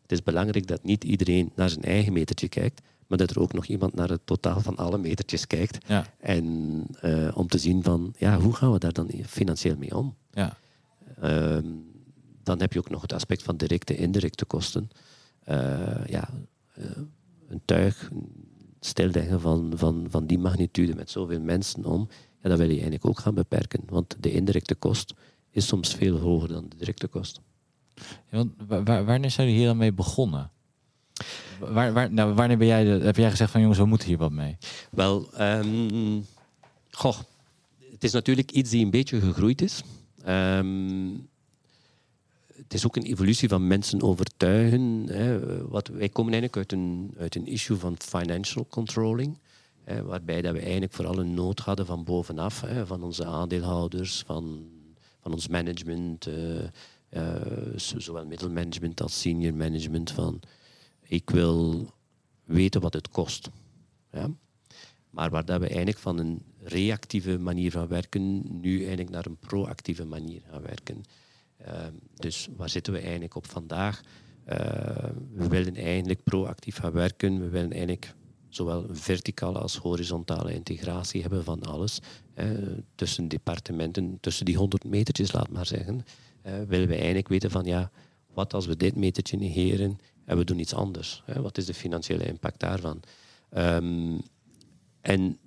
het 0.02 0.12
is 0.18 0.24
belangrijk 0.24 0.68
dat 0.68 0.84
niet 0.84 1.04
iedereen 1.04 1.52
naar 1.56 1.70
zijn 1.70 1.84
eigen 1.84 2.14
metertje 2.14 2.50
kijkt, 2.50 2.82
maar 3.08 3.18
dat 3.18 3.30
er 3.30 3.40
ook 3.40 3.54
nog 3.54 3.66
iemand 3.66 3.94
naar 3.94 4.10
het 4.10 4.22
totaal 4.26 4.62
van 4.62 4.76
alle 4.76 4.98
metertjes 4.98 5.48
kijkt. 5.48 5.88
Ja. 5.88 6.06
En 6.20 6.46
uh, 7.04 7.38
om 7.38 7.48
te 7.48 7.58
zien 7.58 7.84
van, 7.84 8.14
ja, 8.18 8.40
hoe 8.40 8.54
gaan 8.54 8.72
we 8.72 8.80
daar 8.80 8.94
dan 8.94 9.12
financieel 9.26 9.78
mee 9.78 9.96
om? 9.96 10.16
Ja. 10.32 10.58
Uh, 11.24 11.58
dan 12.44 12.60
heb 12.60 12.74
je 12.74 12.80
ook 12.80 12.90
nog 12.90 13.02
het 13.02 13.14
aspect 13.14 13.44
van 13.44 13.58
directe 13.58 13.96
en 13.96 14.02
indirecte 14.02 14.46
kosten. 14.46 14.90
Ja, 16.06 16.30
een 17.48 17.62
tuig, 17.66 18.10
stilleggen 18.80 19.42
van, 19.42 19.72
van, 19.76 20.08
van 20.10 20.26
die 20.26 20.40
magnitude 20.40 20.96
met 20.96 21.10
zoveel 21.10 21.40
mensen 21.40 21.86
om, 21.86 22.08
ja, 22.42 22.50
dat 22.50 22.58
wil 22.58 22.68
je 22.68 22.74
eigenlijk 22.74 23.06
ook 23.06 23.20
gaan 23.20 23.34
beperken. 23.34 23.82
Want 23.90 24.16
de 24.20 24.32
indirecte 24.32 24.76
kost 24.76 25.14
is 25.52 25.68
soms 25.68 25.96
veel 25.96 26.18
hoger 26.18 26.48
dan 26.48 26.66
de 26.70 26.76
directe 26.78 27.08
kost. 27.08 27.42
Ja, 28.32 28.44
want 28.68 28.86
wanneer 28.86 29.32
zijn 29.32 29.48
jullie 29.48 29.62
hier 29.62 29.68
dan 29.68 29.78
mee 29.78 29.94
begonnen? 29.94 30.52
Waar, 31.60 31.94
waar, 31.94 32.12
nou, 32.14 32.34
wanneer 32.34 32.58
ben 32.58 32.68
jij 32.68 32.84
de, 32.84 33.06
heb 33.06 33.16
jij 33.16 33.30
gezegd 33.30 33.52
van 33.52 33.62
jongens, 33.62 33.80
we 33.80 33.86
moeten 33.86 34.08
hier 34.08 34.18
wat 34.18 34.32
mee? 34.32 34.58
Wel, 34.92 35.30
um, 35.42 36.26
goh, 36.92 37.18
het 37.92 38.04
is 38.04 38.12
natuurlijk 38.12 38.52
iets 38.52 38.70
die 38.70 38.86
een 38.86 38.92
beetje 38.92 39.20
gegroeid 39.20 39.62
is. 39.62 39.84
Um, 40.28 41.30
het 42.68 42.76
is 42.76 42.86
ook 42.86 42.96
een 42.96 43.04
evolutie 43.04 43.50
van 43.50 43.68
mensen 43.68 44.02
overtuigen. 44.02 45.06
Hè. 45.10 45.40
Wat, 45.68 45.88
wij 45.88 46.10
komen 46.10 46.34
eigenlijk 46.34 46.58
uit 46.58 46.72
een, 46.72 47.14
uit 47.18 47.36
een 47.36 47.48
issue 47.48 47.78
van 47.78 47.96
financial 48.00 48.68
controlling. 48.70 49.38
Waarbij 50.04 50.42
dat 50.42 50.54
we 50.54 50.60
eigenlijk 50.60 50.94
vooral 50.94 51.20
een 51.20 51.34
nood 51.34 51.60
hadden 51.60 51.86
van 51.86 52.04
bovenaf. 52.04 52.62
Hè, 52.62 52.86
van 52.86 53.04
onze 53.04 53.26
aandeelhouders, 53.26 54.24
van, 54.26 54.68
van 55.22 55.34
ons 55.34 55.48
management. 55.48 56.28
Uh, 56.28 56.64
uh, 57.10 57.36
zowel 57.76 58.26
middelmanagement 58.26 59.02
als 59.02 59.20
senior 59.20 59.54
management. 59.54 60.12
Van, 60.12 60.40
ik 61.02 61.30
wil 61.30 61.88
weten 62.44 62.82
wat 62.82 62.94
het 62.94 63.10
kost. 63.10 63.50
Ja? 64.12 64.30
Maar 65.10 65.30
waar 65.30 65.46
dat 65.46 65.60
we 65.60 65.68
eigenlijk 65.68 65.98
van 65.98 66.18
een 66.18 66.42
reactieve 66.60 67.38
manier 67.40 67.72
van 67.72 67.88
werken, 67.88 68.44
nu 68.62 68.78
eigenlijk 68.80 69.10
naar 69.10 69.26
een 69.26 69.38
proactieve 69.38 70.06
manier 70.06 70.42
gaan 70.52 70.62
werken. 70.62 71.04
Ehm, 71.58 71.94
dus 72.16 72.48
waar 72.56 72.70
zitten 72.70 72.94
we 72.94 73.00
eigenlijk 73.00 73.36
op 73.36 73.48
vandaag? 73.48 74.02
Uh, 74.50 74.56
we 75.34 75.48
willen 75.48 75.76
eigenlijk 75.76 76.24
proactief 76.24 76.78
gaan 76.78 76.92
werken. 76.92 77.40
We 77.40 77.50
willen 77.50 77.72
eigenlijk 77.72 78.14
zowel 78.50 78.86
verticale 78.90 79.60
als 79.60 79.78
horizontale 79.78 80.54
integratie 80.54 81.22
hebben 81.22 81.44
van 81.44 81.64
alles. 81.64 82.00
tussen 82.96 83.28
departementen, 83.28 84.18
tussen 84.20 84.46
die 84.46 84.58
100 84.58 84.84
metertjes, 84.84 85.32
laat 85.32 85.50
maar 85.50 85.66
zeggen. 85.66 86.06
Willen 86.68 86.88
we 86.88 86.96
eigenlijk 86.96 87.28
weten 87.28 87.52
van 87.52 87.66
ja, 87.66 87.92
wat 88.34 88.54
als 88.54 88.66
we 88.66 88.78
dit 88.78 88.96
metertje 88.96 89.38
negeren 89.38 90.00
en 90.26 90.38
we 90.38 90.44
doen 90.44 90.60
iets 90.60 90.74
anders? 90.74 91.24
Wat 91.36 91.58
is 91.58 91.66
de 91.66 91.74
financiële 91.74 92.26
impact 92.26 92.60
daarvan? 92.60 93.00
Um, 93.58 94.22
en 95.02 95.38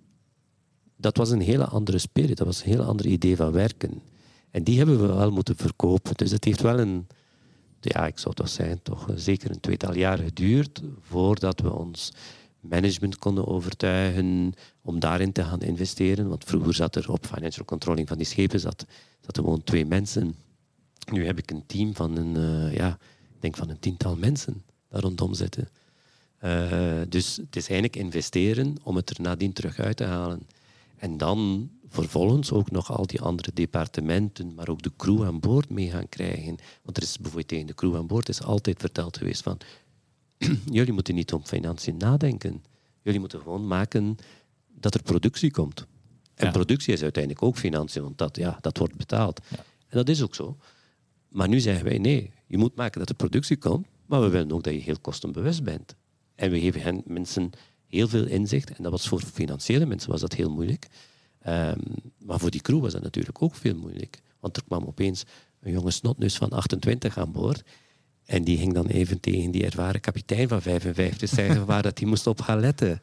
dat 0.97 1.17
was 1.17 1.31
een 1.31 1.41
hele 1.41 1.65
andere 1.65 1.99
spirit, 1.99 2.37
dat 2.37 2.47
was 2.47 2.61
een 2.61 2.71
heel 2.71 2.83
ander 2.83 3.07
idee 3.07 3.37
van 3.37 3.53
werken. 3.53 4.03
En 4.51 4.63
die 4.65 4.79
hebben 4.79 5.01
we 5.01 5.07
wel 5.07 5.31
moeten 5.31 5.57
verkopen. 5.57 6.15
Dus 6.17 6.31
het 6.31 6.45
heeft 6.45 6.61
wel 6.61 6.79
een, 6.79 7.07
ja, 7.81 8.07
ik 8.07 8.19
zou 8.19 8.35
toch 8.35 8.49
zeggen, 8.49 8.83
toch 8.83 9.09
zeker 9.15 9.51
een 9.51 9.61
tweetal 9.61 9.95
jaar 9.95 10.19
geduurd 10.19 10.83
voordat 11.01 11.61
we 11.61 11.73
ons 11.73 12.13
management 12.61 13.19
konden 13.19 13.47
overtuigen 13.47 14.53
om 14.83 15.01
daarin 15.01 15.33
te 15.33 15.45
gaan 15.45 15.61
investeren. 15.61 16.29
Want 16.29 16.45
vroeger 16.45 16.75
zat 16.75 16.97
er 16.97 17.13
op 17.13 17.27
financial 17.27 17.65
controlling 17.65 18.09
van 18.09 18.17
die 18.17 18.27
schepen 18.27 18.61
zat, 18.61 18.87
zat 19.21 19.37
er 19.37 19.43
gewoon 19.43 19.65
twee 19.65 19.87
mensen. 19.87 20.35
Nu 21.13 21.27
heb 21.27 21.39
ik 21.39 21.51
een 21.51 21.67
team 21.67 21.95
van 21.95 22.17
een, 22.17 22.37
uh, 22.37 22.75
ja, 22.75 22.99
denk 23.39 23.57
van 23.57 23.69
een 23.69 23.79
tiental 23.79 24.17
mensen 24.17 24.63
daar 24.89 25.01
rondom 25.01 25.35
zitten. 25.35 25.69
Uh, 26.45 27.01
dus 27.09 27.37
het 27.37 27.57
is 27.57 27.69
eigenlijk 27.69 27.97
investeren 27.97 28.77
om 28.83 28.97
het 28.97 29.11
er 29.11 29.21
nadien 29.21 29.53
terug 29.53 29.79
uit 29.79 29.97
te 29.97 30.05
halen. 30.05 30.47
En 30.97 31.17
dan 31.17 31.71
vervolgens 31.91 32.53
ook 32.53 32.71
nog 32.71 32.93
al 32.93 33.07
die 33.07 33.21
andere 33.21 33.51
departementen, 33.55 34.55
maar 34.55 34.69
ook 34.69 34.83
de 34.83 34.93
crew 34.97 35.25
aan 35.25 35.41
boord 35.41 35.71
mee 35.71 35.91
gaan 35.91 36.09
krijgen. 36.09 36.57
Want 36.83 36.97
er 36.97 37.03
is 37.03 37.17
bijvoorbeeld 37.17 37.49
tegen 37.49 37.67
de 37.67 37.75
crew 37.75 37.97
aan 37.97 38.07
boord 38.07 38.29
is 38.29 38.43
altijd 38.43 38.81
verteld 38.81 39.17
geweest 39.17 39.43
van 39.43 39.59
jullie 40.79 40.93
moeten 40.93 41.15
niet 41.15 41.33
om 41.33 41.47
financiën 41.47 41.97
nadenken. 41.97 42.65
Jullie 43.03 43.21
moeten 43.21 43.41
gewoon 43.41 43.67
maken 43.67 44.17
dat 44.69 44.95
er 44.95 45.03
productie 45.03 45.51
komt. 45.51 45.87
En 46.35 46.53
productie 46.53 46.93
is 46.93 47.03
uiteindelijk 47.03 47.45
ook 47.45 47.57
financiën, 47.57 48.03
want 48.03 48.19
dat, 48.19 48.37
ja, 48.37 48.59
dat 48.61 48.79
wordt 48.79 48.97
betaald. 48.97 49.41
Ja. 49.49 49.57
En 49.89 49.97
dat 49.97 50.09
is 50.09 50.23
ook 50.23 50.35
zo. 50.35 50.57
Maar 51.29 51.49
nu 51.49 51.61
zeggen 51.61 51.85
wij 51.85 51.99
nee, 51.99 52.31
je 52.47 52.59
moet 52.59 52.75
maken 52.75 52.99
dat 52.99 53.09
er 53.09 53.15
productie 53.15 53.57
komt, 53.57 53.87
maar 54.07 54.21
we 54.21 54.29
willen 54.29 54.53
ook 54.53 54.63
dat 54.65 54.75
je 54.75 54.81
heel 54.81 54.99
kostenbewust 55.01 55.63
bent. 55.63 55.97
En 56.35 56.51
we 56.51 56.61
geven 56.61 56.81
hen 56.81 57.03
mensen 57.07 57.51
heel 57.87 58.09
veel 58.09 58.27
inzicht. 58.27 58.71
En 58.71 58.83
dat 58.83 58.93
was 58.93 59.09
voor 59.09 59.21
financiële 59.21 59.87
mensen 59.87 60.11
was 60.11 60.21
dat 60.21 60.33
heel 60.33 60.51
moeilijk. 60.51 60.89
Um, 61.49 61.81
maar 62.19 62.39
voor 62.39 62.51
die 62.51 62.61
crew 62.61 62.81
was 62.81 62.93
dat 62.93 63.03
natuurlijk 63.03 63.43
ook 63.43 63.55
veel 63.55 63.75
moeilijk. 63.75 64.21
Want 64.41 64.57
er 64.57 64.65
kwam 64.65 64.85
opeens 64.85 65.25
een 65.61 65.73
jonge 65.73 65.91
snotneus 65.91 66.37
van 66.37 66.51
28 66.51 67.19
aan 67.19 67.33
boord. 67.33 67.63
En 68.25 68.45
die 68.45 68.59
ging 68.59 68.75
dan 68.75 68.87
even 68.87 69.21
tegen 69.21 69.51
die 69.51 69.65
ervaren 69.65 70.01
kapitein 70.01 70.49
van 70.49 70.63
55 70.63 71.29
zeggen 71.29 71.67
waar 71.67 71.83
dat 71.83 71.99
hij 71.99 72.09
moest 72.09 72.27
op 72.27 72.41
gaan 72.41 72.61
letten. 72.61 73.01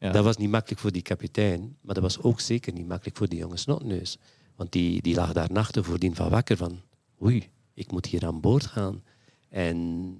Ja. 0.00 0.12
Dat 0.12 0.24
was 0.24 0.36
niet 0.36 0.50
makkelijk 0.50 0.80
voor 0.80 0.92
die 0.92 1.02
kapitein, 1.02 1.76
maar 1.80 1.94
dat 1.94 2.02
was 2.02 2.22
ook 2.22 2.40
zeker 2.40 2.72
niet 2.72 2.86
makkelijk 2.86 3.16
voor 3.16 3.28
die 3.28 3.38
jonge 3.38 3.56
snotneus. 3.56 4.18
Want 4.56 4.72
die, 4.72 5.02
die 5.02 5.14
lag 5.14 5.32
daar 5.32 5.52
nachten 5.52 5.84
voordien 5.84 6.14
van 6.14 6.30
wakker 6.30 6.56
van 6.56 6.80
oei, 7.22 7.48
ik 7.74 7.90
moet 7.90 8.06
hier 8.06 8.26
aan 8.26 8.40
boord 8.40 8.66
gaan. 8.66 9.02
En 9.48 10.16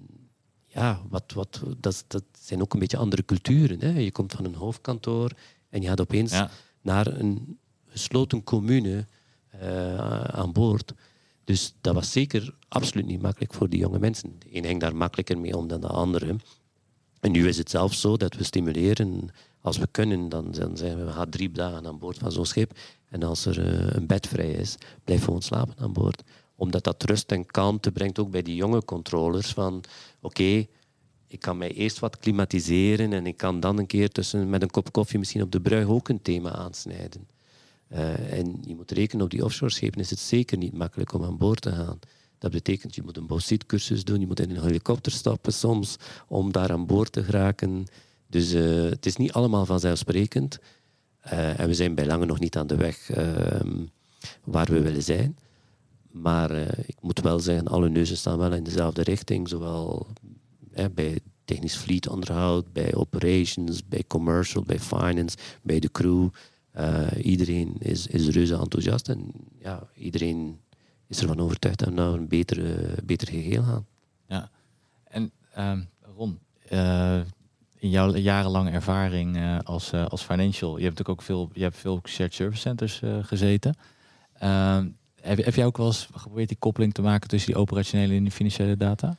ja, 0.66 1.02
wat, 1.08 1.32
wat, 1.32 1.62
dat, 1.76 2.04
dat 2.08 2.24
zijn 2.40 2.60
ook 2.62 2.72
een 2.72 2.78
beetje 2.78 2.96
andere 2.96 3.24
culturen. 3.24 3.80
Hè. 3.80 3.98
Je 3.98 4.12
komt 4.12 4.32
van 4.32 4.44
een 4.44 4.54
hoofdkantoor 4.54 5.32
en 5.68 5.82
je 5.82 5.88
gaat 5.88 6.00
opeens 6.00 6.42
naar 6.80 7.06
een 7.06 7.58
gesloten 7.86 8.44
commune 8.44 9.06
uh, 9.62 10.24
aan 10.24 10.52
boord. 10.52 10.92
Dus 11.44 11.74
dat 11.80 11.94
was 11.94 12.12
zeker 12.12 12.54
absoluut 12.68 13.06
niet 13.06 13.22
makkelijk 13.22 13.54
voor 13.54 13.68
die 13.68 13.78
jonge 13.78 13.98
mensen. 13.98 14.36
De 14.38 14.56
een 14.56 14.64
ging 14.64 14.80
daar 14.80 14.96
makkelijker 14.96 15.38
mee 15.38 15.56
om 15.56 15.68
dan 15.68 15.80
de 15.80 15.86
andere. 15.86 16.36
En 17.20 17.30
nu 17.32 17.48
is 17.48 17.58
het 17.58 17.70
zelfs 17.70 18.00
zo 18.00 18.16
dat 18.16 18.34
we 18.34 18.44
stimuleren. 18.44 19.28
Als 19.60 19.78
we 19.78 19.88
kunnen, 19.90 20.28
dan, 20.28 20.54
zeggen 20.54 21.06
we, 21.06 21.12
we 21.12 21.28
drie 21.28 21.50
dagen 21.50 21.86
aan 21.86 21.98
boord 21.98 22.18
van 22.18 22.32
zo'n 22.32 22.46
schip. 22.46 22.78
En 23.08 23.22
als 23.22 23.46
er 23.46 23.58
uh, 23.58 23.94
een 23.94 24.06
bed 24.06 24.26
vrij 24.26 24.50
is, 24.50 24.76
blijf 25.04 25.24
gewoon 25.24 25.42
slapen 25.42 25.74
aan 25.78 25.92
boord. 25.92 26.22
Omdat 26.56 26.84
dat 26.84 27.02
rust 27.02 27.32
en 27.32 27.46
kalmte 27.46 27.92
brengt 27.92 28.18
ook 28.18 28.30
bij 28.30 28.42
die 28.42 28.54
jonge 28.54 28.84
controllers. 28.84 29.52
Van 29.52 29.84
oké, 30.20 30.66
ik 31.28 31.40
kan 31.40 31.58
mij 31.58 31.72
eerst 31.72 31.98
wat 31.98 32.18
klimatiseren 32.18 33.12
en 33.12 33.26
ik 33.26 33.36
kan 33.36 33.60
dan 33.60 33.78
een 33.78 33.86
keer 33.86 34.08
tussen, 34.08 34.50
met 34.50 34.62
een 34.62 34.70
kop 34.70 34.92
koffie 34.92 35.18
misschien 35.18 35.42
op 35.42 35.52
de 35.52 35.60
brug 35.60 35.86
ook 35.86 36.08
een 36.08 36.22
thema 36.22 36.52
aansnijden. 36.52 37.28
Uh, 37.92 38.32
en 38.32 38.62
je 38.66 38.74
moet 38.74 38.90
rekenen, 38.90 39.24
op 39.24 39.30
die 39.30 39.44
offshore 39.44 39.72
schepen 39.72 40.00
is 40.00 40.10
het 40.10 40.18
zeker 40.18 40.58
niet 40.58 40.72
makkelijk 40.72 41.12
om 41.12 41.24
aan 41.24 41.38
boord 41.38 41.60
te 41.60 41.72
gaan. 41.72 41.98
Dat 42.38 42.50
betekent, 42.50 42.94
je 42.94 43.02
moet 43.02 43.16
een 43.16 43.26
bauxitecursus 43.26 44.04
doen, 44.04 44.20
je 44.20 44.26
moet 44.26 44.40
in 44.40 44.50
een 44.50 44.62
helikopter 44.62 45.12
stappen 45.12 45.52
soms 45.52 45.96
om 46.28 46.52
daar 46.52 46.72
aan 46.72 46.86
boord 46.86 47.12
te 47.12 47.24
geraken. 47.24 47.86
Dus 48.26 48.52
uh, 48.52 48.90
het 48.90 49.06
is 49.06 49.16
niet 49.16 49.32
allemaal 49.32 49.66
vanzelfsprekend. 49.66 50.58
Uh, 51.26 51.60
en 51.60 51.68
we 51.68 51.74
zijn 51.74 51.94
bij 51.94 52.06
lange 52.06 52.26
nog 52.26 52.38
niet 52.38 52.56
aan 52.56 52.66
de 52.66 52.76
weg 52.76 53.10
ehm, 53.10 53.84
waar 54.44 54.66
we 54.66 54.80
willen 54.80 55.02
zijn. 55.02 55.38
Maar 56.10 56.50
ik 56.86 56.96
moet 57.00 57.20
wel 57.20 57.40
zeggen, 57.40 57.68
alle 57.68 57.88
neuzen 57.88 58.16
staan 58.16 58.38
wel 58.38 58.52
in 58.52 58.62
dezelfde 58.62 59.02
richting, 59.02 59.48
zowel 59.48 60.06
bij 60.94 61.18
technisch 61.44 61.76
fleet 61.76 62.08
onderhoud, 62.08 62.72
bij 62.72 62.94
operations, 62.94 63.88
bij 63.88 64.04
commercial, 64.06 64.62
bij 64.62 64.80
finance, 64.80 65.36
bij 65.62 65.80
de 65.80 65.90
crew. 65.90 66.28
Uh, 66.78 67.06
iedereen 67.22 67.76
is, 67.78 68.06
is 68.06 68.28
reuze 68.28 68.56
enthousiast 68.56 69.08
en 69.08 69.30
ja, 69.58 69.88
iedereen 69.94 70.60
is 71.06 71.20
ervan 71.20 71.40
overtuigd 71.40 71.78
dat 71.78 71.88
we 71.88 71.94
naar 71.94 72.12
een 72.12 72.28
betere, 72.28 72.94
beter 73.04 73.28
geheel 73.28 73.62
gaan. 73.62 73.86
Ja, 74.28 74.50
en 75.04 75.30
uh, 75.56 75.72
Ron, 76.16 76.38
uh, 76.72 77.20
in 77.78 77.90
jouw 77.90 78.14
jarenlange 78.14 78.70
ervaring 78.70 79.36
eh, 79.36 79.58
als, 79.62 79.92
eh, 79.92 80.06
als 80.06 80.22
financial, 80.22 80.76
je 80.76 80.84
hebt 80.84 80.98
natuurlijk 80.98 81.20
ook 81.20 81.26
veel, 81.26 81.50
je 81.52 81.62
hebt 81.62 81.76
veel 81.76 82.00
shared 82.08 82.34
service 82.34 82.60
centers 82.60 83.02
eh, 83.02 83.18
gezeten. 83.22 83.76
Ehm, 84.38 84.88
heb, 85.20 85.44
heb 85.44 85.54
jij 85.54 85.66
ook 85.66 85.76
wel 85.76 85.86
eens 85.86 86.08
geprobeerd 86.14 86.48
die 86.48 86.58
koppeling 86.58 86.94
te 86.94 87.02
maken 87.02 87.28
tussen 87.28 87.52
die 87.52 87.60
operationele 87.60 88.14
en 88.14 88.22
die 88.22 88.32
financiële 88.32 88.76
data? 88.76 89.16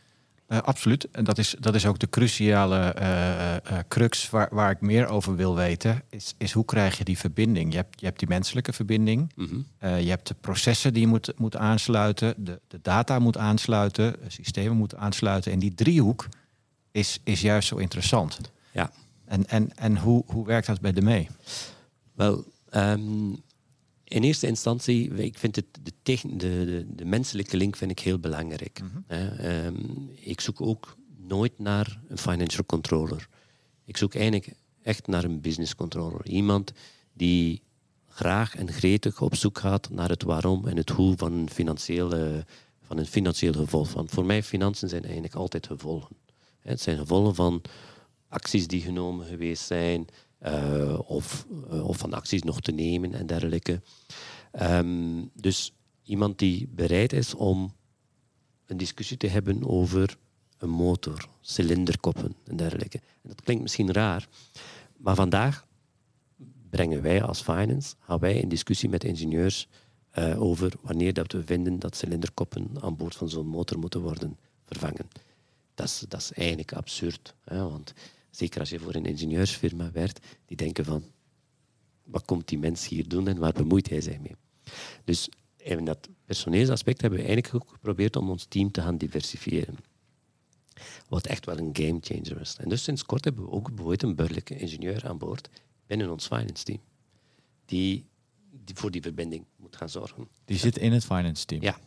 Eh, 0.49 0.59
absoluut. 0.59 1.07
En 1.11 1.23
dat 1.23 1.37
is, 1.37 1.55
dat 1.59 1.75
is 1.75 1.85
ook 1.85 1.99
de 1.99 2.09
cruciale 2.09 2.79
eh, 2.79 3.77
crux 3.87 4.29
waar, 4.29 4.47
waar 4.51 4.71
ik 4.71 4.81
meer 4.81 5.07
over 5.07 5.35
wil 5.35 5.55
weten. 5.55 6.03
Is, 6.09 6.33
is 6.37 6.51
hoe 6.51 6.65
krijg 6.65 6.97
je 6.97 7.03
die 7.03 7.17
verbinding? 7.17 7.71
Je 7.71 7.77
hebt, 7.77 7.99
je 7.99 8.05
hebt 8.05 8.19
die 8.19 8.27
menselijke 8.27 8.73
verbinding. 8.73 9.31
Mhm. 9.35 9.55
Je 9.79 10.09
hebt 10.09 10.27
de 10.27 10.35
processen 10.41 10.93
die 10.93 11.01
je 11.01 11.07
moet, 11.07 11.33
moet 11.37 11.55
aansluiten. 11.55 12.33
De, 12.37 12.59
de 12.67 12.79
data 12.81 13.19
moet 13.19 13.37
aansluiten. 13.37 14.11
De 14.11 14.29
systemen 14.29 14.77
moeten 14.77 14.99
aansluiten. 14.99 15.51
En 15.51 15.59
die 15.59 15.75
driehoek 15.75 16.27
is, 16.91 17.19
is 17.23 17.41
juist 17.41 17.67
zo 17.67 17.75
interessant. 17.75 18.39
Ja. 18.71 18.91
En, 19.25 19.47
en, 19.47 19.75
en 19.75 19.97
hoe, 19.97 20.23
hoe 20.27 20.45
werkt 20.45 20.67
dat 20.67 20.81
bij 20.81 20.91
de 20.91 21.01
mee? 21.01 21.27
Wel, 22.13 22.43
ehm, 22.69 23.33
in 24.09 24.23
eerste 24.23 24.47
instantie, 24.47 25.13
ik 25.13 25.37
vind 25.37 25.55
het, 25.55 25.65
de, 25.81 25.93
de, 26.03 26.37
de, 26.37 26.85
de 26.95 27.05
menselijke 27.05 27.57
link 27.57 27.75
vind 27.75 27.91
ik 27.91 27.99
heel 27.99 28.19
belangrijk. 28.19 28.81
hè. 29.07 29.35
Ehm, 29.35 29.75
ik 30.15 30.41
zoek 30.41 30.61
ook 30.61 30.97
nooit 31.17 31.59
naar 31.59 32.01
een 32.07 32.17
financial 32.17 32.65
controller. 32.65 33.27
Ik 33.85 33.97
zoek 33.97 34.13
eigenlijk 34.15 34.53
echt 34.81 35.07
naar 35.07 35.23
een 35.23 35.41
business 35.41 35.75
controller. 35.75 36.27
Iemand 36.27 36.71
die 37.13 37.61
graag 38.07 38.55
en 38.55 38.71
gretig 38.71 39.21
op 39.21 39.35
zoek 39.35 39.59
gaat 39.59 39.89
naar 39.89 40.09
het 40.09 40.23
waarom 40.23 40.67
en 40.67 40.77
het 40.77 40.89
hoe 40.89 41.17
van 41.17 41.33
een 41.33 41.49
financiële, 41.49 42.45
van 42.81 42.97
een 42.97 43.05
financieel 43.05 43.53
gevolg. 43.53 43.93
Want 43.93 44.09
voor 44.09 44.25
mij 44.25 44.43
financiën 44.43 44.89
zijn 44.89 45.03
eigenlijk 45.03 45.35
altijd 45.35 45.67
gevolgen. 45.67 46.15
Het 46.59 46.81
zijn 46.81 46.97
gevolgen 46.97 47.35
van 47.35 47.61
acties 48.27 48.67
die 48.67 48.81
genomen 48.81 49.25
geweest 49.25 49.65
zijn, 49.65 50.07
eh, 50.39 50.99
of, 51.05 51.45
eh, 51.69 51.87
of 51.87 51.97
van 51.97 52.13
acties 52.13 52.43
nog 52.43 52.61
te 52.61 52.71
nemen 52.71 53.13
en 53.13 53.27
dergelijke. 53.27 53.81
Ehm, 54.51 55.25
dus 55.33 55.73
iemand 56.03 56.39
die 56.39 56.67
bereid 56.67 57.13
is 57.13 57.33
om 57.33 57.73
een 58.65 58.77
discussie 58.77 59.17
te 59.17 59.27
hebben 59.27 59.67
over 59.67 60.17
een 60.57 60.69
motor, 60.69 61.27
cilinderkoppen 61.41 62.35
en 62.45 62.55
dergelijke. 62.55 62.97
En 62.97 63.29
dat 63.29 63.41
klinkt 63.41 63.61
misschien 63.61 63.91
raar, 63.91 64.27
maar 64.97 65.15
vandaag 65.15 65.67
brengen 66.69 67.01
wij 67.01 67.23
als 67.23 67.41
finance, 67.41 67.95
gaan 67.99 68.19
wij 68.19 68.35
in 68.35 68.49
discussie 68.49 68.89
met 68.89 69.03
ingenieurs 69.03 69.67
eh, 70.09 70.41
over 70.41 70.73
wanneer 70.81 71.13
dat 71.13 71.31
we 71.31 71.43
vinden 71.45 71.79
dat 71.79 71.95
cilinderkoppen 71.95 72.69
aan 72.81 72.95
boord 72.95 73.15
van 73.15 73.29
zo'n 73.29 73.47
motor 73.47 73.79
moeten 73.79 74.01
worden 74.01 74.37
vervangen. 74.65 75.07
Dat 75.73 75.85
is, 75.85 76.05
dat 76.07 76.31
eigenlijk 76.35 76.73
absurd. 76.73 77.33
Want 77.43 77.93
zeker 78.29 78.59
als 78.59 78.69
je 78.69 78.79
voor 78.79 78.95
een 78.95 79.05
ingenieursfirma 79.05 79.91
werkt, 79.91 80.25
die 80.45 80.57
denken 80.57 80.85
van, 80.85 81.03
wat 82.03 82.25
komt 82.25 82.47
die 82.47 82.57
mens 82.57 82.87
hier 82.87 83.07
doen 83.07 83.27
en 83.27 83.37
waar 83.37 83.53
bemoeit 83.53 83.89
hij 83.89 84.01
zich 84.01 84.19
mee? 84.19 84.35
Dus 85.03 85.29
in 85.57 85.85
dat 85.85 86.09
personeelsaspect 86.25 87.01
hebben 87.01 87.19
we 87.19 87.25
eigenlijk 87.25 87.55
ook 87.55 87.69
geprobeerd 87.69 88.15
om 88.15 88.29
ons 88.29 88.45
team 88.45 88.71
te 88.71 88.81
gaan 88.81 88.97
diversifiëren. 88.97 89.75
Wat 91.07 91.25
echt 91.25 91.45
wel 91.45 91.57
een 91.57 91.75
game 91.75 91.99
changer 92.01 92.41
is. 92.41 92.55
En 92.59 92.69
dus 92.69 92.83
sinds 92.83 93.03
kort 93.03 93.23
hebben 93.23 93.43
we 93.43 93.51
ook 93.51 93.67
bijvoorbeeld 93.67 94.03
een 94.03 94.15
burgerlijke 94.15 94.57
ingenieur 94.57 95.07
aan 95.07 95.17
boord 95.17 95.49
binnen 95.87 96.11
ons 96.11 96.27
finance 96.27 96.63
team. 96.63 96.79
Die, 97.65 98.05
die 98.65 98.75
voor 98.75 98.91
die 98.91 99.01
verbinding 99.01 99.45
moet 99.55 99.75
gaan 99.75 99.89
zorgen. 99.89 100.27
Die 100.45 100.57
zit 100.57 100.77
in 100.77 100.91
het 100.91 101.05
finance 101.05 101.45
team. 101.45 101.61
Ja. 101.61 101.79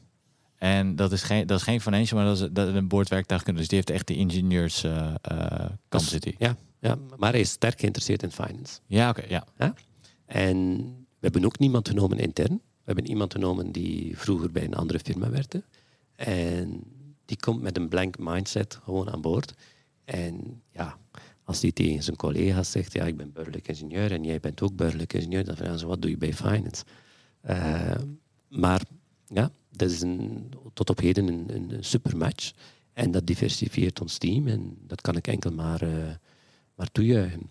En 0.62 0.96
dat 0.96 1.12
is 1.12 1.22
geen, 1.22 1.46
dat 1.46 1.58
is 1.58 1.64
geen 1.64 1.80
financial, 1.80 2.18
maar 2.18 2.28
dat 2.28 2.40
is, 2.40 2.48
dat 2.52 2.68
is 2.68 2.74
een 2.74 2.88
boordwerktuigkunde. 2.88 3.58
Dus 3.58 3.68
die 3.68 3.76
heeft 3.76 3.90
echt 3.90 4.06
de 4.06 4.14
ingenieurs 4.14 4.86
kant 5.88 6.02
zit 6.02 6.24
hij. 6.24 6.34
Ja, 6.38 6.56
ja, 6.80 6.98
maar 7.16 7.30
hij 7.30 7.40
is 7.40 7.50
sterk 7.50 7.80
geïnteresseerd 7.80 8.22
in 8.22 8.30
finance. 8.30 8.80
Ja, 8.86 9.08
oké, 9.08 9.24
ja. 9.28 9.74
En 10.26 10.76
we 11.08 11.18
hebben 11.20 11.44
ook 11.44 11.58
niemand 11.58 11.88
genomen 11.88 12.18
intern. 12.18 12.52
We 12.52 12.84
hebben 12.84 13.06
iemand 13.06 13.32
genomen 13.32 13.72
die 13.72 14.18
vroeger 14.18 14.50
bij 14.52 14.64
een 14.64 14.74
andere 14.74 14.98
firma 14.98 15.30
werkte. 15.30 15.62
En 16.14 16.82
die 17.24 17.36
komt 17.36 17.62
met 17.62 17.76
een 17.76 17.88
blank 17.88 18.18
mindset 18.18 18.78
gewoon 18.82 19.10
aan 19.10 19.20
boord. 19.20 19.54
En 20.04 20.62
ja, 20.72 20.98
als 21.44 21.60
die 21.60 21.72
tegen 21.72 22.02
zijn 22.02 22.16
collega's 22.16 22.70
zegt, 22.70 22.92
ja, 22.92 23.04
ik 23.04 23.16
ben 23.16 23.32
burgerlijk 23.32 23.68
ingenieur 23.68 24.12
en 24.12 24.24
jij 24.24 24.40
bent 24.40 24.62
ook 24.62 24.76
burgerlijk 24.76 25.12
ingenieur, 25.12 25.44
dan 25.44 25.56
vragen 25.56 25.78
ze, 25.78 25.86
wat 25.86 26.02
doe 26.02 26.10
je 26.10 26.16
bij 26.16 26.34
finance? 26.34 26.84
Eh, 27.40 27.94
maar 28.48 28.82
ja, 29.26 29.50
dat 29.76 29.90
is 29.90 30.00
een, 30.00 30.52
tot 30.72 30.90
op 30.90 30.98
heden 30.98 31.28
een, 31.28 31.44
een, 31.54 31.74
een 31.74 31.84
supermatch. 31.84 32.52
En 32.92 33.10
dat 33.10 33.26
diversifieert 33.26 34.00
ons 34.00 34.18
team 34.18 34.48
en 34.48 34.76
dat 34.86 35.00
kan 35.00 35.16
ik 35.16 35.26
enkel 35.26 35.52
maar, 35.52 35.82
eh, 35.82 36.14
maar 36.74 36.90
toejuichen. 36.92 37.50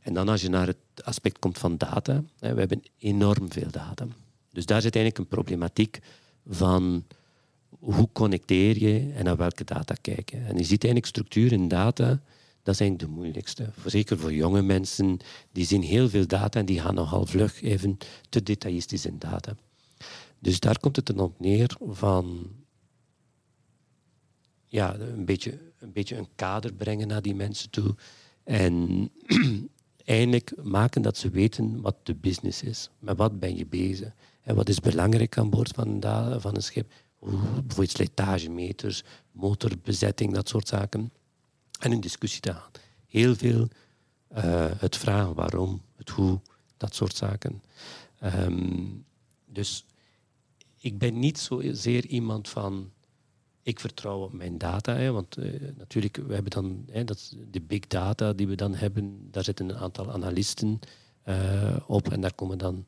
En 0.00 0.14
dan 0.14 0.28
als 0.28 0.42
je 0.42 0.48
naar 0.48 0.66
het 0.66 1.04
aspect 1.04 1.38
komt 1.38 1.58
van 1.58 1.76
data, 1.76 2.24
hè, 2.38 2.54
we 2.54 2.58
hebben 2.58 2.82
enorm 2.98 3.52
veel 3.52 3.70
data. 3.70 4.06
Dus 4.50 4.66
daar 4.66 4.82
zit 4.82 4.96
eigenlijk 4.96 5.24
een 5.24 5.36
problematiek 5.36 5.98
van 6.46 7.04
hoe 7.78 8.08
connecteer 8.12 8.78
je 8.78 9.12
en 9.16 9.24
naar 9.24 9.36
welke 9.36 9.64
data 9.64 9.94
kijken. 10.00 10.46
En 10.46 10.56
je 10.56 10.64
ziet 10.64 10.84
eigenlijk 10.84 11.06
structuur 11.06 11.52
in 11.52 11.68
data, 11.68 12.20
dat 12.62 12.74
is 12.74 12.80
eigenlijk 12.80 13.10
de 13.10 13.16
moeilijkste. 13.16 13.68
Zeker 13.86 14.18
voor 14.18 14.32
jonge 14.32 14.62
mensen, 14.62 15.18
die 15.52 15.66
zien 15.66 15.82
heel 15.82 16.08
veel 16.08 16.26
data 16.26 16.58
en 16.58 16.66
die 16.66 16.80
gaan 16.80 16.94
nogal 16.94 17.26
vlug 17.26 17.62
even 17.62 17.98
te 18.28 18.42
detailistisch 18.42 19.06
in 19.06 19.18
data. 19.18 19.56
Dus 20.44 20.60
daar 20.60 20.78
komt 20.78 20.96
het 20.96 21.06
dan 21.06 21.18
op 21.18 21.40
neer 21.40 21.76
van 21.80 22.50
ja, 24.66 24.94
een, 24.94 25.24
beetje, 25.24 25.58
een 25.78 25.92
beetje 25.92 26.16
een 26.16 26.28
kader 26.34 26.74
brengen 26.74 27.08
naar 27.08 27.22
die 27.22 27.34
mensen 27.34 27.70
toe. 27.70 27.94
En 28.42 29.10
eindelijk 30.04 30.52
maken 30.62 31.02
dat 31.02 31.16
ze 31.16 31.30
weten 31.30 31.80
wat 31.80 31.96
de 32.02 32.14
business 32.14 32.62
is. 32.62 32.90
Met 32.98 33.16
wat 33.16 33.38
ben 33.38 33.56
je 33.56 33.66
bezig? 33.66 34.12
En 34.42 34.54
wat 34.54 34.68
is 34.68 34.80
belangrijk 34.80 35.38
aan 35.38 35.50
boord 35.50 35.70
van 35.70 35.88
een, 36.02 36.40
van 36.40 36.54
een 36.54 36.62
schip? 36.62 36.92
Bijvoorbeeld 37.20 37.90
slijtagemeters, 37.90 39.02
motorbezetting, 39.32 40.34
dat 40.34 40.48
soort 40.48 40.68
zaken. 40.68 41.12
En 41.80 41.92
in 41.92 42.00
discussie 42.00 42.40
te 42.40 42.52
gaan. 42.52 42.70
Heel 43.06 43.34
veel 43.34 43.68
eh, 44.28 44.70
het 44.76 44.96
vragen 44.96 45.34
waarom, 45.34 45.82
het 45.96 46.10
hoe, 46.10 46.40
dat 46.76 46.94
soort 46.94 47.16
zaken. 47.16 47.62
Ehm, 48.18 48.86
dus 49.46 49.84
ik 50.84 50.98
ben 50.98 51.18
niet 51.18 51.38
zozeer 51.38 52.06
iemand 52.06 52.48
van 52.48 52.90
ik 53.62 53.80
vertrouw 53.80 54.22
op 54.22 54.32
mijn 54.32 54.58
data. 54.58 54.94
Hè, 54.94 55.12
want 55.12 55.36
eh, 55.36 55.52
natuurlijk, 55.76 56.16
we 56.16 56.34
hebben 56.34 56.50
dan 56.50 56.84
hè, 56.90 57.04
dat, 57.04 57.36
de 57.50 57.60
big 57.60 57.86
data 57.86 58.32
die 58.32 58.46
we 58.46 58.54
dan 58.54 58.74
hebben, 58.74 59.28
daar 59.30 59.44
zitten 59.44 59.68
een 59.68 59.76
aantal 59.76 60.12
analisten 60.12 60.78
eh, 61.22 61.76
op 61.86 62.12
en 62.12 62.20
daar 62.20 62.34
komen 62.34 62.58
dan, 62.58 62.86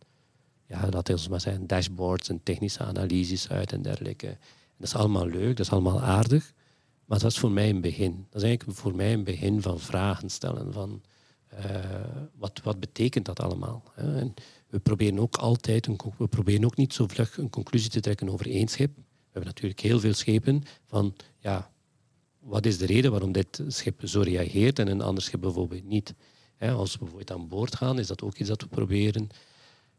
ja, 0.67 0.89
laten 0.91 1.17
we 1.17 1.29
maar 1.31 1.41
zeggen, 1.41 1.67
dashboards 1.67 2.29
en 2.29 2.43
technische 2.43 2.85
analyses 2.85 3.49
uit 3.49 3.73
en 3.73 3.83
dergelijke. 3.83 4.29
En 4.29 4.39
dat 4.79 4.87
is 4.87 4.95
allemaal 4.95 5.27
leuk, 5.27 5.57
dat 5.57 5.67
is 5.67 5.73
allemaal 5.73 6.03
aardig, 6.03 6.53
maar 7.05 7.19
dat 7.19 7.31
is 7.31 7.39
voor 7.39 7.53
mij 7.53 7.71
een 7.71 7.81
begin. 7.81 8.27
Dat 8.31 8.43
is 8.43 8.49
eigenlijk 8.49 8.79
voor 8.79 8.95
mij 8.95 9.13
een 9.13 9.25
begin 9.25 9.63
van 9.63 9.81
vragen 9.81 10.31
stellen, 10.31 10.73
van 10.73 11.03
wat, 12.35 12.61
wat 12.63 12.81
betekent 12.81 13.25
dat 13.25 13.41
allemaal? 13.41 13.83
Hè? 13.95 14.19
En 14.19 14.35
we 14.69 14.79
proberen 14.79 15.19
ook 15.19 15.37
altijd, 15.37 15.87
een, 15.87 15.99
we 16.19 16.27
proberen 16.27 16.65
ook 16.65 16.77
niet 16.77 16.93
zo 16.93 17.07
vlug 17.07 17.39
een 17.39 17.51
conclusie 17.51 17.91
te 17.91 18.01
trekken 18.01 18.29
over 18.29 18.51
één 18.51 18.69
schip. 18.69 18.97
We 18.97 19.03
hebben 19.33 19.51
natuurlijk 19.51 19.81
heel 19.81 20.01
veel 20.01 20.15
schepen 20.15 20.63
van, 20.85 21.15
ja, 21.39 21.71
wat 22.39 22.67
is 22.67 22.79
de 22.79 22.87
reden 22.87 23.11
waarom 23.11 23.33
dit 23.33 23.63
schip 23.67 24.01
zo 24.05 24.21
reageert 24.21 24.79
en 24.79 24.89
een 24.89 25.01
ander 25.01 25.23
schip 25.23 25.41
bijvoorbeeld 25.41 25.85
niet? 25.85 26.15
Hè, 26.57 26.71
als 26.71 26.93
we 26.93 26.99
bijvoorbeeld 26.99 27.31
aan 27.31 27.49
boord 27.49 27.77
gaan, 27.77 27.99
is 27.99 28.07
dat 28.07 28.23
ook 28.23 28.37
iets 28.37 28.49
dat 28.49 28.63
we 28.63 28.69
proberen. 28.69 29.29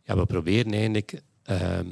Ja, 0.03 0.17
we 0.17 0.25
proberen 0.25 0.71
eigenlijk 0.71 1.21
ehm, 1.43 1.89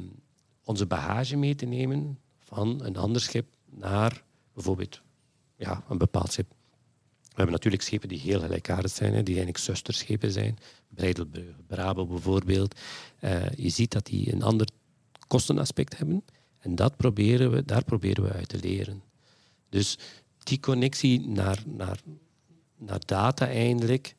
onze 0.64 0.86
bagage 0.86 1.36
mee 1.36 1.54
te 1.54 1.66
nemen 1.66 2.18
van 2.38 2.84
een 2.84 2.96
ander 2.96 3.20
schip 3.20 3.46
naar 3.70 4.24
bijvoorbeeld 4.52 5.02
ja, 5.56 5.84
een 5.88 5.98
bepaald 5.98 6.32
schip. 6.32 6.55
We 7.36 7.42
hebben 7.42 7.54
natuurlijk 7.54 7.82
schepen 7.82 8.08
die 8.08 8.18
heel 8.18 8.40
gelijkaardig 8.40 8.90
zijn, 8.90 9.10
die 9.12 9.34
eigenlijk 9.34 9.58
zusterschepen 9.58 10.32
zijn. 10.32 10.58
Breidelbrug, 10.88 11.54
Brabo 11.66 12.06
bijvoorbeeld. 12.06 12.80
Eh, 13.18 13.50
je 13.50 13.68
ziet 13.68 13.92
dat 13.92 14.06
die 14.06 14.32
een 14.32 14.42
ander 14.42 14.68
kostenaspect 15.26 15.98
hebben. 15.98 16.24
En 16.58 16.74
dat 16.74 16.96
proberen 16.96 17.50
we, 17.50 17.64
daar 17.64 17.84
proberen 17.84 18.24
we 18.24 18.32
uit 18.32 18.48
te 18.48 18.58
leren. 18.58 19.02
Dus 19.68 19.98
die 20.38 20.60
connectie 20.60 21.28
naar, 21.28 21.62
naar, 21.66 22.00
naar 22.76 23.00
data 23.06 23.46
eigenlijk, 23.46 24.14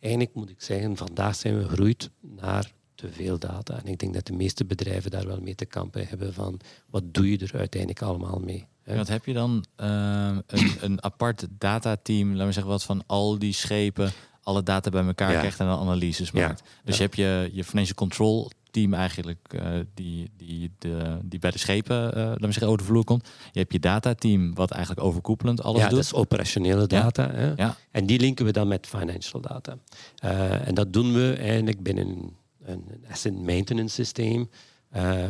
eigenlijk 0.00 0.34
moet 0.34 0.50
ik 0.50 0.62
zeggen, 0.62 0.96
vandaag 0.96 1.34
zijn 1.34 1.58
we 1.58 1.68
gegroeid 1.68 2.10
naar 2.20 2.73
te 2.94 3.08
veel 3.12 3.38
data. 3.38 3.78
En 3.78 3.86
ik 3.86 3.98
denk 3.98 4.14
dat 4.14 4.26
de 4.26 4.32
meeste 4.32 4.64
bedrijven 4.64 5.10
daar 5.10 5.26
wel 5.26 5.40
mee 5.40 5.54
te 5.54 5.64
kampen 5.66 6.06
hebben 6.08 6.34
van 6.34 6.60
wat 6.90 7.02
doe 7.14 7.30
je 7.30 7.38
er 7.38 7.58
uiteindelijk 7.58 8.02
allemaal 8.02 8.38
mee. 8.44 8.66
hè? 8.82 8.96
Wat 8.96 9.08
heb 9.08 9.24
je 9.24 9.32
dan 9.32 9.64
eh, 9.76 10.36
een, 10.46 10.70
een 10.80 11.02
apart 11.04 11.46
datateam, 11.58 12.30
laten 12.30 12.46
we 12.46 12.52
zeggen 12.52 12.72
wat 12.72 12.84
van 12.84 13.02
al 13.06 13.38
die 13.38 13.52
schepen 13.52 14.10
alle 14.42 14.62
data 14.62 14.90
bij 14.90 15.04
elkaar 15.06 15.32
Ja. 15.32 15.38
krijgt 15.38 15.60
en 15.60 15.66
dan 15.66 15.78
analyses 15.78 16.30
Ja. 16.30 16.46
maakt. 16.46 16.62
Dus 16.84 16.96
Ja. 16.98 17.02
je 17.02 17.02
hebt 17.02 17.16
je, 17.16 17.50
je 17.56 17.64
financial 17.64 17.94
control 17.96 18.50
team 18.70 18.94
eigenlijk 18.94 19.38
eh, 19.58 19.70
die, 19.94 20.30
die, 20.36 20.70
de, 20.78 21.18
die 21.22 21.38
bij 21.38 21.50
de 21.50 21.58
schepen, 21.58 21.96
uh, 22.08 22.14
laten 22.24 22.40
we 22.40 22.52
zeggen, 22.52 22.66
over 22.66 22.78
de 22.78 22.84
vloer 22.84 23.04
komt. 23.04 23.28
Je 23.52 23.58
hebt 23.58 23.72
je 23.72 23.78
datateam 23.80 24.54
wat 24.54 24.70
eigenlijk 24.70 25.06
overkoepelend 25.06 25.62
alles 25.62 25.80
ja, 25.80 25.86
doet. 25.88 25.96
dat 25.96 26.04
is 26.04 26.12
operationele 26.14 26.86
data. 26.86 27.30
Hè? 27.30 27.52
Ja. 27.56 27.76
En 27.90 28.06
die 28.06 28.18
linken 28.20 28.44
we 28.44 28.52
dan 28.52 28.68
met 28.68 28.86
financial 28.86 29.40
data. 29.40 29.76
Uh, 30.24 30.66
en 30.68 30.74
dat 30.74 30.92
doen 30.92 31.12
we 31.12 31.34
eigenlijk 31.38 31.82
binnen 31.82 32.36
een, 32.64 32.84
asset 33.10 33.42
maintenance 33.42 33.94
systeem, 33.94 34.50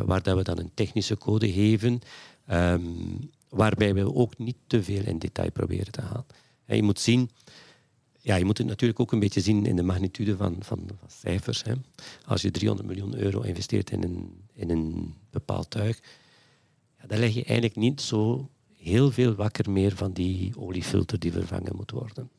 waar 0.04 0.22
dat 0.22 0.36
we 0.36 0.42
dan 0.42 0.58
een 0.58 0.70
technische 0.74 1.18
code 1.18 1.52
geven, 1.52 2.00
um, 2.50 3.30
waarbij 3.48 3.94
we 3.94 4.14
ook 4.14 4.38
niet 4.38 4.56
te 4.66 4.82
veel 4.82 5.04
in 5.04 5.18
detail 5.18 5.50
proberen 5.50 5.92
te 5.92 6.02
gaan. 6.02 6.24
Je 6.66 6.82
moet 6.82 7.00
zien, 7.00 7.30
ja, 8.20 8.36
je 8.36 8.44
moet 8.44 8.58
het 8.58 8.66
natuurlijk 8.66 9.00
ook 9.00 9.12
een 9.12 9.18
beetje 9.18 9.40
zien 9.40 9.66
in 9.66 9.76
de 9.76 9.82
magnitude 9.82 10.36
van, 10.36 10.56
van, 10.60 10.88
cijfers. 11.06 11.62
Hè. 11.62 11.72
Als 12.26 12.42
je 12.42 12.50
300 12.50 12.88
miljoen 12.88 13.16
euro 13.16 13.40
investeert 13.40 13.90
in 13.90 14.02
een, 14.02 14.42
in 14.52 14.70
een 14.70 15.14
bepaald 15.30 15.70
tuig, 15.70 16.00
ja, 17.00 17.06
dan 17.06 17.18
leg 17.18 17.34
je 17.34 17.44
eigenlijk 17.44 17.76
niet 17.76 18.00
zo 18.00 18.48
heel 18.76 19.10
veel 19.10 19.34
wakker 19.34 19.70
meer 19.70 19.96
van 19.96 20.12
die 20.12 20.52
oliefilter 20.58 21.18
die 21.18 21.32
vervangen 21.32 21.76
moet 21.76 21.90
worden. 21.90 22.30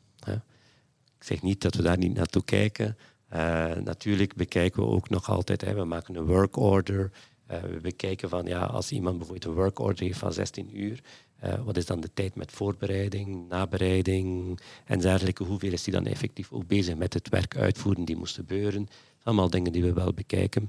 Ik 1.18 1.24
zeg 1.24 1.42
niet 1.42 1.60
dat 1.60 1.74
we 1.74 1.82
daar 1.82 1.98
niet 1.98 2.14
naartoe 2.14 2.44
kijken. 2.44 2.96
Uh, 3.32 3.74
natuurlijk 3.74 4.34
bekijken 4.34 4.82
we 4.82 4.88
ook 4.88 5.08
nog 5.08 5.28
altijd, 5.28 5.60
hè, 5.60 5.74
we 5.74 5.84
maken 5.84 6.14
een 6.14 6.26
work 6.26 6.56
order. 6.56 7.10
Uh, 7.50 7.60
we 7.60 7.80
bekijken 7.80 8.28
van, 8.28 8.46
ja, 8.46 8.64
als 8.64 8.92
iemand 8.92 9.18
bijvoorbeeld 9.18 9.44
een 9.44 9.62
work 9.62 9.78
order 9.78 10.04
heeft 10.04 10.18
van 10.18 10.32
16 10.32 10.78
uur, 10.80 11.00
uh, 11.44 11.64
wat 11.64 11.76
is 11.76 11.86
dan 11.86 12.00
de 12.00 12.12
tijd 12.14 12.34
met 12.34 12.52
voorbereiding, 12.52 13.48
nabereiding 13.48 14.58
en 14.84 14.98
dergelijke? 14.98 15.44
Hoeveel 15.44 15.72
is 15.72 15.84
hij 15.84 15.94
dan 15.94 16.06
effectief 16.06 16.52
ook 16.52 16.66
bezig 16.66 16.96
met 16.96 17.14
het 17.14 17.28
werk 17.28 17.56
uitvoeren 17.56 18.04
die 18.04 18.16
moest 18.16 18.34
gebeuren? 18.34 18.88
Allemaal 19.22 19.50
dingen 19.50 19.72
die 19.72 19.82
we 19.82 19.92
wel 19.92 20.12
bekijken. 20.12 20.68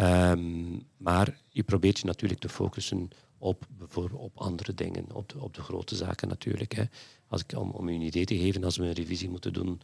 Um, 0.00 0.86
maar 0.96 1.38
je 1.48 1.62
probeert 1.62 1.98
je 1.98 2.06
natuurlijk 2.06 2.40
te 2.40 2.48
focussen 2.48 3.10
op, 3.38 3.66
op 4.12 4.32
andere 4.34 4.74
dingen, 4.74 5.04
op 5.12 5.28
de, 5.28 5.40
op 5.40 5.54
de 5.54 5.62
grote 5.62 5.96
zaken 5.96 6.28
natuurlijk. 6.28 6.72
Hè. 6.74 6.84
Als 7.28 7.42
ik, 7.42 7.58
om, 7.58 7.88
je 7.88 7.94
een 7.94 8.00
idee 8.00 8.24
te 8.24 8.38
geven, 8.38 8.64
als 8.64 8.76
we 8.76 8.84
een 8.84 8.92
revisie 8.92 9.28
moeten 9.28 9.52
doen 9.52 9.80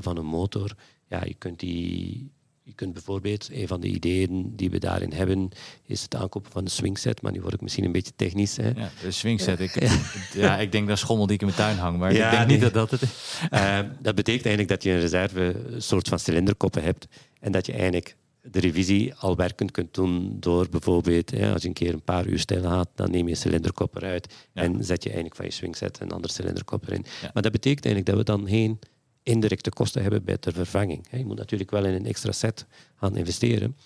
van 0.00 0.16
een 0.16 0.26
motor, 0.26 0.76
ja, 1.12 1.24
je 1.24 1.34
kunt 1.38 1.60
die 1.60 2.30
je 2.64 2.72
kunt 2.74 2.92
bijvoorbeeld, 2.92 3.48
een 3.52 3.66
van 3.66 3.80
de 3.80 3.86
ideeën 3.86 4.52
die 4.56 4.70
we 4.70 4.78
daarin 4.78 5.12
hebben, 5.12 5.48
is 5.86 6.02
het 6.02 6.14
aankopen 6.14 6.52
van 6.52 6.62
een 6.62 6.70
swingset. 6.70 7.22
Maar 7.22 7.32
nu 7.32 7.40
word 7.40 7.54
ik 7.54 7.60
misschien 7.60 7.84
een 7.84 7.92
beetje 7.92 8.12
technisch. 8.16 8.56
Hè. 8.56 8.68
Ja, 8.68 8.90
de 9.02 9.10
swingset. 9.10 9.60
Ik, 9.66 9.88
ja. 10.34 10.58
ik 10.58 10.72
denk 10.72 10.88
dat 10.88 10.98
schommel 10.98 11.26
die 11.26 11.34
ik 11.34 11.40
in 11.40 11.46
mijn 11.46 11.58
tuin 11.58 11.76
hang, 11.78 11.98
maar 11.98 12.12
ja, 12.12 12.30
ik 12.30 12.36
denk 12.36 12.50
niet 12.50 12.60
dat 12.60 12.74
dat 12.74 12.90
het 12.90 13.02
is. 13.02 13.40
Uh, 13.52 13.78
dat 14.00 14.14
betekent 14.14 14.46
eigenlijk 14.46 14.68
dat 14.68 14.82
je 14.82 14.90
een 14.90 15.00
reserve 15.00 15.40
een 15.66 15.82
soort 15.82 16.08
van 16.08 16.18
cilinderkoppen 16.18 16.82
hebt. 16.82 17.06
En 17.40 17.52
dat 17.52 17.66
je 17.66 17.72
eigenlijk 17.72 18.16
de 18.42 18.60
revisie 18.60 19.14
al 19.14 19.36
werkend 19.36 19.70
kunt 19.70 19.94
doen 19.94 20.36
door 20.40 20.68
bijvoorbeeld, 20.68 21.30
ja, 21.30 21.52
als 21.52 21.62
je 21.62 21.68
een 21.68 21.74
keer 21.74 21.92
een 21.92 22.02
paar 22.02 22.26
uur 22.26 22.38
stil 22.38 22.62
gaat, 22.62 22.88
dan 22.94 23.10
neem 23.10 23.24
je 23.24 23.30
een 23.30 23.36
cilinderkop 23.36 23.96
eruit 23.96 24.34
en 24.52 24.84
zet 24.84 25.02
je 25.02 25.08
eigenlijk 25.08 25.36
van 25.36 25.44
je 25.44 25.52
swingset 25.52 26.00
een 26.00 26.12
ander 26.12 26.30
cilinderkop 26.30 26.86
erin. 26.86 27.04
Maar 27.32 27.42
dat 27.42 27.52
betekent 27.52 27.84
eigenlijk 27.84 28.06
dat 28.06 28.26
we 28.26 28.38
dan 28.38 28.48
geen 28.48 28.78
indirecte 29.22 29.70
kosten 29.70 30.02
hebben 30.02 30.24
bij 30.24 30.36
de 30.40 30.52
vervanging. 30.52 31.06
Je 31.10 31.24
moet 31.24 31.36
natuurlijk 31.36 31.70
wel 31.70 31.84
in 31.84 31.94
een 31.94 32.06
extra 32.06 32.32
set 32.32 32.66
gaan 32.94 33.16
investeren. 33.16 33.76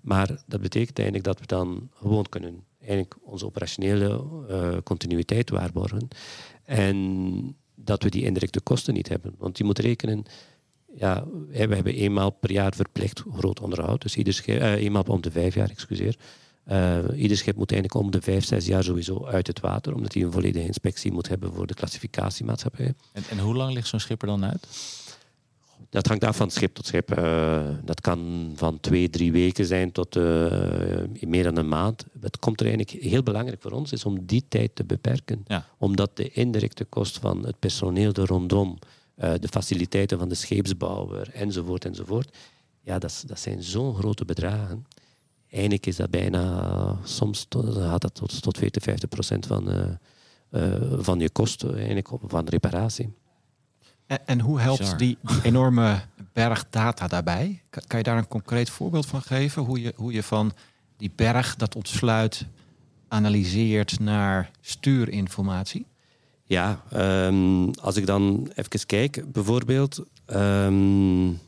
Maar 0.00 0.42
dat 0.46 0.60
betekent 0.60 0.98
eigenlijk 0.98 1.26
dat 1.26 1.40
we 1.40 1.46
dan 1.46 1.90
gewoon 1.94 2.26
kunnen 2.28 2.64
eigenlijk 2.80 3.14
onze 3.22 3.46
operationele 3.46 4.24
uh, 4.50 4.76
continuïteit 4.84 5.50
waarborgen. 5.50 6.08
En 6.64 7.56
dat 7.74 8.02
we 8.02 8.10
die 8.10 8.24
indirecte 8.24 8.60
kosten 8.60 8.94
niet 8.94 9.08
hebben. 9.08 9.34
Want 9.38 9.58
je 9.58 9.64
moet 9.64 9.78
rekenen, 9.78 10.24
ja, 10.94 11.24
we 11.48 11.56
hebben 11.56 11.94
eenmaal 11.94 12.30
per 12.30 12.52
jaar 12.52 12.74
verplicht 12.74 13.22
groot 13.32 13.60
onderhoud. 13.60 14.02
Dus 14.02 14.16
ieder 14.16 14.44
uh, 14.46 14.72
eenmaal 14.72 15.02
om 15.02 15.20
de 15.20 15.30
vijf 15.30 15.54
jaar, 15.54 15.70
excuseer. 15.70 16.16
Uh, 16.70 16.98
ieder 17.16 17.36
schip 17.36 17.56
moet 17.56 17.72
eigenlijk 17.72 18.04
om 18.04 18.10
de 18.10 18.22
vijf, 18.22 18.44
zes 18.44 18.66
jaar 18.66 18.84
sowieso 18.84 19.26
uit 19.26 19.46
het 19.46 19.60
water, 19.60 19.94
omdat 19.94 20.14
hij 20.14 20.22
een 20.22 20.32
volledige 20.32 20.66
inspectie 20.66 21.12
moet 21.12 21.28
hebben 21.28 21.52
voor 21.52 21.66
de 21.66 21.74
klassificatiemaatschappij. 21.74 22.94
En, 23.12 23.22
en 23.30 23.38
hoe 23.38 23.54
lang 23.54 23.72
ligt 23.72 23.88
zo'n 23.88 24.00
schip 24.00 24.22
er 24.22 24.28
dan 24.28 24.44
uit? 24.44 24.66
Dat 25.90 26.06
hangt 26.06 26.24
af 26.24 26.36
van 26.36 26.50
schip 26.50 26.74
tot 26.74 26.86
schip. 26.86 27.18
Uh, 27.18 27.68
dat 27.84 28.00
kan 28.00 28.52
van 28.54 28.80
twee, 28.80 29.10
drie 29.10 29.32
weken 29.32 29.66
zijn 29.66 29.92
tot 29.92 30.16
uh, 30.16 30.22
meer 31.20 31.42
dan 31.42 31.56
een 31.56 31.68
maand. 31.68 32.04
Het 32.20 32.38
komt 32.38 32.60
er 32.60 32.66
eigenlijk 32.66 33.04
heel 33.04 33.22
belangrijk 33.22 33.62
voor 33.62 33.70
ons 33.70 33.92
is 33.92 34.04
om 34.04 34.26
die 34.26 34.44
tijd 34.48 34.70
te 34.74 34.84
beperken. 34.84 35.44
Ja. 35.46 35.66
Omdat 35.78 36.16
de 36.16 36.30
indirecte 36.30 36.84
kost 36.84 37.18
van 37.18 37.46
het 37.46 37.58
personeel 37.58 38.12
er 38.12 38.26
rondom, 38.26 38.78
de 39.14 39.48
faciliteiten 39.50 40.18
van 40.18 40.28
de 40.28 40.34
scheepsbouwer 40.34 41.30
enzovoort 41.32 41.84
enzovoort, 41.84 42.36
ja, 42.82 42.98
dat, 42.98 43.24
dat 43.26 43.40
zijn 43.40 43.62
zo'n 43.62 43.94
grote 43.94 44.24
bedragen 44.24 44.86
eigenlijk 45.50 45.86
is 45.86 45.96
dat 45.96 46.10
bijna, 46.10 46.96
soms 47.04 47.46
gaat 47.50 48.00
dat 48.00 48.14
tot, 48.14 48.42
tot 48.42 48.58
40, 48.58 48.82
50 48.82 49.08
procent 49.08 49.46
van, 49.46 49.72
uh, 49.72 49.84
uh, 50.50 50.98
van 50.98 51.18
je 51.18 51.30
kosten 51.30 51.76
eigenlijk 51.76 52.08
van 52.26 52.48
reparatie. 52.48 53.14
En, 54.06 54.26
en 54.26 54.40
hoe 54.40 54.60
helpt 54.60 54.98
die, 54.98 55.18
die, 55.22 55.42
enorme 55.50 56.00
berg 56.32 56.66
data 56.70 57.06
daarbij? 57.06 57.62
Kan, 57.70 57.82
kan, 57.86 57.98
je 57.98 58.04
daar 58.04 58.18
een 58.18 58.28
concreet 58.28 58.70
voorbeeld 58.70 59.06
van 59.06 59.22
geven? 59.22 59.62
Hoe 59.62 59.80
je, 59.80 59.92
hoe 59.96 60.12
je 60.12 60.22
van 60.22 60.52
die 60.96 61.12
berg 61.16 61.56
dat 61.56 61.74
ontsluit 61.74 62.46
analyseert 63.08 64.00
naar 64.00 64.50
stuurinformatie? 64.60 65.86
Ja, 66.44 66.82
um, 67.26 67.70
als 67.70 67.96
ik 67.96 68.06
dan 68.06 68.50
even 68.54 68.86
kijk, 68.86 69.32
bijvoorbeeld. 69.32 70.02
Um, 70.26 71.40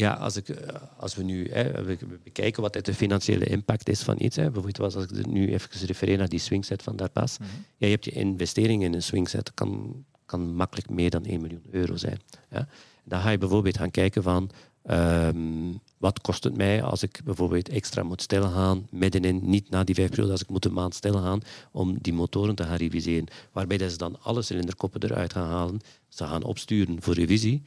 Ja, 0.00 0.12
als, 0.12 0.36
ik, 0.36 0.56
als 0.96 1.14
we 1.14 1.22
nu 1.22 1.50
hè, 1.50 1.84
we 1.84 1.98
bekijken 2.24 2.62
wat 2.62 2.84
de 2.84 2.94
financiële 2.94 3.44
impact 3.44 3.88
is 3.88 4.02
van 4.02 4.16
iets. 4.18 4.36
Hè, 4.36 4.50
bijvoorbeeld 4.50 4.94
als 4.94 5.04
ik 5.04 5.26
nu 5.26 5.52
even 5.52 5.86
refereer 5.86 6.18
naar 6.18 6.28
die 6.28 6.38
swingset 6.38 6.82
van 6.82 6.96
daar 6.96 7.10
pas. 7.10 7.38
Mm 7.38 7.46
-hmm. 7.46 7.64
ja, 7.76 7.86
je 7.86 7.92
hebt 7.92 8.04
je 8.04 8.10
investering 8.10 8.82
in 8.82 8.94
een 8.94 9.02
swingset, 9.02 9.54
kan, 9.54 10.04
kan 10.26 10.54
makkelijk 10.54 10.90
meer 10.90 11.10
dan 11.10 11.24
1 11.24 11.40
miljoen 11.40 11.64
euro 11.70 11.96
zijn. 11.96 12.20
Ja. 12.50 12.68
Dan 13.04 13.20
ga 13.20 13.30
je 13.30 13.38
bijvoorbeeld 13.38 13.76
gaan 13.76 13.90
kijken 13.90 14.22
van 14.22 14.50
um, 14.90 15.80
wat 15.98 16.20
kost 16.20 16.44
het 16.44 16.56
mij 16.56 16.82
als 16.82 17.02
ik 17.02 17.20
bijvoorbeeld 17.24 17.68
extra 17.68 18.02
moet 18.02 18.22
stilgaan, 18.22 18.86
middenin, 18.90 19.40
niet 19.42 19.70
na 19.70 19.84
die 19.84 19.94
vijf 19.94 20.08
periode, 20.08 20.32
als 20.32 20.42
ik 20.42 20.48
moet 20.48 20.64
een 20.64 20.72
maand 20.72 20.94
stilgaan 20.94 21.40
om 21.70 21.98
die 22.00 22.12
motoren 22.12 22.54
te 22.54 22.64
gaan 22.64 22.76
reviseren. 22.76 23.26
Waarbij 23.52 23.76
dat 23.76 23.90
ze 23.90 23.96
dan 23.96 24.22
alle 24.22 24.42
cilinderkoppen 24.42 25.02
eruit 25.02 25.32
gaan 25.32 25.48
halen, 25.48 25.80
ze 26.08 26.26
gaan 26.26 26.42
opsturen 26.42 27.02
voor 27.02 27.14
revisie 27.14 27.62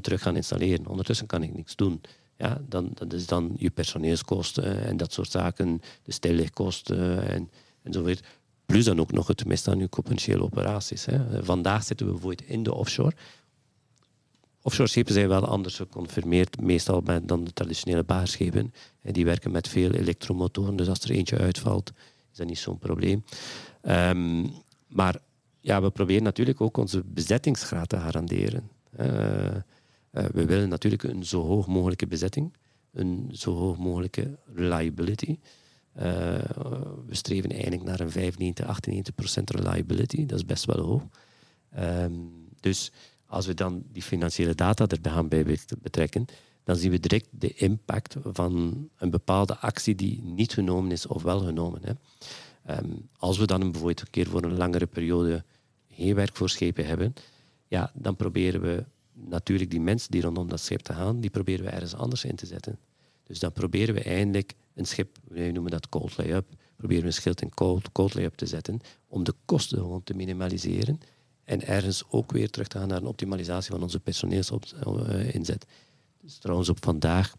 terug 0.00 0.22
gaan 0.22 0.36
installeren. 0.36 0.86
Ondertussen 0.86 1.26
kan 1.26 1.42
ik 1.42 1.54
niks 1.54 1.76
doen. 1.76 2.00
Ja, 2.38 2.60
dan, 2.68 2.90
dat 2.94 3.12
is 3.12 3.26
dan 3.26 3.54
je 3.58 3.70
personeelskosten 3.70 4.84
en 4.84 4.96
dat 4.96 5.12
soort 5.12 5.30
zaken, 5.30 5.80
de 6.02 6.12
stillegkosten 6.12 7.28
en, 7.28 7.50
enzovoort. 7.82 8.22
Plus 8.66 8.84
dan 8.84 9.00
ook 9.00 9.12
nog 9.12 9.26
het 9.26 9.46
mis 9.46 9.68
aan 9.68 9.78
je 9.78 9.88
potentiële 9.88 10.42
operaties. 10.42 11.04
Hè. 11.04 11.44
Vandaag 11.44 11.84
zitten 11.84 12.06
we 12.06 12.12
bijvoorbeeld 12.12 12.48
in 12.48 12.62
de 12.62 12.74
offshore. 12.74 13.12
Offshore 14.62 14.88
schepen 14.88 15.14
zijn 15.14 15.28
wel 15.28 15.44
anders 15.44 15.76
geconfirmeerd, 15.76 16.60
meestal 16.60 17.02
dan 17.22 17.44
de 17.44 17.52
traditionele 17.52 18.04
baarschepen. 18.04 18.72
Die 19.02 19.24
werken 19.24 19.50
met 19.50 19.68
veel 19.68 19.90
elektromotoren, 19.90 20.76
dus 20.76 20.88
als 20.88 21.00
er 21.00 21.10
eentje 21.10 21.38
uitvalt, 21.38 21.92
is 22.32 22.36
dat 22.36 22.46
niet 22.46 22.58
zo'n 22.58 22.78
probleem. 22.78 23.24
Um, 23.82 24.50
maar 24.88 25.18
ja, 25.60 25.82
we 25.82 25.90
proberen 25.90 26.22
natuurlijk 26.22 26.60
ook 26.60 26.76
onze 26.76 27.02
bezettingsgraad 27.04 27.88
te 27.88 27.98
garanderen. 27.98 28.70
We 30.32 30.44
willen 30.44 30.68
natuurlijk 30.68 31.02
een 31.02 31.24
zo 31.24 31.42
hoog 31.42 31.66
mogelijke 31.66 32.06
bezetting, 32.06 32.54
een 32.92 33.30
zo 33.32 33.54
hoog 33.54 33.78
mogelijke 33.78 34.38
reliability. 34.54 35.38
Uh, 35.96 36.02
we 37.06 37.14
streven 37.14 37.50
eigenlijk 37.50 37.82
naar 37.82 38.00
een 38.00 38.10
95, 38.10 38.66
98 38.66 39.14
procent 39.14 39.50
reliability. 39.50 40.26
Dat 40.26 40.38
is 40.38 40.44
best 40.44 40.64
wel 40.64 40.84
hoog. 40.84 41.02
Um, 41.78 42.48
dus 42.60 42.92
als 43.26 43.46
we 43.46 43.54
dan 43.54 43.84
die 43.92 44.02
financiële 44.02 44.54
data 44.54 44.86
erbij 44.86 45.12
gaan 45.12 45.28
bij 45.28 45.58
betrekken, 45.82 46.24
dan 46.64 46.76
zien 46.76 46.90
we 46.90 47.00
direct 47.00 47.28
de 47.30 47.54
impact 47.54 48.16
van 48.24 48.88
een 48.98 49.10
bepaalde 49.10 49.56
actie 49.56 49.94
die 49.94 50.22
niet 50.22 50.52
genomen 50.52 50.90
is 50.90 51.06
of 51.06 51.22
wel 51.22 51.40
genomen. 51.40 51.80
Hè. 51.84 51.92
Um, 52.78 53.08
als 53.16 53.38
we 53.38 53.46
dan 53.46 53.60
bijvoorbeeld 53.60 54.00
een 54.00 54.10
keer 54.10 54.26
voor 54.26 54.42
een 54.42 54.56
langere 54.56 54.86
periode 54.86 55.44
geen 55.90 56.14
werk 56.14 56.36
voor 56.36 56.48
schepen 56.50 56.86
hebben, 56.86 57.14
ja, 57.68 57.90
dan 57.94 58.16
proberen 58.16 58.60
we 58.60 58.84
natuurlijk 59.24 59.70
die 59.70 59.80
mensen 59.80 60.10
die 60.10 60.22
rondom 60.22 60.48
dat 60.48 60.60
schip 60.60 60.80
te 60.80 60.92
gaan, 60.92 61.20
die 61.20 61.30
proberen 61.30 61.64
we 61.64 61.70
ergens 61.70 61.94
anders 61.94 62.24
in 62.24 62.36
te 62.36 62.46
zetten. 62.46 62.78
Dus 63.22 63.38
dan 63.38 63.52
proberen 63.52 63.94
we 63.94 64.02
eindelijk 64.02 64.54
een 64.74 64.84
schip, 64.84 65.18
we 65.28 65.50
noemen 65.50 65.70
dat 65.70 65.88
cold 65.88 66.16
lay-up, 66.16 66.46
proberen 66.76 67.02
we 67.02 67.08
een 67.08 67.14
schild 67.14 67.42
in 67.42 67.54
cold, 67.54 67.92
cold 67.92 68.14
lay-up 68.14 68.34
te 68.34 68.46
zetten 68.46 68.80
om 69.06 69.24
de 69.24 69.34
kosten 69.44 69.78
gewoon 69.78 70.02
te 70.02 70.14
minimaliseren 70.14 71.00
en 71.44 71.66
ergens 71.66 72.04
ook 72.08 72.32
weer 72.32 72.50
terug 72.50 72.68
te 72.68 72.78
gaan 72.78 72.88
naar 72.88 73.00
een 73.00 73.06
optimalisatie 73.06 73.70
van 73.70 73.82
onze 73.82 74.00
personeelsinzet. 74.00 75.66
Het 76.16 76.30
is 76.30 76.38
trouwens 76.38 76.68
op 76.68 76.84
vandaag 76.84 77.34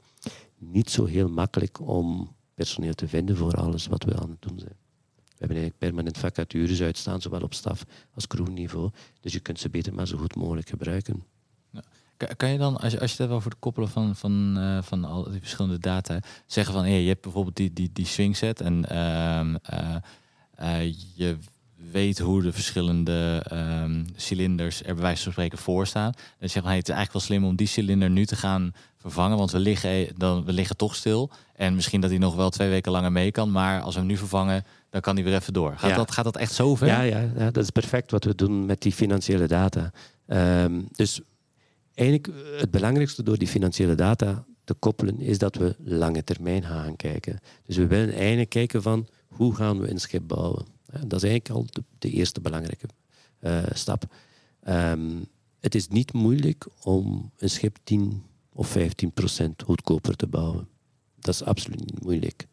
niet 0.57 0.89
zo 0.89 1.05
heel 1.05 1.29
makkelijk 1.29 1.79
om 1.79 2.35
personeel 2.53 2.93
te 2.93 3.07
vinden 3.07 3.37
voor 3.37 3.53
alles 3.53 3.87
wat 3.87 4.03
we 4.03 4.15
aan 4.15 4.29
het 4.29 4.41
doen 4.41 4.59
zijn. 4.59 4.75
We 5.15 5.43
hebben 5.43 5.57
eigenlijk 5.57 5.77
permanent 5.77 6.17
vacatures 6.17 6.81
uitstaan, 6.81 7.21
zowel 7.21 7.41
op 7.41 7.53
staf 7.53 7.83
als 8.13 8.27
crewniveau. 8.27 8.89
Dus 9.19 9.33
je 9.33 9.39
kunt 9.39 9.59
ze 9.59 9.69
beter 9.69 9.93
maar 9.93 10.07
zo 10.07 10.17
goed 10.17 10.35
mogelijk 10.35 10.69
gebruiken. 10.69 11.23
Kan- 12.37 12.49
je 12.51 12.57
dan, 12.57 12.77
als 12.77 12.91
je, 12.91 12.99
als 12.99 13.11
je 13.11 13.17
het 13.17 13.25
hebt 13.25 13.31
over 13.31 13.49
het 13.49 13.59
koppelen 13.59 13.89
van, 13.89 14.15
van, 14.15 14.55
eh, 14.57 14.77
van 14.81 15.05
al 15.05 15.23
die 15.23 15.39
verschillende 15.39 15.79
data, 15.79 16.19
zeggen 16.45 16.73
van 16.73 16.83
hey, 16.83 17.01
je 17.01 17.07
hebt 17.07 17.21
bijvoorbeeld 17.21 17.55
die, 17.55 17.73
die, 17.73 17.89
die 17.93 18.05
swing 18.05 18.35
set 18.37 18.61
en 18.61 18.89
ehm, 18.89 19.55
eh, 19.63 19.95
eh, 20.55 20.93
je 21.15 21.37
weet 21.91 22.19
hoe 22.19 22.41
de 22.41 22.53
verschillende 22.53 23.43
ehm, 23.49 24.03
cilinders 24.15 24.83
er 24.83 24.93
bij 24.93 25.03
wijze 25.03 25.23
van 25.23 25.31
spreken 25.31 25.57
voor 25.57 25.87
staan. 25.87 26.11
Dan 26.11 26.49
zeg 26.49 26.53
je 26.53 26.59
van 26.59 26.67
hey, 26.69 26.77
het 26.77 26.87
is 26.89 26.95
eigenlijk 26.95 27.11
wel 27.27 27.37
slim 27.37 27.49
om 27.49 27.55
die 27.55 27.67
cilinder 27.67 28.09
nu 28.09 28.25
te 28.25 28.35
gaan 28.35 28.73
vervangen, 28.97 29.37
want 29.37 29.51
we 29.51 29.59
liggen, 29.59 30.07
dan, 30.17 30.43
we 30.45 30.53
liggen 30.53 30.77
toch 30.77 30.95
stil. 30.95 31.29
En 31.55 31.75
misschien 31.75 32.01
dat 32.01 32.09
hij 32.09 32.19
nog 32.19 32.35
wel 32.35 32.49
twee 32.49 32.69
weken 32.69 32.91
langer 32.91 33.11
mee 33.11 33.31
kan, 33.31 33.51
maar 33.51 33.81
als 33.81 33.93
we 33.93 33.99
hem 33.99 34.09
nu 34.09 34.17
vervangen, 34.17 34.65
dan 34.89 35.01
kan 35.01 35.15
hij 35.15 35.23
weer 35.23 35.35
even 35.35 35.53
door. 35.53 35.73
Gaat, 35.77 35.89
Ja. 35.89 35.95
dat, 35.95 36.11
gaat 36.11 36.23
dat 36.23 36.37
echt 36.37 36.53
zo 36.53 36.75
ver? 36.75 36.87
Ja, 36.87 37.01
ja, 37.01 37.19
ja, 37.37 37.51
dat 37.51 37.63
is 37.63 37.69
perfect 37.69 38.11
wat 38.11 38.23
we 38.23 38.35
doen 38.35 38.65
met 38.65 38.81
die 38.81 38.91
financiële 38.93 39.47
data. 39.47 39.91
Ehm, 40.27 40.81
dus 40.91 41.21
eigenlijk 41.97 42.27
eh, 42.27 42.59
het 42.59 42.71
belangrijkste 42.71 43.23
door 43.23 43.37
die 43.37 43.47
financiële 43.47 43.95
data 43.95 44.45
te 44.63 44.73
koppelen 44.73 45.19
is 45.19 45.37
dat 45.37 45.55
we 45.55 45.75
lange 45.77 46.23
termijn 46.23 46.63
gaan 46.63 46.95
kijken. 46.95 47.39
Dus 47.63 47.77
we 47.77 47.87
willen 47.87 48.13
eigenlijk 48.13 48.49
kijken 48.49 48.81
van 48.81 49.07
hoe 49.27 49.55
gaan 49.55 49.79
we 49.79 49.89
een 49.89 49.99
schip 49.99 50.27
bouwen. 50.27 50.65
Dat 50.85 51.23
is 51.23 51.29
eigenlijk 51.29 51.49
al 51.49 51.65
de, 51.69 51.83
de 51.99 52.09
eerste 52.09 52.41
belangrijke 52.41 52.87
eh, 53.39 53.63
stap. 53.73 54.13
Ehm, 54.63 55.23
het 55.59 55.75
is 55.75 55.87
niet 55.87 56.13
moeilijk 56.13 56.67
om 56.83 57.31
een 57.37 57.49
schip 57.49 57.77
10 57.83 58.23
of 58.53 58.67
15 58.67 59.11
procent 59.11 59.63
goedkoper 59.63 60.15
te 60.15 60.27
bouwen. 60.27 60.67
Dat 61.19 61.33
is 61.33 61.43
absoluut 61.43 61.79
niet 61.79 62.03
moeilijk. 62.03 62.47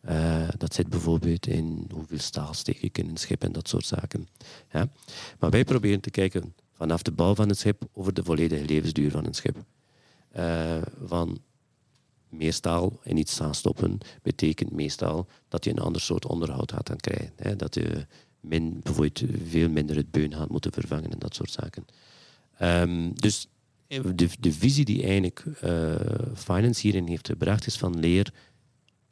Eh, 0.00 0.48
dat 0.58 0.74
zit 0.74 0.88
bijvoorbeeld 0.88 1.46
in 1.46 1.86
hoeveel 1.92 2.18
staal 2.18 2.54
steek 2.54 2.82
ik 2.82 2.98
in 2.98 3.08
een 3.08 3.16
schip 3.16 3.42
en 3.42 3.52
dat 3.52 3.68
soort 3.68 3.86
zaken. 3.86 4.28
Ja. 4.72 4.88
Maar 5.38 5.50
wij 5.50 5.64
proberen 5.64 6.00
te 6.00 6.10
kijken 6.10 6.54
vanaf 6.72 7.02
de 7.02 7.12
bouw 7.12 7.34
van 7.34 7.48
het 7.48 7.58
schip 7.58 7.82
over 7.92 8.14
de 8.14 8.24
volledige 8.24 8.64
levensduur 8.64 9.10
van 9.10 9.26
een 9.26 9.34
schip. 9.34 9.56
Eh, 10.28 10.82
van 11.04 11.38
meer 12.28 12.52
staal 12.52 12.98
in 13.02 13.16
iets 13.16 13.32
staan 13.32 13.54
stoppen 13.54 13.98
betekent 14.22 14.72
meestal 14.72 15.26
dat 15.48 15.64
je 15.64 15.70
een 15.70 15.78
ander 15.78 16.00
soort 16.00 16.26
onderhoud 16.26 16.72
gaat 16.72 16.88
gaan 16.88 16.96
krijgen. 16.96 17.32
Hè. 17.36 17.56
Dat 17.56 17.74
je 17.74 18.06
min, 18.40 18.80
bijvoorbeeld 18.82 19.22
veel 19.48 19.68
minder 19.68 19.96
het 19.96 20.10
beun 20.10 20.34
gaat 20.34 20.50
moeten 20.50 20.72
vervangen 20.72 21.12
en 21.12 21.18
dat 21.18 21.34
soort 21.34 21.50
zaken. 21.50 21.84
Ehm, 22.58 23.10
dus 23.14 23.48
de, 23.86 24.28
de 24.40 24.52
visie 24.52 24.84
die 24.84 25.02
eigenlijk 25.02 25.44
eh, 25.60 25.94
Finance 26.34 26.80
hierin 26.80 27.06
heeft 27.06 27.26
gebracht 27.28 27.66
is 27.66 27.76
van 27.76 27.98
leer 27.98 28.32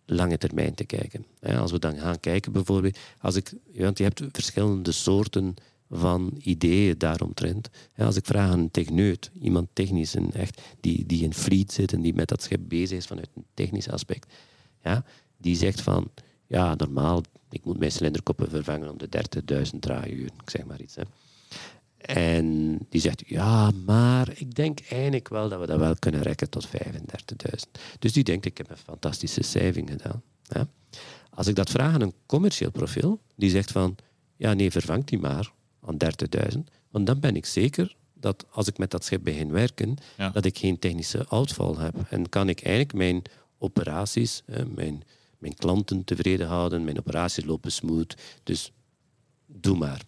lange 0.07 0.39
termijn 0.39 0.75
te 0.75 0.85
kijken. 0.85 1.27
Als 1.41 1.71
we 1.71 1.79
dan 1.79 1.99
gaan 1.99 2.21
kijken 2.21 2.53
bijvoorbeeld, 2.53 2.99
als 3.21 3.37
ik, 3.37 3.53
want 3.75 3.99
je 3.99 4.05
hebt 4.05 4.23
verschillende 4.33 4.93
soorten 4.93 5.55
van 5.91 6.33
ideeën 6.39 6.99
daaromtrent. 6.99 7.69
Hè, 7.93 8.05
Als 8.05 8.17
ik 8.17 8.27
vraag 8.27 8.51
aan 8.51 8.59
een 8.59 8.71
techneut, 8.71 9.31
iemand 9.41 9.69
technisch, 9.73 10.15
een 10.15 10.33
echt, 10.33 10.61
die, 10.81 11.07
die 11.07 11.23
in 11.23 11.35
fleet 11.35 11.73
zit 11.73 11.93
en 11.93 12.01
die 12.01 12.15
met 12.15 12.29
dat 12.29 12.43
schip 12.43 12.61
bezig 12.69 12.99
is 12.99 13.07
vanuit 13.07 13.29
een 13.35 13.45
technisch 13.55 13.89
aspect, 13.89 14.33
ja, 14.83 15.05
die 15.37 15.57
zegt 15.57 15.81
van, 15.81 16.11
ja, 16.47 16.75
normaal, 16.75 17.23
ik 17.51 17.65
moet 17.65 17.79
mijn 17.79 17.93
cilinderkoppen 17.93 18.51
vervangen 18.51 18.91
om 18.91 18.99
de 18.99 19.09
30.000 19.73 19.79
draaiguur, 19.79 20.31
ik 20.43 20.51
zeg 20.51 20.65
maar 20.65 20.81
iets. 20.81 20.95
Hè. 20.95 21.03
En 22.15 22.79
die 22.89 23.01
zegt, 23.01 23.23
ja, 23.27 23.71
maar 23.71 24.33
ik 24.35 24.55
denk 24.55 24.81
eigenlijk 24.89 25.29
wel 25.29 25.49
dat 25.49 25.61
we 25.61 25.67
dat 25.67 25.79
wel 25.79 25.95
kunnen 25.99 26.23
rekken 26.23 26.51
tot 26.51 26.69
35.000. 26.69 26.73
Dus 27.99 28.13
die 28.13 28.25
denkt, 28.25 28.45
ik 28.45 28.57
heb 28.57 28.71
een 28.71 28.77
fantastische 28.77 29.43
saving 29.43 29.91
gedaan. 29.91 30.23
Ja. 30.43 30.69
Als 31.31 31.47
ik 31.47 31.55
dat 31.55 31.71
vraag 31.71 31.95
aan 31.95 32.01
een 32.01 32.15
commercieel 32.27 32.71
profiel, 32.71 33.21
die 33.37 33.51
zegt 33.51 33.73
van, 33.73 33.97
ja, 34.37 34.55
nee, 34.55 34.71
vervang 34.71 35.05
die 35.05 35.19
maar 35.19 35.53
aan 35.91 35.97
30.000. 36.55 36.59
Want 36.91 37.07
dan 37.07 37.21
ben 37.21 37.37
ik 37.37 37.47
zeker 37.47 37.97
dat 38.15 38.47
als 38.51 38.67
ik 38.69 38.79
met 38.79 38.91
dat 38.91 39.05
schip 39.05 39.25
begin 39.25 39.51
werken, 39.51 39.97
Ja. 40.17 40.31
dat 40.31 40.45
ik 40.45 40.59
geen 40.59 40.79
technische 40.79 41.29
uitval 41.29 41.79
heb. 41.79 41.95
En 42.11 42.29
kan 42.29 42.49
ik 42.49 42.61
eigenlijk 42.63 42.95
mijn 42.95 43.23
operaties, 43.59 44.43
eh, 44.47 44.65
mijn, 44.75 45.03
mijn 45.39 45.55
klanten 45.55 46.05
tevreden 46.05 46.47
houden, 46.47 46.85
mijn 46.85 46.99
operaties 46.99 47.45
lopen 47.45 47.73
smooth. 47.73 48.15
Dus 48.43 48.73
doe 49.47 49.77
maar. 49.77 50.01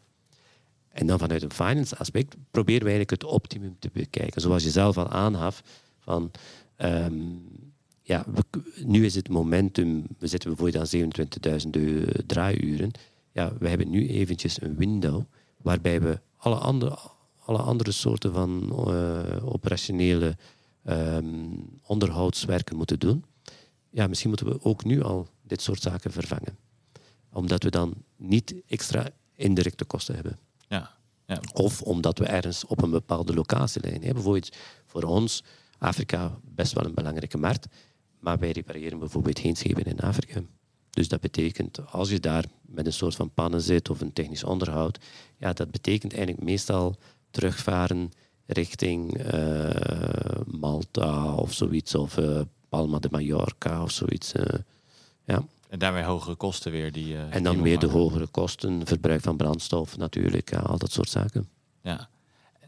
En 0.88 1.06
dan 1.06 1.18
vanuit 1.18 1.42
een 1.42 1.52
finance 1.52 1.96
aspect 1.96 2.34
proberen 2.50 2.82
we 2.84 2.88
eigenlijk 2.92 3.22
het 3.22 3.30
optimum 3.30 3.76
te 3.78 3.90
bekijken. 3.92 4.40
Zoals 4.40 4.62
je 4.62 4.70
zelf 4.70 4.98
al 4.98 5.08
aangaf, 5.08 5.62
van 5.98 6.30
ehm, 6.76 7.14
ja, 8.02 8.24
we- 8.34 8.60
nu 8.84 9.04
is 9.04 9.14
het 9.14 9.28
momentum, 9.28 10.06
we 10.18 10.26
zitten 10.26 10.48
bijvoorbeeld 10.54 10.82
aan 10.82 10.86
27.000 10.86 11.76
eu- 11.76 12.06
draaiuren. 12.26 12.90
Ja, 13.32 13.52
we 13.58 13.68
hebben 13.68 13.90
nu 13.90 14.08
eventjes 14.08 14.62
een 14.62 14.76
window 14.76 15.22
waarbij 15.62 16.00
we 16.00 16.20
alle 16.36 16.56
andere, 16.56 16.98
alle 17.38 17.58
andere 17.58 17.90
soorten 17.90 18.32
van 18.32 18.62
eh, 18.70 19.52
operationele 19.52 20.36
ehm, 20.84 21.50
onderhoudswerken 21.86 22.76
moeten 22.76 22.98
doen. 22.98 23.24
Ja, 23.90 24.06
misschien 24.06 24.28
moeten 24.28 24.48
we 24.48 24.62
ook 24.62 24.84
nu 24.84 25.02
al 25.02 25.28
dit 25.42 25.62
soort 25.62 25.82
zaken 25.82 26.12
vervangen. 26.12 26.58
Omdat 27.32 27.62
we 27.62 27.70
dan 27.70 27.94
niet 28.16 28.54
extra 28.66 29.08
indirecte 29.34 29.84
kosten 29.84 30.14
hebben. 30.14 30.38
Ja. 30.68 31.00
Ja. 31.26 31.40
Of 31.52 31.82
omdat 31.82 32.18
we 32.18 32.26
ergens 32.26 32.64
op 32.64 32.82
een 32.82 32.90
bepaalde 32.90 33.34
locatie 33.34 33.80
liggen. 33.80 34.12
Bijvoorbeeld 34.12 34.56
voor 34.86 35.02
ons, 35.02 35.44
Afrika, 35.78 36.38
best 36.44 36.72
wel 36.72 36.84
een 36.84 36.94
belangrijke 36.94 37.38
markt. 37.38 37.66
Maar 38.18 38.38
wij 38.38 38.50
repareren 38.50 38.98
bijvoorbeeld 38.98 39.38
geen 39.38 39.56
schepen 39.56 39.84
in 39.84 40.00
Afrika. 40.00 40.42
Dus 40.92 41.08
dat 41.08 41.20
betekent, 41.20 41.90
als 41.90 42.10
je 42.10 42.20
daar 42.20 42.44
met 42.62 42.86
een 42.86 42.92
soort 42.92 43.14
van 43.14 43.30
pannen 43.30 43.60
zit 43.60 43.90
of 43.90 44.00
een 44.00 44.12
technisch 44.12 44.44
onderhoud, 44.44 44.98
ja, 45.36 45.52
dat 45.52 45.70
betekent 45.70 46.12
eigenlijk 46.14 46.44
meestal 46.44 46.96
terugvaren 47.30 48.12
richting 48.46 49.18
eh, 49.18 49.70
Malta 50.46 51.34
of 51.34 51.52
zoiets, 51.52 51.94
of 51.94 52.18
eh, 52.18 52.40
Palma 52.68 52.98
de 52.98 53.08
Mallorca 53.10 53.82
of 53.82 53.90
zoiets. 53.90 54.32
eh. 54.32 54.58
ja. 55.24 55.44
En 55.68 55.78
daarmee 55.78 56.02
hogere 56.02 56.34
kosten 56.34 56.72
weer. 56.72 56.92
Die, 56.92 57.16
En 57.16 57.42
dan 57.42 57.56
we 57.56 57.62
weer 57.62 57.78
de 57.78 57.86
hogere 57.86 58.26
kosten, 58.26 58.86
verbruik 58.86 59.20
van 59.20 59.36
brandstof 59.36 59.96
natuurlijk, 59.96 60.50
ja, 60.50 60.58
al 60.58 60.78
dat 60.78 60.92
soort 60.92 61.08
zaken. 61.08 61.48
Ja. 61.82 62.08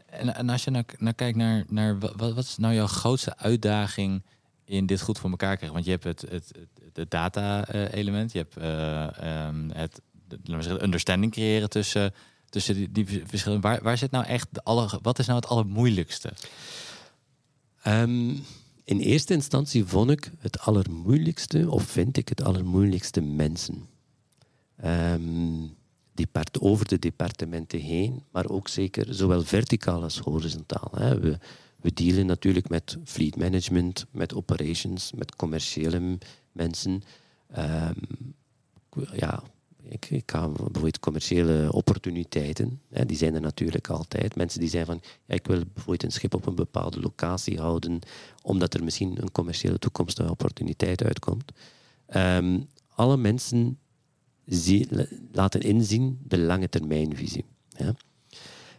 En, 0.05 0.35
en 0.35 0.49
als 0.49 0.63
je 0.63 0.71
nou, 0.71 0.83
nou 0.97 1.13
kijkt 1.15 1.37
naar, 1.37 1.65
naar 1.69 1.99
wat, 1.99 2.15
wat 2.15 2.37
is 2.37 2.57
nou 2.57 2.73
jouw 2.73 2.87
grootste 2.87 3.37
uitdaging 3.37 4.23
in 4.65 4.85
dit 4.85 5.01
goed 5.01 5.19
voor 5.19 5.29
elkaar 5.29 5.55
krijgen? 5.55 5.73
Want 5.73 5.85
je 5.85 5.91
hebt 5.91 6.03
het, 6.03 6.25
het, 6.93 7.11
data-element, 7.11 8.31
je 8.31 8.37
hebt 8.37 8.57
eh, 8.57 9.45
ehm, 9.45 9.69
het 9.69 10.01
zeggen, 10.45 10.83
understanding 10.83 11.31
creëren 11.31 11.69
tussen, 11.69 12.13
tussen 12.49 12.75
die, 12.75 12.91
die 12.91 13.23
verschillen. 13.25 13.61
Waar, 13.61 13.83
waar 13.83 13.97
zit 13.97 14.11
nou 14.11 14.25
echt 14.25 14.47
de 14.51 14.63
alle, 14.63 14.99
wat 15.01 15.19
is 15.19 15.25
nou 15.25 15.39
het 15.39 15.49
allermoeilijkste? 15.49 16.33
Ehm, 17.81 18.29
in 18.83 18.99
eerste 18.99 19.33
instantie 19.33 19.85
vond 19.85 20.09
ik 20.09 20.31
het 20.39 20.59
allermoeilijkste, 20.59 21.69
of 21.69 21.83
vind 21.83 22.17
ik 22.17 22.29
het 22.29 22.43
allermoeilijkste 22.43 23.21
mensen. 23.21 23.87
Depart, 26.15 26.61
over 26.61 26.87
de 26.87 26.99
departementen 26.99 27.79
heen, 27.79 28.23
maar 28.31 28.49
ook 28.49 28.67
zeker 28.67 29.13
zowel 29.13 29.43
verticaal 29.43 30.03
als 30.03 30.17
horizontaal. 30.17 30.91
Hè. 30.95 31.19
We, 31.19 31.37
we 31.85 31.93
dealen 31.93 32.25
natuurlijk 32.25 32.69
met 32.69 32.97
fleet 33.03 33.35
management, 33.35 34.05
met 34.11 34.33
operations, 34.33 35.11
met 35.11 35.35
commerciële 35.35 36.17
mensen. 36.51 37.03
Ehm, 37.51 37.99
ja, 39.13 39.43
ik, 39.81 40.23
ga 40.25 40.47
bijvoorbeeld 40.47 40.99
commerciële 40.99 41.71
opportuniteiten, 41.71 42.81
hè, 42.89 43.05
die 43.05 43.17
zijn 43.17 43.35
er 43.35 43.41
natuurlijk 43.41 43.87
altijd. 43.87 44.35
Mensen 44.35 44.59
die 44.59 44.69
zeggen 44.69 44.99
van, 44.99 45.09
ik 45.35 45.47
wil 45.47 45.61
bijvoorbeeld 45.73 46.03
een 46.03 46.11
schip 46.11 46.33
op 46.33 46.45
een 46.45 46.55
bepaalde 46.55 46.99
locatie 46.99 47.59
houden, 47.59 47.99
omdat 48.41 48.73
er 48.73 48.83
misschien 48.83 49.21
een 49.21 49.31
commerciële 49.31 49.79
toekomstige 49.79 50.29
opportuniteit 50.29 51.03
uitkomt. 51.03 51.51
Ehm, 52.05 52.59
alle 52.89 53.17
mensen 53.17 53.79
laten 55.31 55.61
inzien 55.61 56.19
de 56.23 56.37
lange 56.37 56.69
termijnvisie. 56.69 57.45
Ja. 57.69 57.95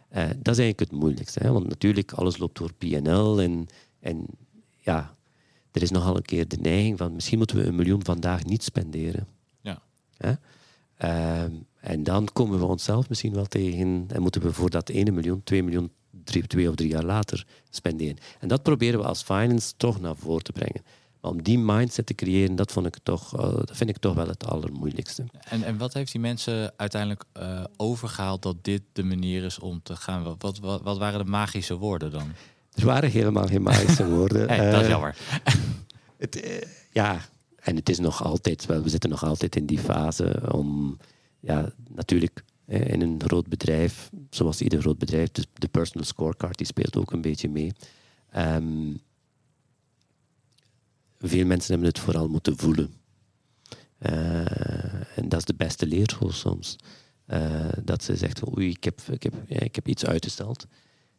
Eh, 0.07 0.23
dat 0.23 0.57
is 0.57 0.63
eigenlijk 0.63 0.79
het 0.79 0.91
moeilijkste, 0.91 1.39
hè, 1.39 1.51
want 1.51 1.67
natuurlijk 1.67 2.11
alles 2.11 2.37
loopt 2.37 2.57
door 2.57 2.73
PNL 2.73 3.41
en, 3.41 3.67
en 3.99 4.25
ja, 4.77 5.15
er 5.71 5.81
is 5.81 5.91
nogal 5.91 6.15
een 6.15 6.21
keer 6.21 6.47
de 6.47 6.57
neiging 6.57 6.97
van 6.97 7.13
misschien 7.13 7.37
moeten 7.37 7.57
we 7.57 7.65
een 7.65 7.75
miljoen 7.75 8.03
vandaag 8.05 8.45
niet 8.45 8.63
spenderen. 8.63 9.27
Ja. 9.61 9.81
Hè? 10.17 10.33
Ehm, 10.97 11.51
en 11.79 12.03
dan 12.03 12.27
komen 12.33 12.59
we 12.59 12.65
onszelf 12.65 13.09
misschien 13.09 13.33
wel 13.33 13.45
tegen 13.45 14.05
en 14.07 14.21
moeten 14.21 14.41
we 14.41 14.53
voor 14.53 14.69
dat 14.69 14.89
1 14.89 15.13
miljoen, 15.13 15.43
2 15.43 15.63
miljoen, 15.63 15.91
drie, 16.23 16.47
twee 16.47 16.69
of 16.69 16.75
drie 16.75 16.89
jaar 16.89 17.03
later 17.03 17.47
spenderen. 17.69 18.17
En 18.39 18.47
dat 18.47 18.63
proberen 18.63 18.99
we 18.99 19.05
als 19.05 19.23
finance 19.23 19.73
toch 19.77 19.99
naar 19.99 20.15
voren 20.15 20.43
te 20.43 20.51
brengen. 20.51 20.81
Om 21.27 21.43
die 21.43 21.59
mindset 21.59 22.05
te 22.05 22.13
creëren, 22.13 22.55
dat, 22.55 22.71
vond 22.71 22.85
ik 22.85 22.97
toch, 23.03 23.37
eh, 23.39 23.55
dat 23.55 23.77
vind 23.77 23.89
ik 23.89 23.97
toch 23.97 24.15
wel 24.15 24.27
het 24.27 24.45
allermoeilijkste. 24.45 25.23
En, 25.49 25.63
en 25.63 25.77
wat 25.77 25.93
heeft 25.93 26.11
die 26.11 26.21
mensen 26.21 26.73
uiteindelijk 26.77 27.23
eh, 27.31 27.63
overgehaald 27.77 28.41
dat 28.41 28.55
dit 28.61 28.81
de 28.93 29.03
manier 29.03 29.43
is 29.43 29.59
om 29.59 29.79
te 29.83 29.95
gaan? 29.95 30.23
Wat, 30.23 30.59
wat, 30.59 30.81
wat, 30.81 30.97
waren 30.97 31.25
de 31.25 31.31
magische 31.31 31.77
woorden 31.77 32.11
dan? 32.11 32.31
Er 32.73 32.85
waren 32.85 33.09
helemaal 33.09 33.47
geen 33.47 33.61
magische 33.61 34.07
woorden. 34.15 34.47
Hey, 34.47 34.71
dat 34.71 34.79
is 34.79 34.85
Eh, 34.85 34.89
jammer. 34.89 35.15
Het, 36.17 36.65
ja, 36.91 37.19
en 37.55 37.75
het 37.75 37.89
is 37.89 37.99
nog 37.99 38.23
altijd 38.23 38.65
wel, 38.65 38.81
we 38.81 38.89
zitten 38.89 39.09
nog 39.09 39.23
altijd 39.23 39.55
in 39.55 39.65
die 39.65 39.79
fase 39.79 40.41
om 40.51 40.97
ja, 41.39 41.69
natuurlijk 41.95 42.43
in 42.65 43.01
een 43.01 43.21
groot 43.25 43.47
bedrijf, 43.47 44.09
zoals 44.29 44.61
ieder 44.61 44.81
groot 44.81 44.97
bedrijf, 44.97 45.31
dus 45.31 45.45
de 45.53 45.67
personal 45.67 46.05
scorecard 46.05 46.57
die 46.57 46.67
speelt 46.67 46.97
ook 46.97 47.11
een 47.11 47.21
beetje 47.21 47.49
mee. 47.49 47.71
Ehm, 48.31 48.93
veel 51.19 51.45
mensen 51.45 51.71
hebben 51.71 51.89
het 51.89 51.99
vooral 51.99 52.27
moeten 52.27 52.57
voelen. 52.57 52.93
Eh, 53.97 55.17
en 55.17 55.29
dat 55.29 55.39
is 55.39 55.45
de 55.45 55.55
beste 55.55 55.85
leerschool 55.85 56.31
soms. 56.31 56.75
Eh, 57.25 57.65
dat 57.83 58.03
ze 58.03 58.15
zegt, 58.15 58.57
oei, 58.57 58.69
ik 58.69 58.83
heb, 58.83 59.01
ik, 59.11 59.23
heb, 59.23 59.33
ja, 59.47 59.59
ik 59.59 59.75
heb 59.75 59.87
iets 59.87 60.05
uitgesteld. 60.05 60.65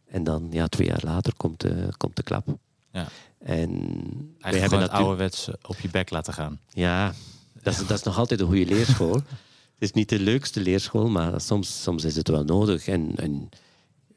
En 0.07 0.24
dan, 0.24 0.49
ja, 0.51 0.66
twee 0.66 0.86
jaar 0.86 1.03
later 1.05 1.34
komt 1.36 1.61
de, 1.61 1.88
komt 1.96 2.16
de 2.16 2.22
klap. 2.22 2.59
Ja. 2.92 3.09
En 3.38 3.68
gewoon 3.68 4.34
hebben 4.40 4.61
het 4.61 4.70
natuurlijk... 4.70 4.92
ouderwets 4.92 5.49
op 5.62 5.78
je 5.78 5.88
bek 5.88 6.11
laten 6.11 6.32
gaan. 6.32 6.61
Ja, 6.68 7.14
dat 7.62 7.74
is, 7.74 7.86
dat 7.86 7.99
is 7.99 8.05
nog 8.05 8.18
altijd 8.18 8.40
een 8.40 8.46
goede 8.46 8.66
leerschool. 8.66 9.14
het 9.74 9.78
is 9.78 9.92
niet 9.92 10.09
de 10.09 10.20
leukste 10.20 10.61
leerschool, 10.61 11.09
maar 11.09 11.40
soms, 11.40 11.82
soms 11.82 12.05
is 12.05 12.16
het 12.16 12.28
wel 12.28 12.44
nodig. 12.44 12.86
En, 12.86 13.16
en 13.16 13.49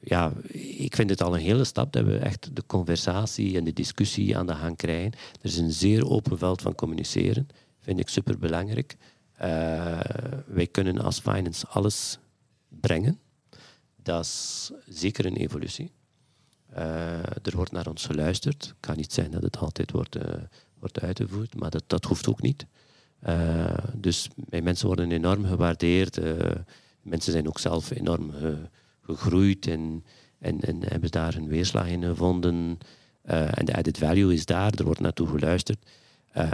ja, 0.02 0.34
ik 0.52 0.96
vind 0.96 1.10
het 1.10 1.22
al 1.22 1.34
een 1.34 1.42
hele 1.42 1.64
stap 1.64 1.94
dat 1.94 2.06
we 2.06 2.18
echt 2.18 2.56
de 2.56 2.64
conversatie 2.66 3.58
en 3.58 3.64
de 3.64 3.74
discussie 3.74 4.38
aan 4.38 4.48
de 4.48 4.56
gang 4.56 4.78
krijgen. 4.78 5.12
Er 5.12 5.46
is 5.50 5.58
een 5.58 5.72
zeer 5.72 6.10
open 6.10 6.38
veld 6.38 6.62
van 6.62 6.76
communiceren. 6.76 7.48
Vind 7.80 8.00
ik 8.00 8.10
super 8.10 8.38
belangrijk. 8.38 8.96
wij 10.46 10.68
kunnen 10.72 10.98
als 10.98 11.20
finance 11.20 11.68
alles 11.68 12.20
brengen. 12.68 13.20
Dat 13.96 14.24
is 14.26 14.72
zeker 14.86 15.26
een 15.26 15.36
evolutie. 15.36 15.92
Uh, 16.76 17.20
er 17.24 17.56
wordt 17.56 17.72
naar 17.72 17.88
ons 17.88 18.06
geluisterd. 18.06 18.64
Het 18.64 18.76
kan 18.80 18.96
niet 18.96 19.14
zijn 19.14 19.32
dat 19.32 19.44
het 19.44 19.58
altijd 19.58 19.92
wordt, 19.92 20.16
uh, 20.16 20.24
wordt 20.80 21.00
uitgevoerd, 21.00 21.56
maar 21.56 21.70
dat, 21.70 21.84
dat 21.88 22.06
hoeft 22.06 22.28
ook 22.28 22.42
niet. 22.42 22.66
Dus 23.94 24.30
mijn 24.36 24.64
mensen 24.64 24.88
worden 24.88 25.12
enorm 25.12 25.46
gewaardeerd. 25.46 26.20
mensen 27.02 27.32
zijn 27.32 27.48
ook 27.48 27.60
zelf 27.60 27.92
enorm 27.92 28.32
gegroeid 29.16 29.68
en, 29.68 30.04
en, 30.40 30.60
en, 30.60 30.80
hebben 30.88 31.12
daar 31.12 31.36
een 31.36 31.48
weerslag 31.48 31.88
in 31.88 32.04
gevonden. 32.04 32.78
en 33.24 33.66
de 33.66 33.76
added 33.76 33.98
value 33.98 34.34
is 34.34 34.46
daar, 34.46 34.74
er 34.74 34.84
wordt 34.84 35.00
naartoe 35.00 35.28
geluisterd. 35.28 35.86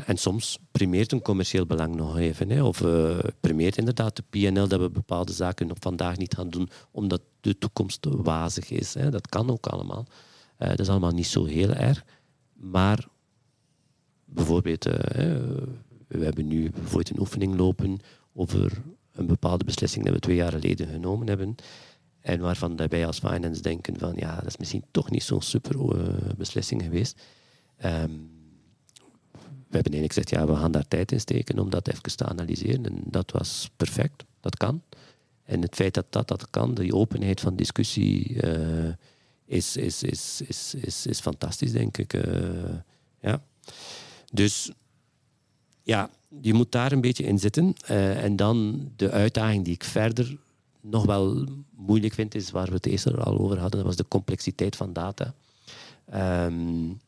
en 0.05 0.17
soms 0.17 0.59
primeert 0.71 1.11
een 1.11 1.21
commercieel 1.21 1.65
belang 1.65 1.95
nog 1.95 2.17
even. 2.17 2.49
Hè, 2.49 2.63
of 2.63 2.83
primeert 3.39 3.77
inderdaad 3.77 4.15
de 4.15 4.23
PNL 4.29 4.67
dat 4.67 4.79
we 4.79 4.89
bepaalde 4.89 5.33
zaken 5.33 5.71
op 5.71 5.77
vandaag 5.81 6.17
niet 6.17 6.35
gaan 6.35 6.49
doen, 6.49 6.69
omdat 6.91 7.21
de 7.41 7.57
toekomst 7.57 8.05
wazig 8.09 8.69
is. 8.69 8.93
Hè. 8.93 9.09
Dat 9.09 9.27
kan 9.27 9.49
ook 9.49 9.67
allemaal. 9.67 10.05
Dat 10.57 10.79
is 10.79 10.89
allemaal 10.89 11.11
niet 11.11 11.27
zo 11.27 11.45
heel 11.45 11.73
erg. 11.73 12.03
Maar 12.53 13.07
bijvoorbeeld, 14.25 14.83
we 16.07 16.23
hebben 16.23 16.47
nu 16.47 16.69
bijvoorbeeld 16.69 17.09
een 17.09 17.19
oefening 17.19 17.55
lopen 17.55 17.99
over 18.33 18.81
een 19.11 19.27
bepaalde 19.27 19.63
beslissing 19.63 20.03
die 20.03 20.13
we 20.13 20.19
twee 20.19 20.35
jaar 20.35 20.51
geleden 20.51 20.87
genomen 20.87 21.27
hebben. 21.27 21.55
En 22.21 22.39
waarvan 22.39 22.75
wij 22.75 23.05
als 23.05 23.19
finance 23.19 23.61
denken 23.61 23.99
van 23.99 24.13
ja, 24.15 24.35
dat 24.35 24.45
is 24.45 24.57
misschien 24.57 24.83
toch 24.91 25.09
niet 25.09 25.23
zo'n 25.23 25.41
super 25.41 25.75
beslissing 26.37 26.81
geweest. 26.81 27.21
Um, 27.85 28.35
we 29.67 29.75
hebben 29.75 29.93
eigenlijk 29.93 30.13
gezegd, 30.13 30.29
ja, 30.29 30.53
we 30.53 30.59
gaan 30.59 30.71
daar 30.71 30.87
tijd 30.87 31.11
in 31.11 31.19
steken 31.19 31.59
om 31.59 31.69
dat 31.69 31.87
even 31.87 32.17
te 32.17 32.25
analyseren. 32.25 32.85
En 32.85 33.01
dat 33.05 33.31
was 33.31 33.69
perfect, 33.75 34.23
dat 34.39 34.57
kan. 34.57 34.81
En 35.43 35.61
het 35.61 35.75
feit 35.75 35.93
dat 35.93 36.05
dat, 36.09 36.27
dat 36.27 36.49
kan, 36.49 36.73
die 36.73 36.93
openheid 36.93 37.39
van 37.39 37.55
discussie, 37.55 38.43
uh, 38.43 38.93
is, 39.45 39.77
is, 39.77 40.03
is, 40.03 40.41
is, 40.47 40.73
is, 40.73 41.05
is 41.05 41.19
fantastisch, 41.19 41.71
denk 41.71 41.97
ik. 41.97 42.13
Uh, 42.13 42.75
ja. 43.21 43.43
Dus 44.33 44.71
ja, 45.83 46.09
je 46.41 46.53
moet 46.53 46.71
daar 46.71 46.91
een 46.91 47.01
beetje 47.01 47.23
in 47.23 47.39
zitten. 47.39 47.73
Uh, 47.89 48.23
en 48.23 48.35
dan 48.35 48.87
de 48.95 49.11
uitdaging 49.11 49.63
die 49.63 49.73
ik 49.73 49.83
verder 49.83 50.37
nog 50.89 51.05
wel 51.05 51.47
moeilijk 51.75 52.13
vind, 52.13 52.35
is 52.35 52.51
waar 52.51 52.67
we 52.67 52.73
het 52.73 52.85
eerst 52.85 53.17
al 53.17 53.39
over 53.39 53.59
hadden, 53.59 53.77
dat 53.77 53.87
was 53.87 53.95
de 53.95 54.07
complexiteit 54.07 54.75
van 54.75 54.93
data. 54.93 55.33
Um, 56.45 56.99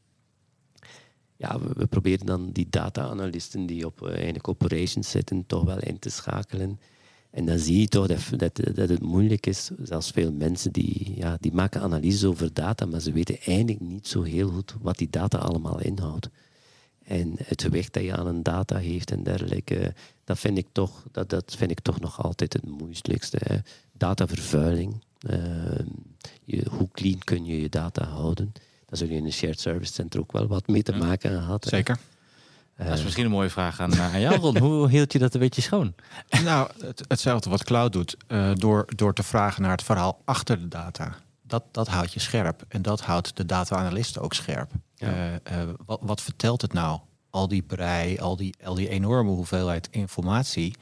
ja, 1.39 1.59
we, 1.59 1.87
proberen 1.87 2.25
dan 2.25 2.51
die 2.51 2.67
data-analysten 2.69 3.65
die 3.65 3.85
op 3.85 4.07
eigenlijk 4.07 4.47
operations 4.47 5.09
zitten, 5.09 5.45
toch 5.45 5.63
wel 5.63 5.79
in 5.79 5.99
te 5.99 6.09
schakelen. 6.09 6.79
En 7.29 7.45
dan 7.45 7.59
zie 7.59 7.79
je 7.79 7.87
toch 7.87 8.07
dat, 8.07 8.29
dat, 8.37 8.75
dat, 8.75 8.89
het 8.89 9.01
moeilijk 9.01 9.45
is. 9.45 9.71
Zelfs 9.83 10.11
veel 10.11 10.31
mensen 10.31 10.71
die, 10.71 11.13
ja, 11.15 11.37
die 11.39 11.53
maken 11.53 11.81
analyses 11.81 12.25
over 12.25 12.53
data, 12.53 12.85
maar 12.85 12.99
ze 12.99 13.11
weten 13.11 13.37
eigenlijk 13.39 13.79
niet 13.79 14.07
zo 14.07 14.21
heel 14.21 14.49
goed 14.49 14.75
wat 14.81 14.97
die 14.97 15.09
data 15.09 15.37
allemaal 15.37 15.81
inhoudt. 15.81 16.29
En 17.09 17.33
het 17.43 17.61
gewicht 17.61 17.93
dat 17.93 18.03
je 18.03 18.15
aan 18.15 18.27
een 18.27 18.43
data 18.43 18.77
heeft 18.77 19.11
en 19.11 19.23
dergelijke, 19.23 19.93
dat 20.23 20.39
vind 20.39 20.57
ik 20.57 20.67
toch, 20.71 21.03
dat, 21.11 21.29
dat 21.29 21.55
vind 21.57 21.71
ik 21.71 21.79
toch 21.79 21.99
nog 21.99 22.23
altijd 22.23 22.53
het 22.53 22.65
moeilijkste. 22.65 23.37
Hè. 23.39 23.55
Datavervuiling. 23.91 25.03
Uh, 25.29 25.35
je, 26.43 26.65
hoe 26.69 26.87
clean 26.91 27.17
kun 27.17 27.45
je 27.45 27.61
je 27.61 27.69
data 27.69 28.05
houden? 28.05 28.53
Daar 28.85 28.97
zul 28.97 29.07
je 29.07 29.15
in 29.15 29.25
een 29.25 29.33
shared 29.33 29.59
service 29.59 29.93
center 29.93 30.19
ook 30.19 30.31
wel 30.31 30.47
wat 30.47 30.67
mee 30.67 30.83
te 30.83 30.95
maken 30.95 31.31
gehad. 31.31 31.65
Zeker. 31.65 31.99
Dat 32.77 32.97
is 32.97 33.03
misschien 33.03 33.25
een 33.25 33.31
mooie 33.31 33.49
vraag 33.49 33.79
aan, 33.79 33.95
aan 33.95 34.19
jou, 34.19 34.35
Ron. 34.35 34.57
Hoe 34.57 34.89
hield 34.89 35.13
je 35.13 35.19
dat 35.19 35.33
een 35.33 35.39
beetje 35.39 35.61
schoon? 35.61 35.93
Nou, 36.43 36.69
het, 36.79 37.03
hetzelfde 37.07 37.49
wat 37.49 37.63
Cloud 37.63 37.93
doet, 37.93 38.17
uh, 38.27 38.51
door, 38.53 38.85
door 38.95 39.13
te 39.13 39.23
vragen 39.23 39.61
naar 39.61 39.71
het 39.71 39.83
verhaal 39.83 40.21
achter 40.25 40.59
de 40.59 40.67
data. 40.67 41.15
Dat, 41.49 41.63
dat 41.71 41.87
houdt 41.87 42.13
je 42.13 42.19
scherp 42.19 42.65
en 42.67 42.81
dat 42.81 43.01
houdt 43.01 43.37
de 43.37 43.45
data-analysten 43.45 44.21
ook 44.21 44.33
scherp. 44.33 44.71
Ja. 44.95 45.07
Uh, 45.07 45.33
uh, 45.33 45.69
wat, 45.85 45.99
wat, 46.01 46.21
vertelt 46.21 46.61
het 46.61 46.73
nou? 46.73 46.99
Al 47.29 47.47
die 47.47 47.61
brei, 47.61 48.19
al 48.19 48.35
die, 48.35 48.55
al 48.63 48.75
die 48.75 48.89
enorme 48.89 49.31
hoeveelheid 49.31 49.87
informatie 49.91 50.75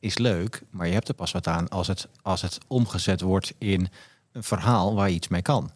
is 0.00 0.18
leuk, 0.18 0.62
maar 0.70 0.86
je 0.86 0.92
hebt 0.92 1.08
er 1.08 1.14
pas 1.14 1.32
wat 1.32 1.46
aan 1.46 1.68
als 1.68 1.86
het, 1.86 2.08
als 2.22 2.42
het 2.42 2.58
omgezet 2.66 3.20
wordt 3.20 3.54
in 3.58 3.88
een 4.32 4.44
verhaal 4.44 4.94
waar 4.94 5.08
je 5.08 5.14
iets 5.14 5.28
mee 5.28 5.42
kan. 5.42 5.70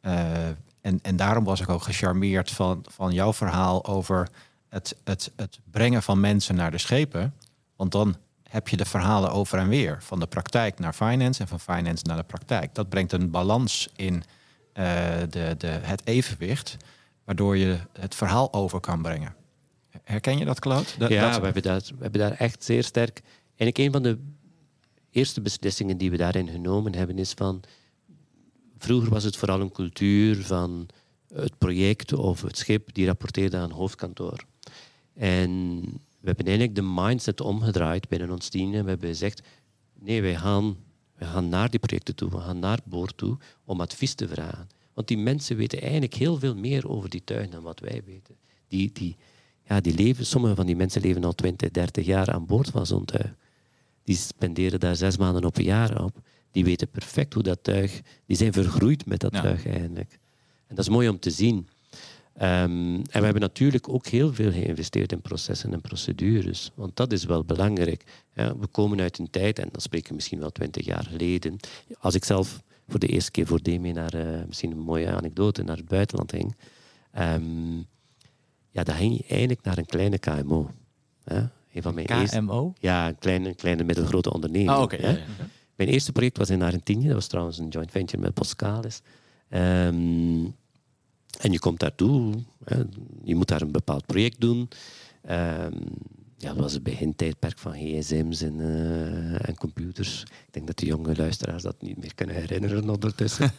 en, 0.00 0.98
en 1.02 1.16
daarom 1.16 1.44
was 1.44 1.60
ik 1.60 1.68
ook 1.68 1.82
gecharmeerd 1.82 2.50
van, 2.50 2.84
van 2.88 3.12
jouw 3.12 3.32
verhaal 3.32 3.86
over 3.86 4.28
het, 4.68 4.96
het, 5.04 5.32
het 5.36 5.58
brengen 5.70 6.02
van 6.02 6.20
mensen 6.20 6.54
naar 6.54 6.70
de 6.70 6.78
schepen. 6.78 7.34
Want 7.76 7.92
dan 7.92 8.16
heb 8.48 8.68
je 8.68 8.76
de 8.76 8.84
verhalen 8.84 9.30
over 9.30 9.58
en 9.58 9.68
weer. 9.68 10.02
Van 10.02 10.20
de 10.20 10.26
praktijk 10.26 10.78
naar 10.78 10.92
finance 10.92 11.40
en 11.40 11.48
van 11.48 11.60
finance 11.60 12.04
naar 12.06 12.16
de 12.16 12.22
praktijk. 12.22 12.74
Dat 12.74 12.88
brengt 12.88 13.12
een 13.12 13.30
balans 13.30 13.88
in 13.96 14.14
uh, 14.14 14.22
de, 15.30 15.54
de, 15.58 15.66
het 15.66 16.06
evenwicht. 16.06 16.76
Waardoor 17.24 17.56
je 17.56 17.78
het 17.92 18.14
verhaal 18.14 18.52
over 18.52 18.80
kan 18.80 19.02
brengen. 19.02 19.34
Herken 20.02 20.38
je 20.38 20.44
dat, 20.44 20.60
Claude? 20.60 20.88
Dat, 20.98 21.10
ja, 21.10 21.30
dat... 21.30 21.38
We, 21.38 21.44
hebben 21.44 21.62
dat, 21.62 21.88
we 21.88 22.02
hebben 22.02 22.20
daar 22.20 22.32
echt 22.32 22.64
zeer 22.64 22.84
sterk... 22.84 23.22
En 23.56 23.66
ik, 23.66 23.78
een 23.78 23.92
van 23.92 24.02
de 24.02 24.18
eerste 25.10 25.40
beslissingen 25.40 25.98
die 25.98 26.10
we 26.10 26.16
daarin 26.16 26.48
genomen 26.48 26.94
hebben 26.94 27.18
is 27.18 27.32
van... 27.32 27.62
Vroeger 28.78 29.10
was 29.10 29.24
het 29.24 29.36
vooral 29.36 29.60
een 29.60 29.72
cultuur 29.72 30.44
van 30.44 30.88
het 31.34 31.58
project 31.58 32.12
of 32.12 32.42
het 32.42 32.58
schip 32.58 32.94
die 32.94 33.06
rapporteerde 33.06 33.56
aan 33.56 33.70
hoofdkantoor. 33.70 34.44
En 35.14 35.82
we 36.26 36.32
hebben 36.32 36.46
eigenlijk 36.46 36.74
de 36.74 37.02
mindset 37.02 37.40
omgedraaid 37.40 38.08
binnen 38.08 38.30
ons 38.30 38.48
team. 38.48 38.74
En 38.74 38.82
we 38.82 38.88
hebben 38.88 39.08
gezegd, 39.08 39.42
nee, 40.00 40.22
wij 40.22 40.36
gaan, 40.36 40.76
wij 41.16 41.28
gaan 41.28 41.48
naar 41.48 41.70
die 41.70 41.80
projecten 41.80 42.14
toe, 42.14 42.30
we 42.30 42.38
gaan 42.38 42.58
naar 42.58 42.78
boord 42.84 43.16
toe 43.16 43.38
om 43.64 43.80
advies 43.80 44.14
te 44.14 44.28
vragen. 44.28 44.68
Want 44.94 45.08
die 45.08 45.18
mensen 45.18 45.56
weten 45.56 45.80
eigenlijk 45.80 46.14
heel 46.14 46.38
veel 46.38 46.56
meer 46.56 46.88
over 46.88 47.08
die 47.08 47.24
tuin 47.24 47.50
dan 47.50 47.62
wat 47.62 47.80
wij 47.80 48.02
weten. 48.04 48.36
Die, 48.68 48.92
die, 48.92 49.16
ja, 49.62 49.80
die 49.80 49.94
leven, 49.94 50.26
sommige 50.26 50.54
van 50.54 50.66
die 50.66 50.76
mensen 50.76 51.02
leven 51.02 51.24
al 51.24 51.34
20, 51.34 51.70
30 51.70 52.06
jaar 52.06 52.32
aan 52.32 52.46
boord 52.46 52.68
van 52.68 52.86
zo'n 52.86 53.04
tuig. 53.04 53.34
Die 54.04 54.16
spenderen 54.16 54.80
daar 54.80 54.96
zes 54.96 55.16
maanden 55.16 55.44
op 55.44 55.56
een 55.56 55.64
jaar 55.64 56.04
op. 56.04 56.20
Die 56.50 56.64
weten 56.64 56.88
perfect 56.88 57.34
hoe 57.34 57.42
dat 57.42 57.58
tuig... 57.62 58.00
Die 58.26 58.36
zijn 58.36 58.52
vergroeid 58.52 59.06
met 59.06 59.20
dat 59.20 59.32
ja. 59.32 59.40
tuig 59.40 59.66
eigenlijk. 59.66 60.18
En 60.66 60.74
dat 60.74 60.84
is 60.84 60.90
mooi 60.90 61.08
om 61.08 61.18
te 61.18 61.30
zien. 61.30 61.68
Um, 62.42 62.94
en 62.96 63.18
we 63.18 63.24
hebben 63.24 63.40
natuurlijk 63.40 63.88
ook 63.88 64.06
heel 64.06 64.34
veel 64.34 64.52
geïnvesteerd 64.52 65.12
in 65.12 65.20
processen 65.20 65.72
en 65.72 65.80
procedures, 65.80 66.70
want 66.74 66.96
dat 66.96 67.12
is 67.12 67.24
wel 67.24 67.44
belangrijk. 67.44 68.04
Ja, 68.34 68.56
we 68.58 68.66
komen 68.66 69.00
uit 69.00 69.18
een 69.18 69.30
tijd, 69.30 69.58
en 69.58 69.68
dan 69.72 69.80
spreken 69.80 70.08
we 70.08 70.14
misschien 70.14 70.38
wel 70.38 70.50
twintig 70.50 70.84
jaar 70.84 71.04
geleden, 71.04 71.56
als 71.98 72.14
ik 72.14 72.24
zelf 72.24 72.62
voor 72.88 73.00
de 73.00 73.06
eerste 73.06 73.30
keer 73.30 73.46
voor 73.46 73.62
DME 73.62 73.92
naar, 73.92 74.14
uh, 74.14 74.44
misschien 74.46 74.70
een 74.70 74.78
mooie 74.78 75.10
anekdote, 75.10 75.62
naar 75.62 75.76
het 75.76 75.88
buitenland 75.88 76.32
ging, 76.32 76.56
um, 77.18 77.86
ja, 78.70 78.82
dan 78.82 78.94
ging 78.94 79.16
je 79.16 79.24
eigenlijk 79.28 79.62
naar 79.62 79.78
een 79.78 79.86
kleine 79.86 80.18
KMO. 80.18 80.70
Ja, 81.24 81.50
een 81.72 81.82
van 81.82 81.94
mijn 81.94 82.06
KMO? 82.06 82.20
Eerste, 82.20 82.86
ja, 82.86 83.08
een 83.08 83.18
kleine, 83.18 83.54
kleine 83.54 83.84
middelgrote 83.84 84.32
onderneming. 84.32 84.78
Okay, 84.78 85.00
ja, 85.00 85.08
ja. 85.08 85.24
Mijn 85.74 85.88
eerste 85.88 86.12
project 86.12 86.38
was 86.38 86.50
in 86.50 86.62
Argentinië, 86.62 87.04
dat 87.04 87.14
was 87.14 87.26
trouwens 87.26 87.58
een 87.58 87.68
joint 87.68 87.90
venture 87.90 88.22
met 88.22 88.34
Poscalis. 88.34 89.00
Um, 89.50 90.54
en 91.38 91.52
je 91.52 91.58
komt 91.58 91.80
daartoe, 91.80 92.34
hè, 92.64 92.82
je 93.24 93.34
moet 93.34 93.48
daar 93.48 93.62
een 93.62 93.72
bepaald 93.72 94.06
project 94.06 94.40
doen. 94.40 94.68
Um, 95.30 95.74
ja, 96.38 96.48
dat 96.52 96.56
was 96.56 96.72
het 96.72 96.82
begintijdperk 96.82 97.58
van 97.58 97.72
gsm's 97.72 98.42
en, 98.42 98.58
uh, 98.58 99.48
en, 99.48 99.54
computers. 99.54 100.22
Ik 100.22 100.52
denk 100.52 100.66
dat 100.66 100.78
de 100.78 100.86
jonge 100.86 101.16
luisteraars 101.16 101.62
dat 101.62 101.82
niet 101.82 101.96
meer 101.96 102.14
kunnen 102.14 102.34
herinneren 102.34 102.90
ondertussen. 102.90 103.52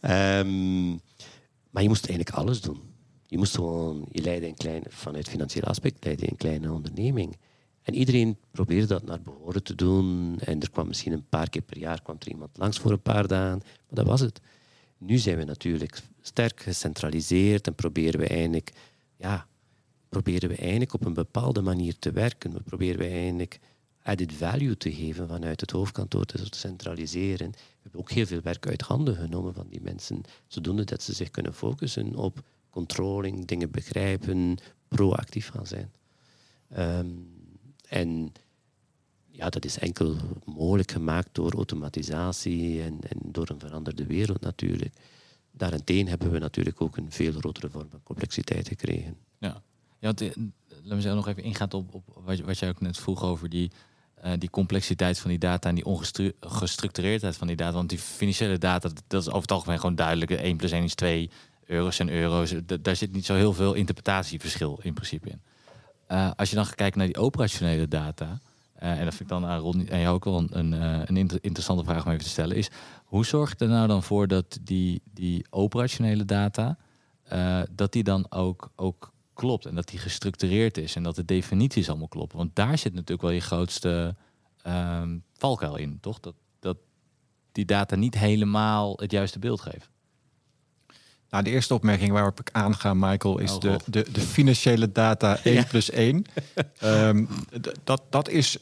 um, 0.00 1.00
maar 1.70 1.82
je 1.82 1.88
moest 1.88 2.06
eigenlijk 2.06 2.38
alles 2.38 2.60
doen. 2.60 2.80
Je 3.26 3.38
moest 3.38 3.54
gewoon, 3.54 4.06
je 4.10 4.22
leidde 4.22 4.46
een 4.46 4.54
kleine, 4.54 4.86
vanuit 4.88 5.28
financieel 5.28 5.64
aspect, 5.64 6.04
leidde 6.04 6.30
een 6.30 6.36
kleine 6.36 6.72
onderneming. 6.72 7.36
En 7.82 7.94
iedereen 7.94 8.36
probeerde 8.50 8.86
dat 8.86 9.04
naar 9.04 9.22
behoren 9.22 9.62
te 9.62 9.74
doen. 9.74 10.38
En 10.38 10.60
er 10.60 10.70
kwam 10.70 10.86
misschien 10.86 11.12
een 11.12 11.28
paar 11.28 11.48
keer 11.48 11.62
per 11.62 11.78
jaar 11.78 12.02
kwam 12.02 12.16
er 12.18 12.28
iemand 12.28 12.56
langs 12.56 12.78
voor 12.78 12.90
een 12.90 13.02
paar 13.02 13.26
dagen. 13.26 13.58
Maar 13.58 13.88
dat 13.88 14.06
was 14.06 14.20
het. 14.20 14.40
Nu 14.98 15.18
zijn 15.18 15.36
we 15.36 15.44
natuurlijk 15.44 16.00
sterk 16.20 16.60
gecentraliseerd 16.60 17.66
en 17.66 17.74
proberen 17.74 18.20
we 18.20 18.26
eigenlijk, 18.26 18.72
ja, 19.16 19.46
proberen 20.08 20.48
we 20.48 20.56
eigenlijk 20.56 20.92
op 20.92 21.04
een 21.04 21.14
bepaalde 21.14 21.62
manier 21.62 21.98
te 21.98 22.10
werken. 22.10 22.52
We 22.52 22.60
proberen 22.60 22.98
we 22.98 23.08
eigenlijk 23.08 23.58
added 24.02 24.32
value 24.32 24.76
te 24.76 24.92
geven 24.92 25.28
vanuit 25.28 25.60
het 25.60 25.70
hoofdkantoor 25.70 26.24
te 26.24 26.46
centraliseren. 26.50 27.50
We 27.50 27.58
hebben 27.82 28.00
ook 28.00 28.10
heel 28.10 28.26
veel 28.26 28.40
werk 28.42 28.66
uit 28.66 28.82
handen 28.82 29.16
genomen 29.16 29.54
van 29.54 29.66
die 29.68 29.80
mensen, 29.80 30.22
zodoende 30.46 30.84
dat 30.84 31.02
ze 31.02 31.12
zich 31.12 31.30
kunnen 31.30 31.54
focussen 31.54 32.14
op 32.14 32.42
controlling, 32.70 33.46
dingen 33.46 33.70
begrijpen, 33.70 34.56
proactief 34.88 35.48
gaan 35.48 35.66
zijn. 35.66 35.92
Ehm, 36.68 37.06
en 37.88 38.32
ja, 39.38 39.48
dat 39.48 39.64
is 39.64 39.78
enkel 39.78 40.16
mogelijk 40.44 40.90
gemaakt 40.90 41.28
door 41.32 41.54
automatisatie 41.54 42.82
en, 42.82 42.98
door 43.24 43.48
een 43.48 43.60
veranderde 43.60 44.06
wereld 44.06 44.40
natuurlijk. 44.40 44.94
Daarentegen 45.50 46.06
hebben 46.06 46.30
we 46.30 46.38
natuurlijk 46.38 46.80
ook 46.80 46.96
een 46.96 47.12
veel 47.12 47.32
grotere 47.32 47.70
vorm 47.70 47.90
van 47.90 48.02
complexiteit 48.02 48.68
gekregen. 48.68 49.16
Ja, 49.38 49.62
ja 49.98 50.12
eh, 50.14 50.30
laten 50.68 50.96
we 50.96 51.00
zo 51.00 51.14
nog 51.14 51.28
even 51.28 51.42
ingaan 51.42 51.72
op, 51.72 51.94
op 51.94 52.02
wat, 52.24 52.40
wat 52.40 52.58
jij 52.58 52.68
ook 52.68 52.80
net 52.80 52.98
vroeg 52.98 53.22
over 53.22 53.48
die, 53.48 53.70
uh, 54.24 54.32
die 54.38 54.50
complexiteit 54.50 55.18
van 55.18 55.30
die 55.30 55.38
data 55.38 55.68
en 55.68 55.74
die 55.74 55.84
ongestructureerdheid 55.84 57.36
van 57.36 57.46
die 57.46 57.56
data. 57.56 57.72
Want 57.72 57.88
die 57.88 57.98
financiële 57.98 58.58
data, 58.58 58.90
dat 59.06 59.20
is 59.20 59.28
over 59.28 59.40
het 59.40 59.52
algemeen 59.52 59.80
gewoon 59.80 59.94
duidelijk. 59.94 60.30
1 60.30 60.56
plus 60.56 60.70
1 60.70 60.84
is 60.84 60.94
2, 60.94 61.30
euro's 61.66 61.98
en 61.98 62.08
euro's. 62.08 62.54
Daar 62.80 62.96
zit 62.96 63.12
niet 63.12 63.26
zo 63.26 63.34
heel 63.34 63.52
veel 63.52 63.74
interpretatieverschil 63.74 64.80
in 64.82 64.94
principe 64.94 65.28
in. 65.28 65.40
Uh, 66.08 66.30
als 66.36 66.50
je 66.50 66.56
dan 66.56 66.66
gaat 66.66 66.74
kijken 66.74 66.98
naar 66.98 67.06
die 67.06 67.16
operationele 67.16 67.88
data, 67.88 68.40
uh, 68.82 68.98
en 68.98 69.04
dat 69.04 69.14
vind 69.14 69.20
ik 69.20 69.28
dan 69.28 69.46
aan 69.46 69.58
Ron 69.58 69.88
en 69.88 70.00
jou 70.00 70.14
ook 70.14 70.24
wel 70.24 70.46
een, 70.50 71.16
interessante 71.40 71.84
vraag 71.84 72.04
om 72.04 72.12
even 72.12 72.24
te 72.24 72.30
stellen, 72.30 72.56
is 72.56 72.70
hoe 73.04 73.26
zorgt 73.26 73.60
er 73.60 73.68
nou 73.68 73.88
dan 73.88 74.02
voor 74.02 74.28
dat 74.28 74.58
die, 74.62 75.02
die 75.14 75.46
operationele 75.50 76.24
data, 76.24 76.78
dat 77.70 77.92
die 77.92 78.02
dan 78.02 78.26
ook, 78.28 78.70
ook 78.76 79.12
klopt 79.34 79.66
en 79.66 79.74
dat 79.74 79.88
die 79.88 79.98
gestructureerd 79.98 80.78
is 80.78 80.96
en 80.96 81.02
dat 81.02 81.16
de 81.16 81.24
definities 81.24 81.88
allemaal 81.88 82.08
kloppen? 82.08 82.38
Want 82.38 82.56
daar 82.56 82.78
zit 82.78 82.92
natuurlijk 82.92 83.22
wel 83.22 83.30
je 83.30 83.40
grootste 83.40 84.16
um, 84.66 85.24
valkuil 85.32 85.76
in, 85.76 85.98
toch? 86.00 86.20
Dat, 86.20 86.34
dat 86.60 86.76
die 87.52 87.64
data 87.64 87.96
niet 87.96 88.18
helemaal 88.18 88.96
het 88.96 89.10
juiste 89.10 89.38
beeld 89.38 89.60
geeft. 89.60 89.90
Nou, 91.30 91.44
de 91.44 91.50
eerste 91.50 91.74
opmerking 91.74 92.12
waarop 92.12 92.40
ik 92.40 92.48
aanga, 92.52 92.94
Michael, 92.94 93.38
is 93.38 93.52
oh, 93.52 93.60
de, 93.60 93.78
de, 93.84 94.06
de, 94.12 94.20
financiële 94.20 94.92
data 94.92 95.38
1 95.44 95.66
plus 95.66 95.90
1. 95.90 96.26
Um, 96.84 97.28
dat, 97.84 98.02
dat 98.10 98.28
is 98.28 98.56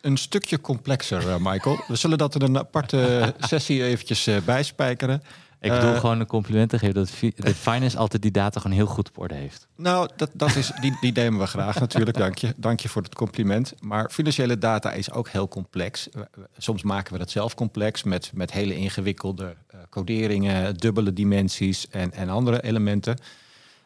een 0.00 0.16
stukje 0.16 0.60
complexer, 0.60 1.26
uh, 1.26 1.34
Michael. 1.38 1.84
We 1.86 1.96
zullen 1.96 2.18
dat 2.18 2.34
in 2.34 2.42
een 2.42 2.58
aparte 2.58 3.22
sessie 3.38 3.84
eventjes 3.84 4.28
uh, 4.28 4.36
bijspijkeren. 4.44 5.22
Ik 5.60 5.70
bedoel 5.70 5.92
uh, 5.92 6.00
gewoon 6.00 6.20
een 6.20 6.26
compliment 6.26 6.70
te 6.70 6.78
geven 6.78 6.94
dat 6.94 7.10
de 7.36 7.54
finance 7.54 7.98
altijd 7.98 8.22
die 8.22 8.30
data 8.30 8.60
gewoon 8.60 8.76
heel 8.76 8.86
goed 8.86 9.08
op 9.08 9.18
orde 9.18 9.34
heeft. 9.34 9.66
Nou, 9.76 10.08
dat, 10.16 10.30
dat 10.32 10.56
is, 10.56 10.72
die, 10.80 10.96
die 11.00 11.12
nemen 11.12 11.40
we 11.40 11.46
graag 11.46 11.80
natuurlijk. 11.80 12.16
Dank 12.16 12.38
je. 12.38 12.54
Dank 12.56 12.80
je 12.80 12.88
voor 12.88 13.02
het 13.02 13.14
compliment. 13.14 13.74
Maar 13.80 14.10
financiële 14.10 14.58
data 14.58 14.92
is 14.92 15.10
ook 15.10 15.28
heel 15.28 15.48
complex. 15.48 16.08
Soms 16.58 16.82
maken 16.82 17.12
we 17.12 17.18
dat 17.18 17.30
zelf 17.30 17.54
complex 17.54 18.02
met, 18.02 18.30
met 18.34 18.52
hele 18.52 18.76
ingewikkelde 18.76 19.44
uh, 19.74 19.80
coderingen, 19.90 20.74
dubbele 20.74 21.12
dimensies 21.12 21.88
en, 21.88 22.12
en 22.12 22.28
andere 22.28 22.62
elementen. 22.62 23.18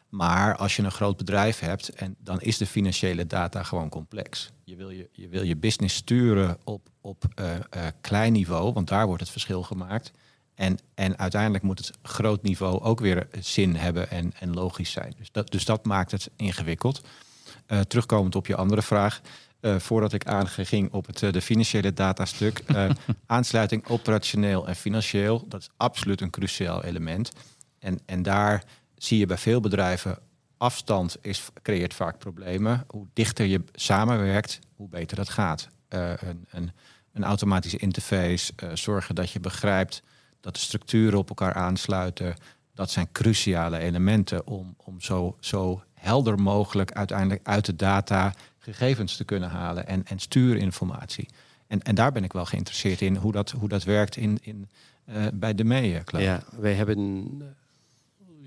Maar 0.09 0.55
als 0.55 0.75
je 0.75 0.83
een 0.83 0.91
groot 0.91 1.17
bedrijf 1.17 1.59
hebt, 1.59 1.89
en 1.89 2.15
dan 2.19 2.41
is 2.41 2.57
de 2.57 2.65
financiële 2.65 3.27
data 3.27 3.63
gewoon 3.63 3.89
complex. 3.89 4.51
Je 4.63 4.75
wil 4.75 4.89
je, 4.89 5.09
je, 5.11 5.27
wil 5.27 5.43
je 5.43 5.55
business 5.55 5.95
sturen 5.95 6.57
op, 6.63 6.89
op 7.01 7.23
uh, 7.39 7.45
uh, 7.45 7.81
klein 8.01 8.33
niveau, 8.33 8.73
want 8.73 8.87
daar 8.87 9.05
wordt 9.05 9.21
het 9.21 9.31
verschil 9.31 9.63
gemaakt. 9.63 10.11
En, 10.55 10.77
en 10.93 11.17
uiteindelijk 11.17 11.63
moet 11.63 11.77
het 11.77 11.91
groot 12.01 12.43
niveau 12.43 12.81
ook 12.81 12.99
weer 12.99 13.27
zin 13.39 13.75
hebben 13.75 14.09
en, 14.09 14.33
en 14.39 14.53
logisch 14.53 14.91
zijn. 14.91 15.13
Dus 15.17 15.31
dat, 15.31 15.51
dus 15.51 15.65
dat 15.65 15.85
maakt 15.85 16.11
het 16.11 16.29
ingewikkeld. 16.35 17.01
Uh, 17.67 17.79
terugkomend 17.79 18.35
op 18.35 18.47
je 18.47 18.55
andere 18.55 18.81
vraag. 18.81 19.21
Uh, 19.61 19.75
voordat 19.79 20.13
ik 20.13 20.25
aanging 20.25 20.91
op 20.91 21.05
het 21.05 21.21
uh, 21.21 21.31
de 21.31 21.41
financiële 21.41 21.93
datastuk. 21.93 22.63
aansluiting 23.25 23.87
operationeel 23.87 24.67
en 24.67 24.75
financieel. 24.75 25.45
Dat 25.47 25.61
is 25.61 25.69
absoluut 25.77 26.21
een 26.21 26.29
cruciaal 26.29 26.83
element. 26.83 27.31
En, 27.79 27.99
en 28.05 28.23
daar 28.23 28.63
zie 28.95 29.19
je 29.19 29.25
bij 29.25 29.37
veel 29.37 29.59
bedrijven 29.59 30.19
afstand 30.57 31.17
is, 31.21 31.43
creëert 31.61 31.93
vaak 31.93 32.17
problemen. 32.17 32.85
Hoe 32.87 33.07
dichter 33.13 33.45
je 33.45 33.63
samenwerkt, 33.73 34.59
hoe 34.75 34.89
beter 34.89 35.15
dat 35.15 35.29
gaat. 35.29 35.67
een, 35.89 36.45
een, 36.49 36.71
een 37.13 37.23
automatische 37.23 37.77
interface, 37.77 38.53
zorgen 38.73 39.15
dat 39.15 39.31
je 39.31 39.39
begrijpt 39.39 40.03
dat 40.45 40.53
de 40.53 40.59
structuren 40.59 41.19
op 41.19 41.29
elkaar 41.29 41.53
aansluiten. 41.53 42.35
Dat 42.73 42.91
zijn 42.91 43.11
cruciale 43.11 43.77
elementen 43.77 44.47
om, 44.47 44.75
om 44.77 45.01
zo, 45.01 45.37
zo 45.39 45.83
helder 45.93 46.39
mogelijk 46.39 46.91
uiteindelijk 46.91 47.47
uit 47.47 47.65
de 47.65 47.75
data 47.75 48.33
gegevens 48.59 49.15
te 49.15 49.23
kunnen 49.23 49.49
halen 49.49 49.87
en, 49.87 50.05
en 50.05 50.19
stuurinformatie. 50.19 51.27
En, 51.67 51.81
en 51.81 51.95
daar 51.95 52.11
ben 52.11 52.23
ik 52.23 52.33
wel 52.33 52.45
geïnteresseerd 52.45 53.01
in 53.01 53.15
hoe 53.15 53.31
dat, 53.31 53.51
hoe 53.51 53.69
dat 53.69 53.83
werkt 53.83 54.15
in, 54.15 54.37
in, 54.41 54.69
uh, 55.09 55.25
bij 55.33 55.55
de 55.55 55.63
MEE. 55.63 56.03
Ja, 56.17 56.43
wij 56.59 56.73
hebben 56.73 57.41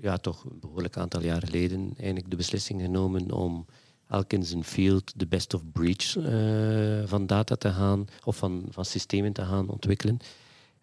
ja, 0.01 0.17
toch 0.17 0.43
een 0.43 0.59
behoorlijk 0.59 0.97
aantal 0.97 1.21
jaren 1.21 1.47
geleden 1.47 1.93
eigenlijk 1.97 2.29
de 2.29 2.35
beslissing 2.35 2.81
genomen 2.81 3.31
om 3.31 3.65
elk 4.07 4.33
in 4.33 4.43
zijn 4.43 4.63
field 4.63 5.13
de 5.15 5.27
best 5.27 5.53
of 5.53 5.61
breach 5.71 6.15
uh, 6.15 7.07
van 7.07 7.27
data 7.27 7.55
te 7.55 7.71
gaan 7.71 8.07
of 8.23 8.37
van, 8.37 8.65
van 8.69 8.85
systemen 8.85 9.33
te 9.33 9.45
gaan 9.45 9.69
ontwikkelen. 9.69 10.19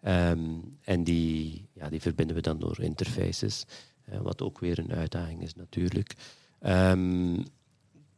Um, 0.05 0.77
en 0.81 1.03
die, 1.03 1.67
ja, 1.73 1.89
die 1.89 2.01
verbinden 2.01 2.35
we 2.35 2.41
dan 2.41 2.59
door 2.59 2.79
interfaces, 2.79 3.65
uh, 4.09 4.19
wat 4.19 4.41
ook 4.41 4.59
weer 4.59 4.79
een 4.79 4.93
uitdaging 4.93 5.41
is 5.41 5.55
natuurlijk. 5.55 6.15
Um, 6.65 7.45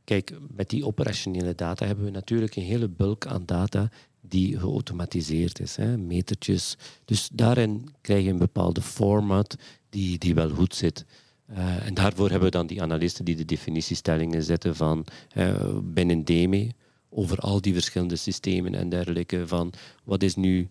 kijk, 0.04 0.34
met 0.56 0.70
die 0.70 0.86
operationele 0.86 1.56
data 1.56 1.86
hebben 1.86 2.06
we 2.06 2.12
natuurlijk 2.12 2.56
een 2.56 2.64
hele 2.64 2.88
bulk 2.88 3.26
aan 3.26 3.46
data 3.46 3.90
die 4.22 4.60
geautomatiseerd 4.60 5.60
is, 5.60 5.76
hè, 5.76 5.98
metertjes. 5.98 6.78
Dus 7.06 7.30
daarin 7.34 7.90
krijg 8.02 8.24
je 8.24 8.30
een 8.30 8.38
bepaalde 8.38 8.82
format 8.82 9.56
die, 9.90 10.18
die 10.18 10.34
wel 10.34 10.50
goed 10.50 10.76
zit. 10.76 11.06
Uh, 11.52 11.86
en 11.86 11.94
daarvoor 11.94 12.30
hebben 12.30 12.50
we 12.50 12.58
dan 12.58 12.68
die 12.68 12.82
analisten 12.82 13.26
die 13.26 13.36
de 13.36 13.46
definitiestellingen 13.46 14.44
zetten 14.44 14.76
van 14.76 15.06
uh, 15.38 15.78
binnen 15.84 16.26
DME 16.26 16.72
over 17.10 17.38
al 17.38 17.62
die 17.62 17.74
verschillende 17.74 18.16
systemen 18.16 18.76
en 18.76 18.90
dergelijke 18.90 19.48
van 19.48 19.74
wat 20.04 20.24
is 20.24 20.36
nu 20.36 20.70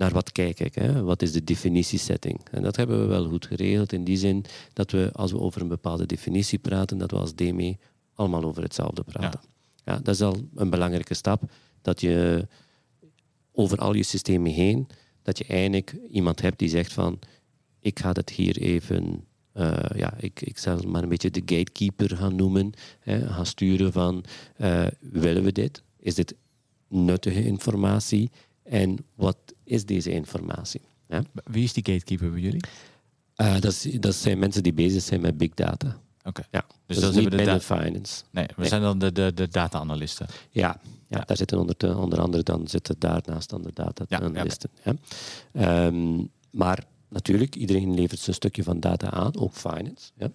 naar 0.00 0.12
wat 0.12 0.32
kijk 0.32 0.60
ik? 0.60 0.74
Hè? 0.74 1.02
Wat 1.02 1.22
is 1.22 1.32
de 1.32 1.44
definitiesetting? 1.44 2.40
En 2.50 2.62
dat 2.62 2.76
hebben 2.76 3.00
we 3.00 3.06
wel 3.06 3.28
goed 3.28 3.46
geregeld 3.46 3.92
in 3.92 4.04
die 4.04 4.16
zin 4.16 4.44
dat 4.72 4.90
we, 4.90 5.10
als 5.12 5.32
we 5.32 5.38
over 5.38 5.60
een 5.60 5.68
bepaalde 5.68 6.06
definitie 6.06 6.58
praten, 6.58 6.98
dat 6.98 7.10
we 7.10 7.16
als 7.16 7.34
DME 7.34 7.76
allemaal 8.14 8.44
over 8.44 8.62
hetzelfde 8.62 9.02
praten. 9.02 9.40
Ja. 9.84 9.92
ja. 9.92 10.00
dat 10.02 10.14
is 10.14 10.22
al 10.22 10.36
een 10.54 10.70
belangrijke 10.70 11.14
stap, 11.14 11.42
dat 11.82 12.00
je 12.00 12.46
over 13.52 13.78
al 13.78 13.94
je 13.94 14.02
systemen 14.02 14.52
heen, 14.52 14.88
dat 15.22 15.38
je 15.38 15.44
eigenlijk 15.44 15.96
iemand 16.10 16.40
hebt 16.40 16.58
die 16.58 16.68
zegt 16.68 16.92
van, 16.92 17.18
ik 17.80 17.98
ga 17.98 18.12
dat 18.12 18.30
hier 18.30 18.56
even 18.56 19.24
uh, 19.54 19.76
ja, 19.96 20.14
ik, 20.18 20.40
ik 20.40 20.58
zal 20.58 20.82
maar 20.86 21.02
een 21.02 21.08
beetje 21.08 21.30
de 21.30 21.42
gatekeeper 21.44 22.16
gaan 22.16 22.36
noemen. 22.36 22.72
Hè, 23.00 23.32
gaan 23.32 23.46
sturen 23.46 23.92
van, 23.92 24.24
uh, 24.56 24.86
willen 25.00 25.42
we 25.42 25.52
dit? 25.52 25.82
Is 25.98 26.14
dit 26.14 26.34
nuttige 26.88 27.44
informatie? 27.44 28.30
En 28.70 28.96
wat 29.14 29.36
is 29.64 29.84
deze 29.84 30.10
informatie? 30.10 30.80
Ja? 31.08 31.22
Wie 31.44 31.64
is 31.64 31.72
die 31.72 31.84
gatekeeper 31.84 32.30
bij 32.30 32.40
jullie? 32.40 32.64
Uh, 33.36 33.60
dat, 33.60 33.72
is, 33.72 33.82
dat, 34.00 34.14
zijn 34.14 34.38
mensen 34.38 34.62
die 34.62 34.72
bezig 34.72 35.02
zijn 35.02 35.20
met 35.20 35.38
big 35.38 35.54
data. 35.54 36.00
Oké. 36.24 36.42
Ja, 36.50 36.66
dus 36.86 36.98
dat, 36.98 37.10
is 37.10 37.20
niet 37.20 37.36
binnen 37.36 37.60
finance. 37.60 38.22
Nee, 38.30 38.46
we 38.56 38.66
zijn 38.66 38.82
dan 38.82 38.98
de, 38.98 39.12
de, 39.12 39.32
de 39.34 39.48
data-analisten. 39.48 40.26
Ja, 40.50 40.80
ja, 41.08 41.18
ja, 41.18 41.24
daar 41.24 41.36
zitten 41.36 41.58
onder, 41.58 41.98
onder 41.98 42.20
andere 42.20 42.42
dan 42.42 42.68
zitten 42.68 42.96
daarnaast 42.98 43.50
dan 43.50 43.62
de 43.62 43.70
data-analisten. 43.74 44.70
Ja, 44.84 44.94
ja. 45.52 45.86
Um, 45.86 46.30
maar 46.50 46.84
natuurlijk, 47.08 47.56
iedereen 47.56 47.94
levert 47.94 48.20
zijn 48.20 48.36
stukje 48.36 48.62
van 48.62 48.80
data 48.80 49.10
aan, 49.10 49.38
ook 49.38 49.54
finance. 49.54 50.10
Ja. 50.14 50.30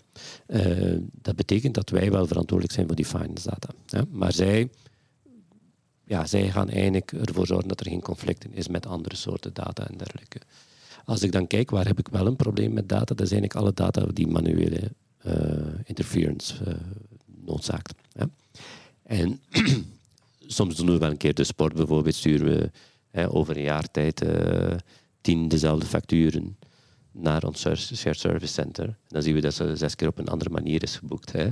Uh, 0.47 0.99
dat 1.11 1.35
betekent 1.35 1.73
dat 1.73 1.89
wij 1.89 2.11
wel 2.11 2.27
verantwoordelijk 2.27 2.73
zijn 2.73 2.87
voor 2.87 2.95
die 2.95 3.05
finance 3.05 3.49
data. 3.49 3.69
Ja. 3.85 4.05
Maar 4.09 4.33
zij 4.33 4.69
ja, 6.05 6.25
zij 6.25 6.51
gaan 6.51 6.69
eigenlijk 6.69 7.11
ervoor 7.11 7.47
zorgen 7.47 7.67
dat 7.67 7.79
er 7.79 7.89
geen 7.89 8.01
conflicten 8.01 8.53
is 8.53 8.67
met 8.67 8.85
andere 8.85 9.15
soorten 9.15 9.53
data 9.53 9.87
en 9.87 9.97
dergelijke. 9.97 10.39
Als 11.05 11.23
ik 11.23 11.31
dan 11.31 11.47
kijk, 11.47 11.69
waar 11.69 11.87
heb 11.87 11.99
ik 11.99 12.07
wel 12.07 12.25
een 12.25 12.35
probleem 12.35 12.73
met 12.73 12.89
data? 12.89 13.15
Dat 13.15 13.19
eigenlijk 13.19 13.55
alle 13.55 13.73
data 13.73 14.05
die 14.13 14.27
manuele 14.27 14.91
uh, 15.25 15.33
interference 15.83 16.55
uh, 16.67 16.73
noodzaakt. 17.45 17.93
En 19.03 19.41
soms 20.47 20.75
doen 20.75 20.85
we 20.85 20.97
wel 20.97 21.09
een 21.09 21.17
keer 21.17 21.33
de 21.33 21.43
sport 21.43 21.73
bijvoorbeeld, 21.73 22.15
sturen 22.15 22.47
we 22.47 22.71
hè, 23.11 23.29
over 23.31 23.57
een 23.57 23.63
jaar 23.63 23.91
tijd 23.91 24.23
uh, 24.23 24.73
tien 25.21 25.47
dezelfde 25.47 25.85
facturen 25.85 26.57
naar 27.11 27.43
ons 27.43 27.59
shared 27.59 28.19
service 28.19 28.53
center. 28.53 28.85
En 28.85 28.95
dan 29.07 29.21
zien 29.21 29.33
we 29.33 29.41
dat 29.41 29.53
ze 29.53 29.75
zes 29.75 29.95
keer 29.95 30.07
op 30.07 30.17
een 30.17 30.27
andere 30.27 30.49
manier 30.49 30.83
is 30.83 30.95
geboekt. 30.95 31.31
Hè. 31.31 31.49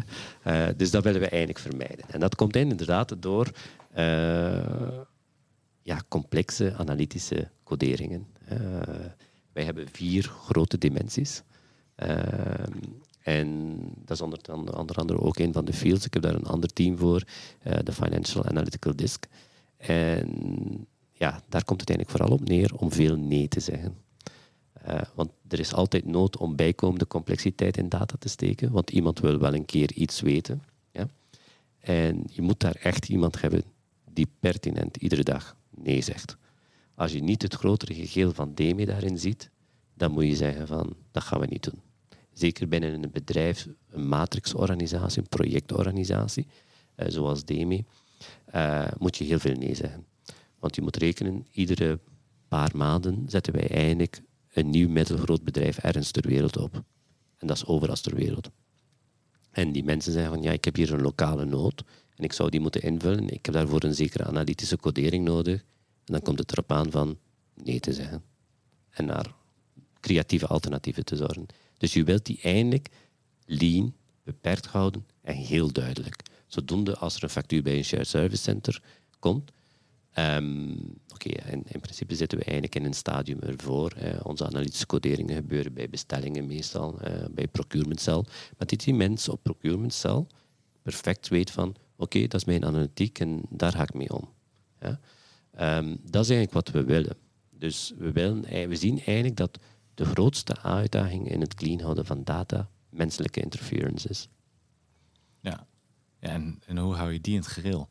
Dus 0.75 0.91
dat 0.91 1.03
willen 1.03 1.19
we 1.19 1.27
eigenlijk 1.27 1.59
vermijden. 1.59 2.05
En 2.07 2.19
dat 2.19 2.35
komt 2.35 2.55
inderdaad 2.55 3.15
door 3.19 3.45
eh, 3.45 3.51
ja, 5.81 6.01
complexe 6.07 6.73
analytische 6.75 7.49
coderingen. 7.63 8.27
Eh, 8.45 8.59
wij 9.51 9.63
hebben 9.63 9.87
vier 9.91 10.23
grote 10.23 10.77
dimensies. 10.77 11.43
Ehm, 11.95 12.71
en 13.21 13.77
dat 14.05 14.17
is 14.17 14.21
onder, 14.21 14.73
andere 14.73 15.19
ook 15.19 15.39
een 15.39 15.53
van 15.53 15.65
de 15.65 15.73
fields. 15.73 16.05
Ik 16.05 16.13
heb 16.13 16.23
daar 16.23 16.35
een 16.35 16.45
ander 16.45 16.73
team 16.73 16.97
voor, 16.97 17.23
de 17.83 17.93
Financial 17.93 18.45
Analytical 18.45 18.95
Disk. 18.95 19.25
En 19.77 20.87
ja, 21.11 21.41
daar 21.49 21.63
komt 21.63 21.79
het 21.79 21.89
eigenlijk 21.89 22.09
vooral 22.09 22.37
op 22.37 22.47
neer 22.47 22.75
om 22.75 22.91
veel 22.91 23.15
nee 23.15 23.47
te 23.47 23.59
zeggen. 23.59 23.97
Want 25.15 25.31
er 25.47 25.59
is 25.59 25.73
altijd 25.73 26.05
nood 26.05 26.37
om 26.37 26.55
bijkomende 26.55 27.07
complexiteit 27.07 27.77
in 27.77 27.89
data 27.89 28.15
te 28.19 28.29
steken, 28.29 28.71
want 28.71 28.89
iemand 28.89 29.19
wil 29.19 29.39
wel 29.39 29.53
een 29.53 29.65
keer 29.65 29.91
iets 29.93 30.21
weten. 30.21 30.63
Ja? 30.91 31.07
En 31.79 32.23
je 32.29 32.41
moet 32.41 32.59
daar 32.59 32.75
echt 32.75 33.09
iemand 33.09 33.41
hebben 33.41 33.63
die 34.13 34.27
pertinent 34.39 34.97
iedere 34.97 35.23
dag 35.23 35.57
nee 35.69 36.01
zegt. 36.01 36.37
Als 36.95 37.11
je 37.11 37.23
niet 37.23 37.41
het 37.41 37.53
grotere 37.53 37.93
geheel 37.93 38.33
van 38.33 38.53
DEME 38.53 38.85
daarin 38.85 39.19
ziet, 39.19 39.49
dan 39.93 40.11
moet 40.11 40.25
je 40.25 40.35
zeggen 40.35 40.67
van 40.67 40.95
dat 41.11 41.23
gaan 41.23 41.39
we 41.39 41.45
niet 41.45 41.63
doen. 41.63 41.81
Zeker 42.33 42.67
binnen 42.67 43.03
een 43.03 43.11
bedrijf, 43.11 43.67
een 43.89 44.07
matrixorganisatie, 44.07 45.21
een 45.21 45.29
projectorganisatie, 45.29 46.47
uh, 46.95 47.05
zoals 47.09 47.45
DEME, 47.45 47.83
uh, 48.55 48.87
moet 48.97 49.17
je 49.17 49.23
heel 49.23 49.39
veel 49.39 49.55
nee 49.55 49.75
zeggen. 49.75 50.05
Want 50.59 50.75
je 50.75 50.81
moet 50.81 50.97
rekenen, 50.97 51.47
iedere 51.51 51.99
paar 52.47 52.71
maanden 52.75 53.23
zetten 53.27 53.53
wij 53.53 53.69
eigenlijk 53.69 54.21
een 54.53 54.69
nieuw 54.69 54.89
middelgroot 54.89 55.43
bedrijf 55.43 55.77
ergens 55.77 56.11
ter 56.11 56.27
wereld 56.27 56.57
op. 56.57 56.83
En 57.37 57.47
dat 57.47 57.55
is 57.57 57.65
overal 57.65 57.95
ter 57.95 58.15
wereld. 58.15 58.49
En 59.51 59.71
die 59.71 59.83
mensen 59.83 60.11
zeggen 60.11 60.31
van 60.33 60.41
ja, 60.41 60.51
ik 60.51 60.65
heb 60.65 60.75
hier 60.75 60.93
een 60.93 61.01
lokale 61.01 61.45
nood 61.45 61.83
en 62.15 62.23
ik 62.23 62.33
zou 62.33 62.49
die 62.49 62.59
moeten 62.59 62.81
invullen. 62.81 63.29
Ik 63.29 63.45
heb 63.45 63.53
daarvoor 63.53 63.83
een 63.83 63.95
zekere 63.95 64.25
analytische 64.25 64.77
codering 64.77 65.25
nodig. 65.25 65.59
En 66.05 66.13
dan 66.13 66.21
komt 66.21 66.39
het 66.39 66.51
erop 66.51 66.71
aan 66.71 66.91
van 66.91 67.17
nee 67.63 67.79
te 67.79 67.93
zeggen. 67.93 68.23
En 68.89 69.05
naar 69.05 69.33
creatieve 69.99 70.47
alternatieven 70.47 71.05
te 71.05 71.15
zorgen. 71.15 71.45
Dus 71.77 71.93
je 71.93 72.03
wilt 72.03 72.25
die 72.25 72.39
eindelijk 72.41 72.89
lean, 73.45 73.93
beperkt 74.23 74.65
houden 74.65 75.05
en 75.21 75.35
heel 75.35 75.71
duidelijk. 75.71 76.21
Zodoende 76.47 76.97
als 76.97 77.15
er 77.15 77.23
een 77.23 77.29
factuur 77.29 77.63
bij 77.63 77.77
een 77.77 77.85
shared 77.85 78.07
service 78.07 78.41
center 78.41 78.81
komt, 79.19 79.51
Um, 80.19 81.01
Oké, 81.13 81.29
in, 81.29 81.63
in, 81.67 81.79
principe 81.79 82.15
zitten 82.15 82.37
we 82.37 82.43
eigenlijk 82.43 82.75
in 82.75 82.85
een 82.85 82.93
stadium 82.93 83.39
ervoor. 83.39 83.93
Onze 84.23 84.45
analytische 84.45 84.85
coderingen 84.85 85.35
gebeuren 85.35 85.73
bij 85.73 85.89
bestellingen 85.89 86.47
meestal, 86.47 86.99
eh, 86.99 87.25
bij 87.31 87.47
procurement 87.47 88.01
cell. 88.01 88.23
Maar 88.57 88.67
dit 88.67 88.83
die 88.83 88.93
mens 88.93 89.29
op 89.29 89.43
procurement 89.43 89.93
cell 89.93 90.25
perfect 90.81 91.27
weet 91.27 91.51
van 91.51 91.75
oké, 92.03 92.17
okay, 92.17 92.27
dat 92.27 92.39
is 92.39 92.45
mijn 92.45 92.65
analytiek 92.65 93.19
en 93.19 93.41
daar 93.49 93.71
ga 93.71 93.81
ik 93.81 93.93
mee 93.93 94.13
om. 94.13 94.29
Ja? 94.79 94.99
Um, 95.77 95.99
dat 96.03 96.23
is 96.23 96.29
eigenlijk 96.29 96.53
wat 96.53 96.69
we 96.69 96.83
willen. 96.83 97.15
Dus 97.49 97.93
we, 97.97 98.11
willen, 98.11 98.69
we 98.69 98.75
zien 98.75 99.01
eigenlijk 99.05 99.35
dat 99.35 99.59
de 99.93 100.05
grootste 100.05 100.61
uitdaging 100.61 101.29
in 101.29 101.41
het 101.41 101.53
clean 101.53 101.79
houden 101.81 102.05
van 102.05 102.23
data 102.23 102.69
menselijke 102.89 103.41
interference 103.41 104.09
is. 104.09 104.29
Ja, 105.39 105.67
ja 106.19 106.29
en, 106.29 106.59
en 106.65 106.77
hoe 106.77 106.93
hou 106.93 107.11
je 107.13 107.21
die 107.21 107.33
in 107.33 107.39
het 107.39 107.49
gereel? 107.49 107.89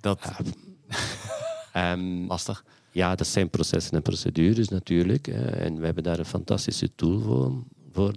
Dat... 0.00 0.20
Ja, 0.22 1.92
Um, 1.92 2.26
Lastig. 2.32 2.64
Ja, 2.90 3.14
dat 3.14 3.26
zijn 3.26 3.50
processen 3.50 3.92
en 3.92 4.02
procedures 4.02 4.68
natuurlijk. 4.68 5.26
en 5.28 5.78
we 5.78 5.84
hebben 5.84 6.02
daar 6.02 6.18
een 6.18 6.24
fantastische 6.24 6.94
tool 6.94 7.20
voor, 7.20 7.64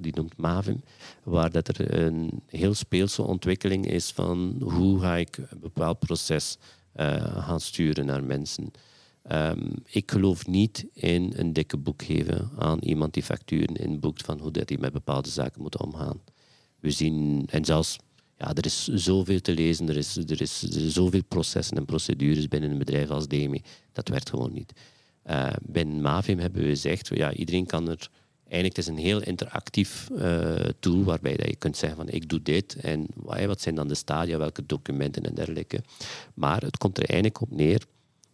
die 0.01 0.15
noemt 0.15 0.37
Mavim, 0.37 0.81
waar 1.23 1.51
dat 1.51 1.67
er 1.67 2.03
een 2.03 2.41
heel 2.47 2.73
speelse 2.73 3.21
ontwikkeling 3.21 3.87
is 3.87 4.11
van 4.11 4.55
hoe 4.63 4.99
ga 4.99 5.15
ik 5.15 5.37
een 5.37 5.59
bepaald 5.59 5.99
proces 5.99 6.57
uh, 6.95 7.45
gaan 7.45 7.59
sturen 7.59 8.05
naar 8.05 8.23
mensen. 8.23 8.71
Um, 9.31 9.73
ik 9.85 10.11
geloof 10.11 10.47
niet 10.47 10.85
in 10.93 11.33
een 11.35 11.53
dikke 11.53 11.77
boek 11.77 12.03
geven 12.03 12.49
aan 12.57 12.79
iemand 12.79 13.13
die 13.13 13.23
facturen 13.23 13.75
inboekt 13.75 14.21
van 14.21 14.39
hoe 14.39 14.51
dat 14.51 14.69
hij 14.69 14.77
met 14.77 14.93
bepaalde 14.93 15.29
zaken 15.29 15.61
moet 15.61 15.77
omgaan. 15.77 16.21
We 16.79 16.91
zien, 16.91 17.45
en 17.49 17.65
zelfs 17.65 17.97
ja, 18.37 18.53
er 18.53 18.65
is 18.65 18.87
zoveel 18.87 19.41
te 19.41 19.53
lezen, 19.53 19.89
er 19.89 19.97
is, 19.97 20.17
er 20.17 20.41
is 20.41 20.59
zoveel 20.69 21.23
processen 21.27 21.77
en 21.77 21.85
procedures 21.85 22.47
binnen 22.47 22.71
een 22.71 22.77
bedrijf 22.77 23.09
als 23.09 23.27
DEMI. 23.27 23.61
Dat 23.91 24.07
werkt 24.07 24.29
gewoon 24.29 24.53
niet. 24.53 24.73
Uh, 25.29 25.49
binnen 25.61 26.01
Mavim 26.01 26.39
hebben 26.39 26.61
we 26.61 26.67
gezegd, 26.67 27.07
ja, 27.07 27.33
iedereen 27.33 27.65
kan 27.65 27.89
er... 27.89 28.09
Eigenlijk 28.51 28.75
het 28.75 28.85
is 28.85 28.87
een 28.87 29.05
heel 29.05 29.21
interactief 29.21 30.09
uh, 30.11 30.55
tool 30.79 31.03
waarbij 31.03 31.35
dat 31.35 31.47
je 31.47 31.55
kunt 31.55 31.77
zeggen 31.77 31.97
van 31.97 32.09
ik 32.09 32.29
doe 32.29 32.41
dit 32.41 32.75
en 32.75 33.07
wat 33.45 33.61
zijn 33.61 33.75
dan 33.75 33.87
de 33.87 33.95
stadia, 33.95 34.37
welke 34.37 34.65
documenten 34.65 35.23
en 35.23 35.35
dergelijke. 35.35 35.83
Maar 36.33 36.61
het 36.61 36.77
komt 36.77 36.97
er 36.97 37.03
eigenlijk 37.03 37.41
op 37.41 37.51
neer, 37.51 37.85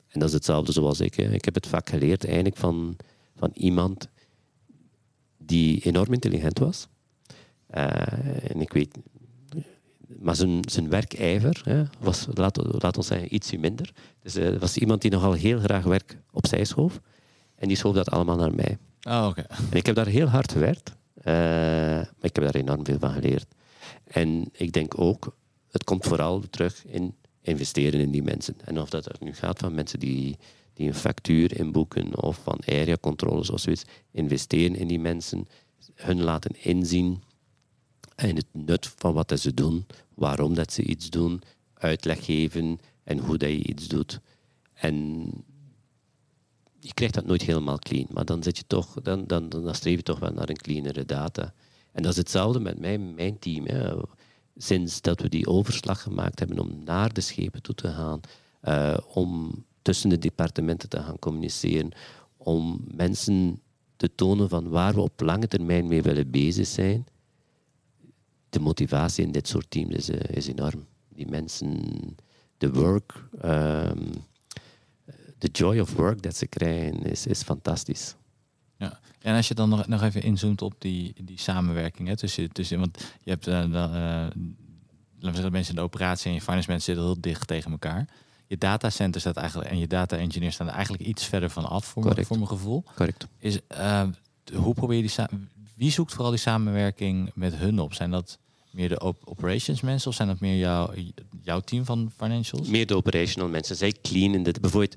en 0.08 0.20
dat 0.20 0.30
is 0.30 0.36
hetzelfde 0.36 0.72
zoals 0.72 1.00
ik. 1.00 1.18
Ik 1.18 1.46
heb 1.46 1.54
het 1.54 1.68
vak 1.68 1.90
geleerd 1.90 2.26
eigenlijk 2.26 2.58
van, 2.58 2.96
van 3.36 3.52
iemand 3.54 4.08
die 5.38 5.82
enorm 5.82 6.14
intelligent 6.14 6.60
was. 6.60 6.88
Uh, 7.76 8.52
en 8.52 8.62
ik 8.62 8.74
weet 8.74 8.96
maar 10.20 10.36
zijn, 10.36 10.60
zijn 10.70 10.90
werkijver 10.90 11.62
hè, 11.64 11.84
was, 12.00 12.28
laat, 12.34 12.82
laat 12.82 12.98
ons 12.98 13.08
zeggen, 13.08 13.36
ietsje 13.36 13.58
minder. 13.58 13.94
Dus 14.22 14.36
uh, 14.36 14.58
was 14.58 14.78
iemand 14.78 15.02
die 15.02 15.12
nogal 15.12 15.34
heel 15.34 15.60
graag 15.60 15.84
werk 15.84 16.18
opzij 16.32 16.66
schoof. 16.66 17.00
En 17.56 17.68
die 17.68 17.78
schoof 17.78 17.96
dat 17.96 18.10
allemaal 18.10 18.38
naar 18.38 18.56
mij. 18.56 18.78
Oh, 19.02 19.26
oké. 19.30 19.42
En 19.42 19.78
ik 19.78 19.86
heb 19.86 19.96
daar 19.96 20.08
heel 20.08 20.28
hard 20.28 20.52
gewerkt. 20.52 20.96
Uh, 21.20 21.26
maar 21.26 22.22
ik 22.22 22.36
heb 22.36 22.44
daar 22.44 22.56
enorm 22.56 22.86
veel 22.86 23.00
van 23.00 23.12
geleerd. 23.12 23.46
En 24.04 24.50
ik 24.52 24.72
denk 24.72 25.00
ook, 25.00 25.36
het 25.72 25.84
komt 25.84 26.06
vooral 26.06 26.44
terug 26.50 26.86
in 26.86 27.16
investeren 27.48 28.00
in 28.00 28.12
die 28.12 28.24
mensen. 28.24 28.56
En 28.64 28.80
of 28.80 28.90
dat 28.90 29.20
nu 29.20 29.34
gaat 29.34 29.60
van 29.60 29.74
mensen 29.74 30.00
die, 30.00 30.38
die 30.74 30.88
een 30.88 30.96
factuur 30.96 31.60
inboeken 31.60 32.24
of 32.24 32.40
van 32.44 32.60
area 32.66 32.98
controles 33.02 33.50
of 33.50 33.60
zoiets, 33.60 33.84
investeren 34.12 34.76
in 34.76 34.88
die 34.88 35.00
mensen, 35.00 35.48
hun 35.94 36.22
laten 36.22 36.64
inzien 36.64 37.22
en 38.16 38.36
het 38.36 38.46
nut 38.52 38.94
van 38.96 39.14
wat 39.14 39.40
ze 39.40 39.54
doen, 39.54 39.86
waarom 40.14 40.54
dat 40.54 40.74
ze 40.74 40.84
iets 40.84 41.10
doen, 41.10 41.42
uitleg 41.74 42.26
geven 42.26 42.80
en 43.04 43.18
hoe 43.20 43.38
dat 43.38 43.50
je 43.50 43.64
iets 43.64 43.88
doet. 43.88 44.20
En 44.74 45.30
je 46.80 46.94
krijgt 46.94 47.14
dat 47.14 47.26
nooit 47.26 47.42
helemaal 47.42 47.80
clean, 47.80 48.08
maar 48.12 48.26
dan, 48.26 48.44
zit 48.44 48.58
je 48.58 48.64
toch, 48.68 49.02
dan, 49.02 49.26
dan, 49.28 49.50
dan 49.50 49.76
streef 49.76 49.96
je 49.96 50.04
toch 50.04 50.20
wel 50.20 50.32
naar 50.32 50.50
een 50.50 50.58
cleanere 50.58 51.06
data. 51.06 51.54
En 51.92 52.04
dat 52.04 52.12
is 52.12 52.18
hetzelfde 52.18 52.60
met 52.60 52.80
mijn, 52.80 53.16
mijn 53.16 53.40
team. 53.40 53.66
Sinds 54.56 55.02
dat 55.02 55.22
we 55.22 55.30
die 55.30 55.48
overslag 55.48 56.02
gemaakt 56.02 56.40
hebben 56.40 56.60
om 56.60 56.84
naar 56.84 57.14
de 57.14 57.22
schepen 57.22 57.62
toe 57.62 57.76
te 57.76 57.88
gaan, 57.88 58.20
uh, 58.64 58.98
om 59.14 59.64
tussen 59.82 60.10
de 60.10 60.18
departementen 60.18 60.90
te 60.90 61.04
gaan 61.04 61.20
communiceren, 61.20 61.92
om 62.38 62.82
mensen 62.96 63.62
te 63.96 64.16
tonen 64.16 64.50
van 64.50 64.70
waar 64.70 64.94
we 64.94 65.02
op 65.02 65.22
lange 65.22 65.48
termijn 65.48 65.88
mee 65.88 66.02
willen 66.02 66.32
bezig 66.32 66.68
zijn, 66.68 67.06
de 68.50 68.60
motivatie 68.60 69.26
in 69.26 69.32
dit 69.32 69.48
soort 69.48 69.70
teams 69.70 69.96
is, 69.96 70.10
eh, 70.10 70.48
enorm. 70.48 70.86
Die 71.10 71.28
mensen, 71.28 71.80
de 72.58 72.72
work, 72.72 73.24
um, 73.46 74.12
de 75.38 75.48
joy 75.52 75.80
of 75.80 75.94
work 75.94 76.22
dat 76.22 76.36
ze 76.36 76.48
krijgen, 76.48 77.04
is, 77.04 77.28
is 77.28 77.42
fantastisch. 77.42 78.16
Ja, 78.78 79.00
en 79.22 79.36
als 79.36 79.48
je 79.48 79.54
dan 79.54 79.70
nog, 79.70 79.88
nog 79.88 80.02
even 80.02 80.22
inzoomt 80.22 80.62
op 80.62 80.74
die, 80.78 81.14
die 81.22 81.40
samenwerking 81.40 82.08
hè, 82.08 82.16
tussen, 82.16 82.52
tussen, 82.52 82.80
want 82.80 82.98
je 83.22 83.30
hebt 83.30 83.48
uh, 83.48 83.64
uh, 83.64 83.72
laten 83.72 84.32
we 85.20 85.32
zeggen, 85.32 85.52
mensen 85.52 85.74
in 85.74 85.80
de 85.80 85.86
operatie 85.86 86.28
en 86.28 86.34
je 86.34 86.42
finance 86.42 86.70
mensen 86.70 86.94
zitten 86.94 87.04
heel 87.04 87.22
dicht 87.22 87.48
tegen 87.48 87.72
elkaar. 87.72 88.08
Je 88.48 88.58
datacenter 88.58 89.22
staat 89.22 89.38
eigenlijk 89.38 89.70
en 89.70 89.78
je 89.78 89.88
data 89.88 90.18
engineer 90.18 90.52
staan 90.52 90.68
er 90.68 90.74
eigenlijk 90.74 91.04
iets 91.04 91.26
verder 91.26 91.50
van 91.50 91.66
af, 91.66 91.86
voor, 91.86 92.04
mijn, 92.04 92.26
voor 92.26 92.38
mijn 92.38 92.50
gevoel. 92.50 92.84
Correct. 92.96 93.28
Is, 93.40 93.60
uh, 93.72 94.04
hoe 94.54 94.74
probeer 94.74 94.98
je 94.98 95.02
die 95.02 95.40
wie 95.76 95.92
zoekt 95.92 96.14
vooral 96.14 96.32
die 96.32 96.40
samenwerking 96.40 97.32
met 97.34 97.56
hun 97.56 97.80
op? 97.80 97.94
Zijn 97.94 98.12
dat 98.12 98.38
meer 98.72 98.90
de 98.90 99.02
operations 99.26 99.82
mensen 99.82 100.10
of 100.10 100.16
zijn 100.16 100.28
dat 100.28 100.40
meer 100.40 100.58
jouw, 100.58 100.94
jouw 101.42 101.60
team 101.60 101.86
van 101.86 102.12
financials? 102.18 102.68
Meer 102.68 102.86
de 102.86 102.96
operational 102.96 103.50
mensen. 103.50 103.76
Zij 103.76 103.96
cleanen 104.02 104.44
dit. 104.44 104.62
Bijvoorbeeld 104.62 104.96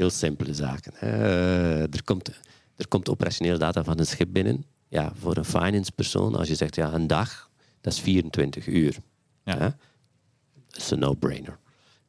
heel 0.00 0.10
simpele 0.10 0.54
zaken. 0.54 0.92
Uh, 1.02 1.80
er, 1.80 2.04
komt, 2.04 2.30
er 2.76 2.88
komt 2.88 3.08
operationeel 3.08 3.58
data 3.58 3.84
van 3.84 3.98
een 3.98 4.06
schip 4.06 4.28
binnen. 4.32 4.64
Ja, 4.88 5.12
voor 5.14 5.36
een 5.36 5.44
finance 5.44 5.92
persoon, 5.92 6.34
als 6.34 6.48
je 6.48 6.54
zegt 6.54 6.74
ja, 6.74 6.92
een 6.92 7.06
dag, 7.06 7.50
dat 7.80 7.92
is 7.92 8.00
24 8.00 8.66
uur. 8.66 8.96
Ja. 9.44 9.58
Dat 10.68 10.76
is 10.76 10.90
een 10.90 10.98
no-brainer. 10.98 11.58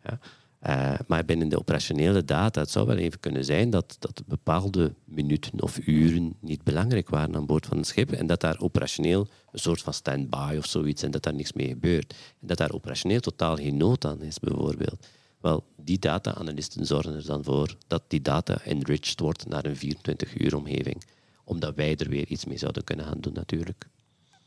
Ja. 0.04 0.20
Uh, 0.68 1.00
maar 1.08 1.26
binnen 1.26 1.50
de 1.50 1.60
operationele 1.60 2.26
data, 2.26 2.62
het 2.62 2.70
zou 2.70 2.88
wel 2.88 2.98
even 2.98 3.20
kunnen 3.20 3.46
zijn 3.46 3.70
dat, 3.70 3.96
dat 4.00 4.22
bepaalde 4.26 4.94
minuten 5.06 5.62
of 5.62 5.88
uren 5.88 6.36
niet 6.40 6.64
belangrijk 6.64 7.10
waren 7.10 7.36
aan 7.36 7.46
boord 7.46 7.66
van 7.66 7.78
een 7.78 7.84
schip 7.84 8.12
en 8.12 8.28
dat 8.28 8.42
daar 8.42 8.60
operationeel 8.60 9.28
een 9.52 9.60
soort 9.60 9.82
van 9.82 9.94
stand-by 9.94 10.56
of 10.58 10.66
zoiets 10.66 11.04
en 11.04 11.12
dat 11.12 11.24
daar 11.24 11.34
niks 11.34 11.54
mee 11.54 11.68
gebeurt. 11.68 12.14
En 12.42 12.48
dat 12.48 12.58
daar 12.58 12.72
operationeel 12.72 13.20
totaal 13.20 13.56
geen 13.56 13.78
nood 13.78 14.06
aan 14.06 14.22
is, 14.22 14.40
bijvoorbeeld. 14.40 15.08
Wel, 15.42 15.64
die 15.78 16.00
data-analysten 16.00 16.86
zorgen 16.86 17.16
er 17.16 17.26
dan 17.26 17.44
voor 17.44 17.76
dat 17.88 18.04
die 18.08 18.22
data 18.22 18.60
enriched 18.64 19.20
wordt 19.20 19.48
naar 19.48 19.66
een 19.66 19.76
24-uur 19.78 20.56
omgeving, 20.56 21.04
omdat 21.44 21.76
wij 21.76 21.96
er 21.96 22.10
weer 22.10 22.28
iets 22.28 22.46
mee 22.46 22.58
zouden 22.58 22.84
kunnen 22.84 23.06
gaan 23.06 23.18
doen, 23.20 23.34
natuurlijk. 23.34 23.88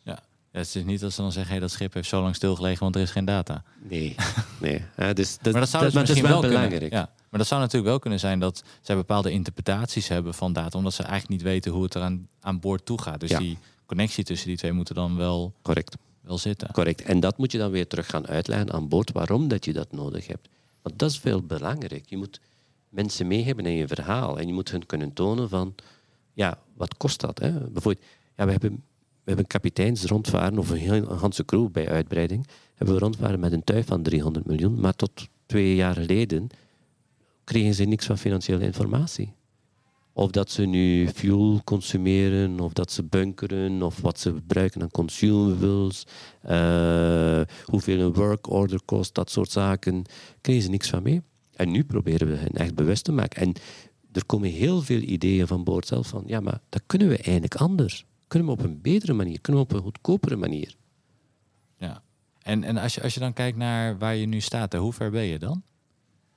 Ja, 0.02 0.18
Ja, 0.52 0.58
het 0.60 0.74
is 0.74 0.84
niet 0.84 1.00
dat 1.00 1.12
ze 1.12 1.20
dan 1.20 1.32
zeggen, 1.32 1.50
hey, 1.52 1.60
dat 1.60 1.70
schip 1.70 1.94
heeft 1.94 2.08
zo 2.08 2.22
lang 2.22 2.34
stilgelegen, 2.34 2.82
want 2.82 2.96
er 2.96 3.02
is 3.02 3.10
geen 3.10 3.24
data. 3.24 3.64
Nee, 3.88 4.14
nee. 4.60 4.82
Ja, 4.96 5.12
dus 5.12 5.38
dat, 5.42 5.52
maar 5.52 5.60
dat 5.60 5.70
zou 5.70 5.84
dus 5.84 5.92
misschien 5.94 6.16
is 6.16 6.22
wel, 6.22 6.40
wel 6.40 6.50
belangrijk. 6.50 6.80
Kunnen. 6.80 6.98
Ja, 6.98 7.10
maar 7.30 7.38
dat 7.38 7.46
zou 7.48 7.60
natuurlijk 7.60 7.88
wel 7.90 7.98
kunnen 7.98 8.18
zijn 8.20 8.38
dat 8.38 8.62
zij 8.80 8.96
bepaalde 8.96 9.30
interpretaties 9.30 10.08
hebben 10.08 10.34
van 10.34 10.52
data, 10.52 10.78
omdat 10.78 10.94
ze 10.94 11.02
eigenlijk 11.02 11.30
niet 11.30 11.42
weten 11.52 11.72
hoe 11.72 11.82
het 11.82 11.94
er 11.94 12.02
aan, 12.02 12.28
aan 12.40 12.60
boord 12.60 12.86
toe 12.86 13.00
gaat. 13.02 13.20
Dus 13.20 13.30
Ja. 13.30 13.38
die 13.38 13.58
connectie 13.86 14.24
tussen 14.24 14.48
die 14.48 14.56
twee 14.56 14.72
moeten 14.72 14.94
dan 14.94 15.16
wel, 15.16 15.54
Correct. 15.62 15.96
wel 16.20 16.38
zitten. 16.38 16.72
Correct. 16.72 17.02
En 17.02 17.20
dat 17.20 17.38
moet 17.38 17.52
je 17.52 17.58
dan 17.58 17.70
weer 17.70 17.86
terug 17.86 18.06
gaan 18.06 18.26
uitleggen 18.26 18.72
aan 18.72 18.88
boord 18.88 19.12
waarom 19.12 19.48
dat 19.48 19.64
je 19.64 19.72
dat 19.72 19.92
nodig 19.92 20.26
hebt. 20.26 20.48
Want 20.84 20.98
dat 20.98 21.10
is 21.10 21.18
veel 21.18 21.42
belangrijk. 21.42 22.08
Je 22.08 22.16
moet 22.16 22.40
mensen 22.88 23.26
mee 23.26 23.44
hebben 23.44 23.66
in 23.66 23.72
je 23.72 23.86
verhaal. 23.86 24.38
En 24.38 24.46
je 24.46 24.52
moet 24.52 24.70
hun 24.70 24.86
kunnen 24.86 25.12
tonen 25.12 25.48
van, 25.48 25.74
ja, 26.32 26.58
wat 26.74 26.96
kost 26.96 27.20
dat? 27.20 27.38
Hè? 27.38 27.50
Bijvoorbeeld, 27.52 28.06
ja, 28.36 28.44
we 28.44 28.50
hebben, 28.50 28.70
we 29.00 29.24
hebben 29.24 29.46
kapiteins 29.46 30.04
rondvaren, 30.04 30.58
of 30.58 30.70
een 30.70 30.92
een 30.92 31.18
ganse 31.18 31.44
crew 31.44 31.70
bij 31.70 31.88
uitbreiding, 31.88 32.46
hebben 32.74 32.94
we 32.94 33.00
rondvaren 33.00 33.40
met 33.40 33.52
een 33.52 33.64
tuig 33.64 33.86
van 33.86 34.02
300 34.02 34.46
miljoen. 34.46 34.80
Maar 34.80 34.94
tot 34.94 35.28
twee 35.46 35.74
jaar 35.74 35.94
geleden 35.94 36.48
kregen 37.44 37.74
ze 37.74 37.84
niks 37.84 38.06
van 38.06 38.18
financiële 38.18 38.64
informatie. 38.64 39.32
Of 40.16 40.30
dat 40.30 40.50
ze 40.50 40.62
nu 40.62 41.08
fuel 41.08 41.60
consumeren, 41.64 42.60
of 42.60 42.72
dat 42.72 42.92
ze 42.92 43.02
bunkeren, 43.02 43.82
of 43.82 44.00
wat 44.00 44.20
ze 44.20 44.32
gebruiken 44.32 44.82
aan 44.82 44.90
consumables, 44.90 46.06
eh, 46.40 47.40
hoeveel 47.64 48.00
een 48.00 48.12
work 48.12 48.50
order 48.50 48.80
kost, 48.84 49.14
dat 49.14 49.30
soort 49.30 49.50
zaken, 49.50 50.04
kregen 50.40 50.62
ze 50.62 50.70
niks 50.70 50.88
van 50.88 51.02
mee. 51.02 51.22
En 51.52 51.70
nu 51.70 51.84
proberen 51.84 52.28
we 52.28 52.36
hen 52.36 52.52
echt 52.52 52.74
bewust 52.74 53.04
te 53.04 53.12
maken. 53.12 53.42
En 53.42 53.52
er 54.12 54.26
komen 54.26 54.48
heel 54.48 54.82
veel 54.82 55.00
ideeën 55.00 55.46
van 55.46 55.64
boord 55.64 55.86
zelf 55.86 56.08
van, 56.08 56.22
ja, 56.26 56.40
maar 56.40 56.60
dat 56.68 56.82
kunnen 56.86 57.08
we 57.08 57.16
eigenlijk 57.16 57.54
anders. 57.54 58.04
Kunnen 58.26 58.48
we 58.48 58.54
op 58.54 58.64
een 58.64 58.80
betere 58.80 59.12
manier, 59.12 59.40
kunnen 59.40 59.62
we 59.62 59.68
op 59.68 59.76
een 59.76 59.84
goedkopere 59.84 60.36
manier. 60.36 60.74
Ja. 61.78 62.02
En, 62.42 62.64
en 62.64 62.76
als, 62.76 62.94
je, 62.94 63.02
als 63.02 63.14
je 63.14 63.20
dan 63.20 63.32
kijkt 63.32 63.56
naar 63.56 63.98
waar 63.98 64.16
je 64.16 64.26
nu 64.26 64.40
staat, 64.40 64.72
hè, 64.72 64.78
hoe 64.78 64.92
ver 64.92 65.10
ben 65.10 65.24
je 65.24 65.38
dan? 65.38 65.62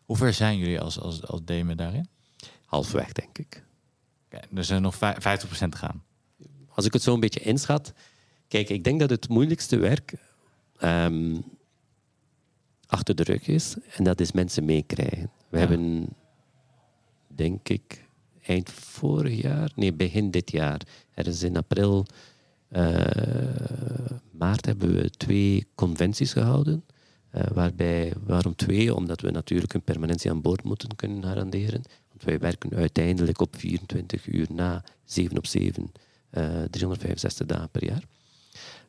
Hoe 0.05 0.17
ver 0.17 0.33
zijn 0.33 0.57
jullie 0.57 0.79
als, 0.79 0.99
als, 0.99 1.27
als 1.27 1.43
Demen 1.43 1.77
daarin? 1.77 2.07
Halfweg, 2.65 3.11
denk 3.11 3.37
ik. 3.37 3.65
Dus 4.49 4.69
er 4.69 4.75
is 4.75 4.81
nog 4.81 4.95
vij- 4.95 5.15
50% 5.21 5.71
te 5.71 5.77
gaan. 5.77 6.03
Als 6.69 6.85
ik 6.85 6.93
het 6.93 7.01
zo 7.01 7.13
een 7.13 7.19
beetje 7.19 7.39
inschat. 7.39 7.93
Kijk, 8.47 8.69
ik 8.69 8.83
denk 8.83 8.99
dat 8.99 9.09
het 9.09 9.29
moeilijkste 9.29 9.77
werk 9.77 10.13
ehm, 10.77 11.35
achter 12.87 13.15
de 13.15 13.23
rug 13.23 13.47
is. 13.47 13.75
En 13.95 14.03
dat 14.03 14.19
is 14.19 14.31
mensen 14.31 14.65
meekrijgen. 14.65 15.31
We 15.49 15.57
Ja. 15.57 15.67
hebben, 15.67 16.07
denk 17.27 17.69
ik, 17.69 18.05
eind 18.45 18.69
vorig 18.69 19.41
jaar, 19.41 19.71
nee, 19.75 19.93
begin 19.93 20.31
dit 20.31 20.51
jaar, 20.51 20.81
er 21.13 21.27
is 21.27 21.43
in 21.43 21.57
april, 21.57 22.05
eh, 22.67 23.05
maart 24.31 24.65
hebben 24.65 24.93
we 24.95 25.09
twee 25.09 25.67
conventies 25.75 26.33
gehouden. 26.33 26.83
Eh, 27.29 27.43
waarbij, 27.53 28.13
waarom 28.23 28.55
twee? 28.55 28.95
Omdat 28.95 29.21
we 29.21 29.31
natuurlijk 29.31 29.73
een 29.73 29.81
permanentie 29.83 30.31
aan 30.31 30.41
boord 30.41 30.63
moeten 30.63 30.95
kunnen 30.95 31.23
garanderen. 31.23 31.81
Want 32.17 32.29
wij 32.29 32.39
werken 32.39 32.73
uiteindelijk 32.73 33.41
op 33.41 33.55
24 33.55 34.27
uur 34.27 34.47
na, 34.49 34.83
7 35.05 35.37
op 35.37 35.45
7, 35.45 35.91
eh 36.29 36.63
365 36.69 37.45
dagen 37.45 37.69
per 37.69 37.85
jaar. 37.85 38.03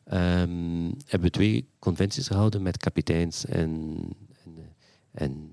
Ehm, 0.03 0.91
hebben 1.05 1.21
we 1.21 1.29
twee 1.29 1.67
conventies 1.79 2.27
gehouden 2.27 2.61
met 2.61 2.77
kapiteins 2.77 3.45
en, 3.45 3.99
en, 4.43 4.53
en 5.11 5.51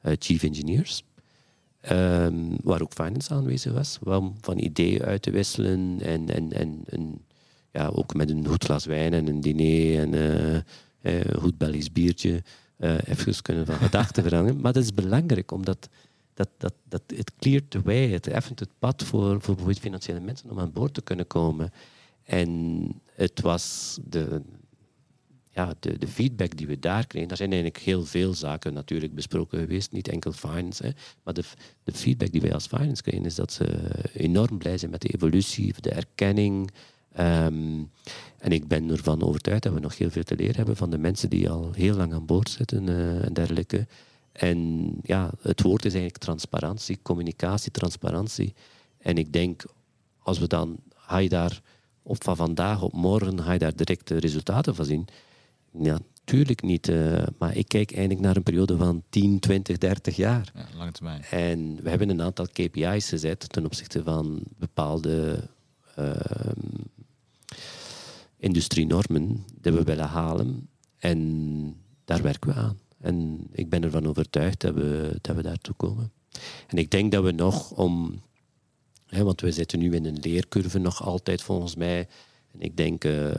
eh, 0.00 0.12
chief 0.18 0.42
engineers. 0.42 1.02
Ehm, 1.80 2.56
waar 2.62 2.82
ook 2.82 2.92
finance 2.92 3.34
aanwezig 3.34 3.72
was, 3.72 3.98
om 4.04 4.34
van 4.40 4.58
ideeën 4.58 5.02
uit 5.02 5.22
te 5.22 5.30
wisselen 5.30 6.00
en, 6.00 6.28
en, 6.28 6.52
en, 6.52 6.82
en 6.86 7.24
ja, 7.72 7.86
ook 7.86 8.14
met 8.14 8.30
een 8.30 8.46
goed 8.46 8.64
glas 8.64 8.84
wijn 8.84 9.12
en 9.12 9.28
een 9.28 9.40
diner 9.40 10.00
en 10.00 10.14
eh, 10.14 10.56
eh, 11.00 11.24
een 11.24 11.40
goed 11.40 11.58
Belgisch 11.58 11.92
biertje 11.92 12.42
eh 12.76 12.96
even 13.04 13.42
kunnen 13.42 13.66
van 13.66 13.76
gedachten 13.76 14.22
veranderen. 14.22 14.60
Maar 14.60 14.72
dat 14.72 14.82
is 14.82 14.94
belangrijk, 14.94 15.50
omdat 15.50 15.88
dat, 16.38 16.48
dat, 16.56 16.74
dat, 16.84 17.02
het 17.16 17.32
cleart 17.38 17.70
the 17.70 17.82
way, 17.82 18.10
het 18.10 18.26
effent 18.26 18.60
het 18.60 18.78
pad 18.78 19.02
voor, 19.02 19.28
voor 19.28 19.54
bijvoorbeeld 19.54 19.78
financiële 19.78 20.20
mensen 20.20 20.50
om 20.50 20.58
aan 20.58 20.72
boord 20.72 20.94
te 20.94 21.02
kunnen 21.02 21.26
komen. 21.26 21.72
En 22.24 22.92
het 23.14 23.40
was 23.40 23.98
de, 24.04 24.42
ja, 25.50 25.74
de, 25.80 25.98
de 25.98 26.08
feedback 26.08 26.56
die 26.56 26.66
we 26.66 26.78
daar 26.78 27.06
kregen, 27.06 27.28
daar 27.28 27.36
zijn 27.36 27.52
eigenlijk 27.52 27.82
heel 27.82 28.04
veel 28.04 28.34
zaken 28.34 28.72
natuurlijk 28.72 29.14
besproken 29.14 29.58
geweest, 29.58 29.92
niet 29.92 30.08
enkel 30.08 30.32
finance, 30.32 30.94
maar 31.22 31.34
de, 31.34 31.44
de 31.84 31.92
feedback 31.92 32.32
die 32.32 32.40
wij 32.40 32.54
als 32.54 32.66
finance 32.66 33.02
kregen 33.02 33.24
is 33.24 33.34
dat 33.34 33.52
ze 33.52 33.66
enorm 34.12 34.58
blij 34.58 34.78
zijn 34.78 34.90
met 34.90 35.00
de 35.00 35.14
evolutie, 35.14 35.74
de 35.80 35.90
erkenning. 35.90 36.70
Ehm, 37.12 37.82
en 38.38 38.50
ik 38.50 38.68
ben 38.68 38.90
ervan 38.90 39.22
overtuigd 39.22 39.62
dat 39.62 39.72
we 39.72 39.80
nog 39.80 39.98
heel 39.98 40.10
veel 40.10 40.22
te 40.22 40.36
leren 40.36 40.56
hebben 40.56 40.76
van 40.76 40.90
de 40.90 40.98
mensen 40.98 41.30
die 41.30 41.50
al 41.50 41.72
heel 41.72 41.94
lang 41.94 42.12
aan 42.12 42.26
boord 42.26 42.50
zitten 42.50 42.88
eh, 42.88 43.24
en 43.24 43.32
dergelijke. 43.32 43.86
En 44.38 44.90
ja, 45.02 45.30
het 45.40 45.62
woord 45.62 45.84
is 45.84 45.92
eigenlijk 45.92 46.22
transparantie, 46.22 46.98
communicatie, 47.02 47.70
transparantie. 47.70 48.54
En 48.98 49.16
ik 49.16 49.32
denk, 49.32 49.64
als 50.18 50.38
we 50.38 50.46
dan, 50.46 50.76
ga 50.94 51.16
je 51.18 51.28
daar 51.28 51.60
op 52.02 52.24
van 52.24 52.36
vandaag 52.36 52.82
op 52.82 52.92
morgen, 52.92 53.42
ga 53.42 53.52
je 53.52 53.58
daar 53.58 53.76
direct 53.76 54.08
de 54.08 54.18
resultaten 54.18 54.74
van 54.74 54.84
zien? 54.84 55.06
Ja, 55.72 55.98
tuurlijk 56.24 56.62
niet. 56.62 56.88
eh, 56.88 57.22
maar 57.38 57.56
ik 57.56 57.68
kijk 57.68 57.90
eigenlijk 57.90 58.20
naar 58.20 58.36
een 58.36 58.42
periode 58.42 58.76
van 58.76 59.02
10, 59.08 59.38
20, 59.40 59.78
30 59.78 60.16
jaar. 60.16 60.52
Ja, 60.54 60.66
lange 60.76 60.92
termijn. 60.92 61.22
En 61.22 61.82
we 61.82 61.88
hebben 61.88 62.08
een 62.08 62.22
aantal 62.22 62.46
KPI's 62.52 63.08
gezet 63.08 63.52
ten 63.52 63.64
opzichte 63.64 64.02
van 64.02 64.42
bepaalde 64.58 65.48
ehm, 65.94 66.80
industrienormen 68.36 69.44
die 69.60 69.72
we 69.72 69.82
willen 69.82 70.08
halen. 70.08 70.68
En 70.98 71.76
daar 72.04 72.22
werken 72.22 72.50
we 72.50 72.56
aan. 72.56 72.78
En 73.00 73.46
ik 73.52 73.68
ben 73.68 73.82
ervan 73.82 74.06
overtuigd 74.06 74.60
dat 74.60 74.74
we, 74.74 75.18
dat 75.20 75.36
we 75.36 75.42
daartoe 75.42 75.74
komen. 75.74 76.12
En 76.66 76.78
ik 76.78 76.90
denk 76.90 77.12
dat 77.12 77.24
we 77.24 77.30
nog 77.30 77.70
om... 77.70 78.22
Hè, 79.06 79.24
want 79.24 79.40
we 79.40 79.52
zitten 79.52 79.78
nu 79.78 79.94
in 79.94 80.04
een 80.04 80.18
leercurve 80.20 80.78
nog 80.78 81.02
altijd 81.02 81.42
volgens 81.42 81.74
mij. 81.74 82.08
En 82.52 82.60
ik 82.60 82.76
denk 82.76 83.04
eh, 83.04 83.30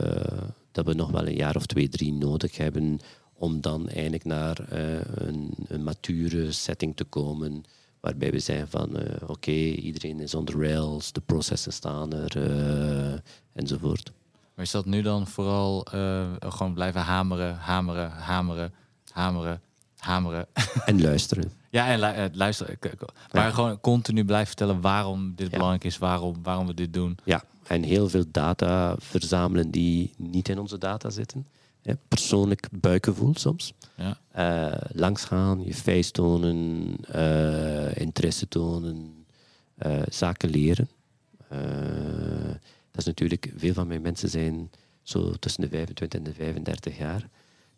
dat 0.72 0.86
we 0.86 0.94
nog 0.94 1.10
wel 1.10 1.26
een 1.26 1.36
jaar 1.36 1.56
of 1.56 1.66
twee, 1.66 1.88
drie 1.88 2.12
nodig 2.12 2.56
hebben 2.56 3.00
om 3.34 3.60
dan 3.60 3.88
eigenlijk 3.88 4.24
naar 4.24 4.58
eh, 4.68 5.00
een, 5.14 5.54
een 5.66 5.84
mature 5.84 6.52
setting 6.52 6.96
te 6.96 7.04
komen. 7.04 7.64
Waarbij 8.00 8.30
we 8.30 8.38
zeggen 8.38 8.68
van 8.68 8.96
eh, 8.96 9.28
oké, 9.28 9.50
iedereen 9.50 10.20
is 10.20 10.34
on 10.34 10.44
the 10.44 10.58
rails, 10.58 11.12
de 11.12 11.20
processen 11.20 11.72
staan 11.72 12.12
er 12.12 12.32
enzovoort. 13.52 14.12
Maar 14.54 14.64
is 14.64 14.70
dat 14.70 14.86
nu 14.86 15.02
dan 15.02 15.26
vooral 15.26 15.86
gewoon 16.38 16.74
blijven 16.74 17.00
hameren, 17.00 17.54
hameren, 17.54 18.10
hameren, 18.10 18.72
hameren, 19.12 19.60
hameren? 19.96 20.46
En 20.86 21.00
luisteren. 21.02 21.52
ja, 21.70 21.86
en 21.88 21.98
lu- 22.00 22.06
eh, 22.06 22.24
luister, 22.32 22.76
k- 22.76 22.92
k- 22.96 23.12
maar 23.32 23.44
Ja. 23.46 23.50
gewoon 23.50 23.80
continu 23.80 24.24
blijven 24.24 24.46
vertellen 24.46 24.80
waarom 24.80 25.32
dit 25.34 25.46
Ja. 25.46 25.52
belangrijk 25.52 25.84
is, 25.84 25.98
waarom, 25.98 26.36
waarom 26.42 26.66
we 26.66 26.74
dit 26.74 26.92
doen. 26.92 27.18
Ja, 27.24 27.42
en 27.66 27.82
heel 27.82 28.08
veel 28.08 28.24
data 28.30 28.94
verzamelen 28.98 29.70
die 29.70 30.14
niet 30.16 30.48
in 30.48 30.58
onze 30.58 30.78
data 30.78 31.10
zitten. 31.10 31.46
Persoonlijk 32.08 32.68
buikgevoel 32.70 33.34
soms. 33.36 33.72
Ja. 33.96 34.18
Eh, 34.32 34.80
langsgaan, 34.92 35.64
je 35.64 35.74
face 35.74 36.10
tonen, 36.10 36.94
eh, 37.08 37.96
interesse 37.96 38.48
tonen, 38.48 39.24
zaken 40.08 40.50
leren. 40.50 40.88
Dat 42.90 42.98
is 43.00 43.04
natuurlijk, 43.04 43.52
veel 43.56 43.74
van 43.74 43.86
mijn 43.86 44.02
mensen 44.02 44.28
zijn 44.28 44.70
zo 45.02 45.30
tussen 45.32 45.60
de 45.62 45.68
25 45.68 46.18
en 46.18 46.24
de 46.24 46.32
35 46.34 46.98
jaar. 46.98 47.28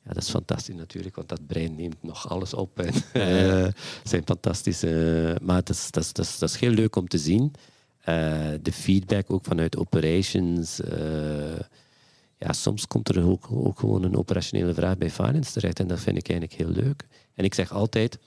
Ja, 0.05 0.12
dat 0.12 0.22
is 0.22 0.30
fantastisch 0.30 0.74
natuurlijk, 0.74 1.16
want 1.16 1.28
dat 1.28 1.46
brein 1.46 1.76
neemt 1.76 2.03
nog 2.03 2.28
alles 2.28 2.55
op. 2.55 2.80
En, 2.80 2.94
eh, 3.12 3.72
zijn 4.05 4.22
fantastische. 4.24 5.36
maar 5.42 5.57
het 5.57 5.68
is, 5.68 5.90
dat, 5.90 6.03
is, 6.03 6.12
dat, 6.12 6.24
is, 6.24 6.38
dat 6.38 6.48
is 6.48 6.61
heel 6.61 6.70
leuk 6.70 6.96
om 6.96 7.09
te 7.09 7.18
zien. 7.18 7.53
Eh, 7.98 8.50
de 8.62 8.72
feedback 8.72 9.30
ook 9.30 9.44
vanuit 9.44 9.76
operations. 9.76 10.80
eh, 10.80 11.61
ja, 12.38 12.53
soms 12.53 12.86
komt 12.86 13.09
er 13.09 13.24
ook, 13.24 13.46
ook 13.50 13.78
gewoon 13.78 14.03
een 14.03 14.16
operationele 14.16 14.74
vraag 14.74 14.98
bij 14.98 15.11
finance 15.11 15.53
terecht 15.53 15.80
en 15.80 15.86
dat 15.86 16.00
vind 16.00 16.16
ik 16.16 16.28
eigenlijk 16.28 16.59
heel 16.61 16.84
leuk. 16.84 17.07
En 17.34 17.44
ik 17.44 17.55
zeg 17.55 17.72
altijd, 17.72 18.18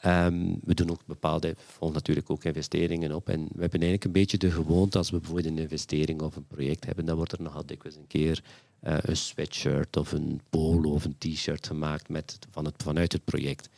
ehm, 0.00 0.54
we 0.64 0.74
doen 0.74 0.90
ook 0.90 1.06
bepaalde, 1.06 1.54
volgen 1.56 1.96
natuurlijk 1.96 2.30
ook 2.30 2.44
investeringen 2.44 3.14
op 3.14 3.28
en 3.28 3.40
we 3.40 3.60
hebben 3.60 3.80
eigenlijk 3.80 4.04
een 4.04 4.12
beetje 4.12 4.38
de 4.38 4.50
gewoonte 4.50 4.98
als 4.98 5.10
we 5.10 5.18
bijvoorbeeld 5.18 5.46
een 5.46 5.58
investering 5.58 6.22
of 6.22 6.36
een 6.36 6.46
project 6.46 6.84
hebben, 6.86 7.04
dan 7.04 7.16
wordt 7.16 7.32
er 7.32 7.42
nogal 7.42 7.66
dikwijls 7.66 7.96
een 7.96 8.06
keer 8.06 8.42
eh, 8.82 8.96
een 9.00 9.16
sweatshirt 9.16 9.96
of 9.96 10.12
een 10.12 10.40
polo 10.50 10.90
of 10.90 11.04
een 11.04 11.18
t-shirt 11.18 11.66
gemaakt 11.66 12.08
met, 12.08 12.38
van 12.50 12.64
het, 12.64 12.74
vanuit 12.82 13.12
het 13.12 13.24
project. 13.24 13.68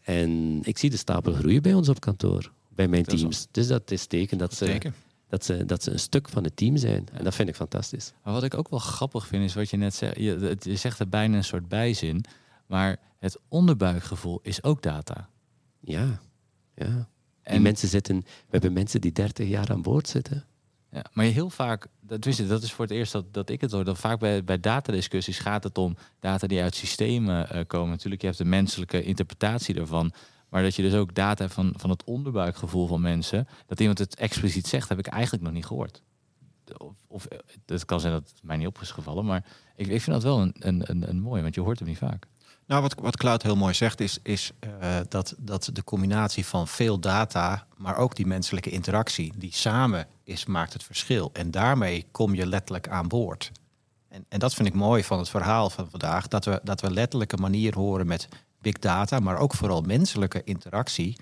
En 0.00 0.60
ik 0.62 0.78
zie 0.78 0.90
de 0.90 0.96
stapel 0.96 1.32
groeien 1.32 1.62
bij 1.62 1.74
ons 1.74 1.88
op 1.88 2.00
kantoor, 2.00 2.52
bij 2.68 2.88
mijn 2.88 3.02
Dat 3.02 3.18
teams. 3.18 3.46
Dus 3.50 3.66
dat 3.66 3.90
is 3.90 4.06
teken 4.06 4.38
dat 4.38 4.54
ze, 4.54 4.64
Teken. 4.64 4.94
dat, 5.28 5.44
ze, 5.44 5.64
dat 5.64 5.82
ze 5.82 5.90
een 5.90 5.98
stuk 5.98 6.28
van 6.28 6.44
het 6.44 6.56
team 6.56 6.76
zijn. 6.76 7.08
En 7.12 7.24
dat 7.24 7.34
vind 7.34 7.48
ik 7.48 7.54
fantastisch. 7.54 8.12
Maar 8.22 8.32
wat 8.32 8.42
ik 8.42 8.54
ook 8.54 8.68
wel 8.68 8.78
grappig 8.78 9.26
vind, 9.26 9.44
is 9.44 9.54
wat 9.54 9.70
je 9.70 9.76
net 9.76 9.94
zegt. 9.94 10.16
Je, 10.16 10.76
zegt 10.76 10.98
er 10.98 11.08
bijna 11.08 11.36
een 11.36 11.44
soort 11.44 11.68
bijzin. 11.68 12.24
Maar 12.66 12.96
het 13.18 13.38
onderbuikgevoel 13.48 14.38
is 14.42 14.62
ook 14.62 14.82
data. 14.82 15.28
Ja, 15.80 16.20
ja. 16.74 16.86
Die 16.86 17.06
En, 17.42 17.62
mensen 17.62 17.88
zitten, 17.88 18.16
we 18.20 18.50
hebben 18.50 18.72
mensen 18.72 19.00
die 19.00 19.12
30 19.12 19.48
jaar 19.48 19.70
aan 19.70 19.82
boord 19.82 20.08
zitten. 20.08 20.44
Ja, 20.94 21.04
maar 21.12 21.24
heel 21.24 21.50
vaak, 21.50 21.86
dat, 22.00 22.22
dat 22.48 22.62
is 22.62 22.72
voor 22.72 22.84
het 22.84 22.94
eerst 22.94 23.12
dat, 23.12 23.34
dat 23.34 23.48
ik 23.48 23.60
het 23.60 23.72
hoor, 23.72 23.84
dat 23.84 23.98
vaak 23.98 24.18
bij, 24.18 24.44
bij 24.44 24.60
datadiscussies 24.60 25.38
gaat 25.38 25.64
het 25.64 25.78
om 25.78 25.96
data 26.20 26.46
die 26.46 26.62
uit 26.62 26.74
systemen 26.74 27.50
eh, 27.50 27.66
komen. 27.66 27.88
Natuurlijk, 27.88 28.20
je 28.20 28.26
hebt 28.26 28.38
de 28.38 28.44
menselijke 28.44 29.02
interpretatie 29.02 29.74
ervan. 29.74 30.12
Maar 30.48 30.62
dat 30.62 30.74
je 30.74 30.82
dus 30.82 30.94
ook 30.94 31.14
data 31.14 31.48
van, 31.48 31.74
van 31.76 31.90
het 31.90 32.04
onderbuikgevoel 32.04 32.86
van 32.86 33.00
mensen. 33.00 33.48
Dat 33.66 33.80
iemand 33.80 33.98
het 33.98 34.14
expliciet 34.14 34.66
zegt, 34.66 34.88
heb 34.88 34.98
ik 34.98 35.06
eigenlijk 35.06 35.42
nog 35.44 35.52
niet 35.52 35.66
gehoord. 35.66 36.02
Of, 36.76 36.94
of 37.06 37.24
eh, 37.24 37.38
het 37.66 37.84
kan 37.84 38.00
zijn 38.00 38.12
dat 38.12 38.28
het 38.28 38.42
mij 38.42 38.56
niet 38.56 38.66
op 38.66 38.80
is 38.80 38.90
gevallen. 38.90 39.24
Maar 39.24 39.44
ik, 39.76 39.86
ik 39.86 40.02
vind 40.02 40.16
dat 40.16 40.22
wel 40.22 40.40
een, 40.40 40.54
een, 40.58 40.90
een, 40.90 41.08
een 41.08 41.20
mooi, 41.20 41.42
want 41.42 41.54
je 41.54 41.60
hoort 41.60 41.78
hem 41.78 41.88
niet 41.88 41.98
vaak. 41.98 42.26
Nou, 42.66 42.82
wat, 42.82 42.94
wat 42.94 43.16
Cloud 43.16 43.42
heel 43.42 43.56
mooi 43.56 43.74
zegt, 43.74 44.00
is, 44.00 44.18
is 44.22 44.52
eh, 44.58 44.96
dat, 45.08 45.34
dat 45.38 45.70
de 45.72 45.84
combinatie 45.84 46.46
van 46.46 46.68
veel 46.68 46.98
data, 46.98 47.66
maar 47.76 47.96
ook 47.96 48.16
die 48.16 48.26
menselijke 48.26 48.70
interactie, 48.70 49.32
die 49.36 49.52
samen 49.54 50.06
is, 50.22 50.46
maakt 50.46 50.72
het 50.72 50.82
verschil. 50.82 51.30
En 51.32 51.50
daarmee 51.50 52.06
kom 52.10 52.34
je 52.34 52.46
letterlijk 52.46 52.88
aan 52.88 53.08
boord. 53.08 53.52
En, 54.08 54.24
en 54.28 54.38
dat 54.38 54.54
vind 54.54 54.68
ik 54.68 54.74
mooi 54.74 55.04
van 55.04 55.18
het 55.18 55.28
verhaal 55.28 55.70
van 55.70 55.90
vandaag, 55.90 56.28
dat 56.28 56.44
we, 56.44 56.60
dat 56.62 56.80
we 56.80 56.90
letterlijk 56.90 57.32
een 57.32 57.40
manier 57.40 57.74
horen 57.74 58.06
met 58.06 58.28
big 58.60 58.78
data, 58.78 59.18
maar 59.20 59.38
ook 59.38 59.54
vooral 59.54 59.80
menselijke 59.80 60.44
interactie, 60.44 61.16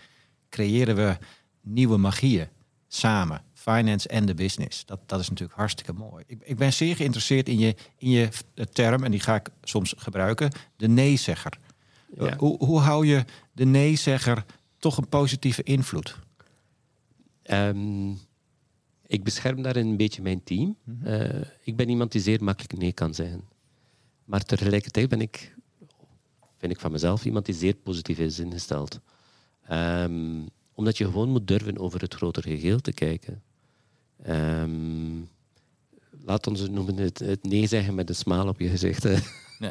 creëren 0.50 0.96
we 0.96 1.16
nieuwe 1.60 1.96
magieën 1.96 2.48
samen. 2.88 3.42
Finance 3.62 4.08
en 4.08 4.26
de 4.26 4.34
business. 4.34 4.84
Dat, 4.84 5.00
dat 5.06 5.20
is 5.20 5.28
natuurlijk 5.28 5.58
hartstikke 5.58 5.92
mooi. 5.92 6.24
Ik, 6.26 6.42
ik 6.44 6.56
ben 6.56 6.72
zeer 6.72 6.96
geïnteresseerd 6.96 7.48
in 7.48 7.58
je, 7.58 7.74
in 7.96 8.10
je 8.10 8.28
term, 8.72 9.04
en 9.04 9.10
die 9.10 9.20
ga 9.20 9.34
ik 9.34 9.48
soms 9.62 9.94
gebruiken, 9.96 10.50
de 10.76 10.88
nee-zegger. 10.88 11.58
Ja. 12.14 12.36
Hoe, 12.36 12.64
hoe 12.64 12.80
hou 12.80 13.06
je 13.06 13.24
de 13.52 13.64
nee-zegger 13.64 14.44
toch 14.78 14.96
een 14.96 15.08
positieve 15.08 15.62
invloed? 15.62 16.18
Ehm, 17.42 18.10
ik 19.06 19.24
bescherm 19.24 19.62
daarin 19.62 19.86
een 19.86 19.96
beetje 19.96 20.22
mijn 20.22 20.42
team. 20.44 20.76
Eh, 21.02 21.40
ik 21.64 21.76
ben 21.76 21.88
iemand 21.88 22.12
die 22.12 22.20
zeer 22.20 22.44
makkelijk 22.44 22.78
nee 22.78 22.92
kan 22.92 23.14
zeggen. 23.14 23.44
Maar 24.24 24.42
tegelijkertijd 24.42 25.08
ben 25.08 25.20
ik, 25.20 25.54
vind 26.56 26.72
ik 26.72 26.80
van 26.80 26.92
mezelf, 26.92 27.24
iemand 27.24 27.46
die 27.46 27.54
zeer 27.54 27.74
positief 27.74 28.18
is 28.18 28.38
ingesteld. 28.38 29.00
Ehm, 29.66 30.40
omdat 30.74 30.98
je 30.98 31.04
gewoon 31.04 31.28
moet 31.28 31.48
durven 31.48 31.78
over 31.78 32.00
het 32.00 32.14
grotere 32.14 32.56
geheel 32.56 32.80
te 32.80 32.92
kijken. 32.92 33.42
Ehm, 34.22 35.20
laat 36.24 36.46
ons 36.46 36.60
het 36.60 36.70
noemen 36.70 36.96
het, 36.96 37.18
het 37.18 37.42
nee 37.42 37.66
zeggen 37.66 37.94
met 37.94 38.08
een 38.08 38.14
smaal 38.14 38.48
op 38.48 38.60
je 38.60 38.68
gezicht. 38.68 39.02
hè. 39.02 39.16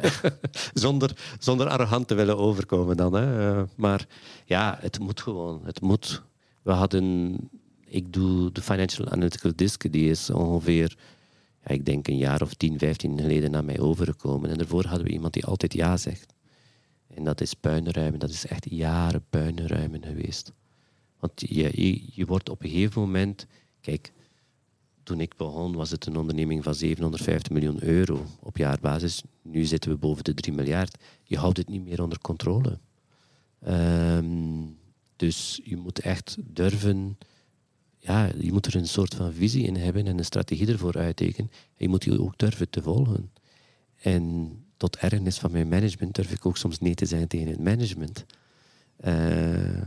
zonder, 0.74 1.36
zonder 1.38 1.68
arrogant 1.68 2.08
te 2.08 2.14
willen 2.14 2.38
overkomen 2.38 2.96
dan. 2.96 3.12
Hè. 3.12 3.50
Eh, 3.50 3.62
maar 3.74 4.06
ja, 4.44 4.78
het 4.80 4.98
moet 4.98 5.20
gewoon. 5.20 5.60
Het 5.64 5.80
moet. 5.80 6.22
We 6.62 6.72
hadden... 6.72 7.36
Ik 7.84 8.12
doe 8.12 8.52
de 8.52 8.62
Financial 8.62 9.08
Analytical 9.08 9.52
Disk. 9.56 9.92
Die 9.92 10.10
is 10.10 10.30
ongeveer, 10.30 10.96
ja, 11.64 11.74
ik 11.74 11.84
denk 11.84 12.08
een 12.08 12.16
jaar 12.16 12.42
of 12.42 12.54
10, 12.54 12.78
15 12.78 13.20
geleden 13.20 13.50
naar 13.50 13.64
mij 13.64 13.80
overgekomen. 13.80 14.50
En 14.50 14.58
daarvoor 14.58 14.84
hadden 14.84 15.06
we 15.06 15.12
iemand 15.12 15.32
die 15.32 15.44
altijd 15.44 15.72
ja 15.72 15.96
zegt. 15.96 16.34
En 17.14 17.24
dat 17.24 17.40
is 17.40 17.54
puinruimen. 17.54 18.18
Dat 18.18 18.30
is 18.30 18.46
echt 18.46 18.66
jaren 18.70 19.24
puinruimen 19.30 20.04
geweest. 20.04 20.52
Want 21.20 21.32
je, 21.36 21.70
je, 21.82 22.02
je 22.12 22.26
wordt 22.26 22.48
op 22.48 22.62
een 22.62 22.70
gegeven 22.70 23.00
moment... 23.00 23.46
Kijk, 23.80 24.12
toen 25.02 25.20
ik 25.20 25.36
begon 25.36 25.74
was 25.74 25.90
het 25.90 26.06
een 26.06 26.16
onderneming 26.16 26.64
van 26.64 26.74
750 26.74 27.52
miljoen 27.52 27.82
euro 27.82 28.26
op 28.40 28.56
jaarbasis. 28.56 29.22
Nu 29.42 29.64
zitten 29.64 29.90
we 29.90 29.96
boven 29.96 30.24
de 30.24 30.34
3 30.34 30.54
miljard. 30.54 30.96
Je 31.24 31.38
houdt 31.38 31.56
het 31.56 31.68
niet 31.68 31.84
meer 31.84 32.02
onder 32.02 32.18
controle. 32.18 32.78
Ehm, 33.60 34.64
dus 35.16 35.60
je 35.64 35.76
moet 35.76 35.98
echt 35.98 36.36
durven... 36.40 37.18
Ja, 37.98 38.30
je 38.38 38.52
moet 38.52 38.66
er 38.66 38.76
een 38.76 38.88
soort 38.88 39.14
van 39.14 39.32
visie 39.32 39.66
in 39.66 39.76
hebben 39.76 40.06
en 40.06 40.18
een 40.18 40.24
strategie 40.24 40.66
ervoor 40.66 40.96
uittekenen. 40.96 41.50
En 41.52 41.74
je 41.76 41.88
moet 41.88 42.02
die 42.02 42.20
ook 42.20 42.38
durven 42.38 42.70
te 42.70 42.82
volgen. 42.82 43.30
En 43.96 44.50
tot 44.76 44.96
ergernis 44.96 45.38
van 45.38 45.52
mijn 45.52 45.68
management 45.68 46.14
durf 46.14 46.32
ik 46.32 46.46
ook 46.46 46.56
soms 46.56 46.78
nee 46.78 46.94
te 46.94 47.06
zijn 47.06 47.26
tegen 47.26 47.48
het 47.48 47.60
management. 47.60 48.24
Eh, 48.96 49.82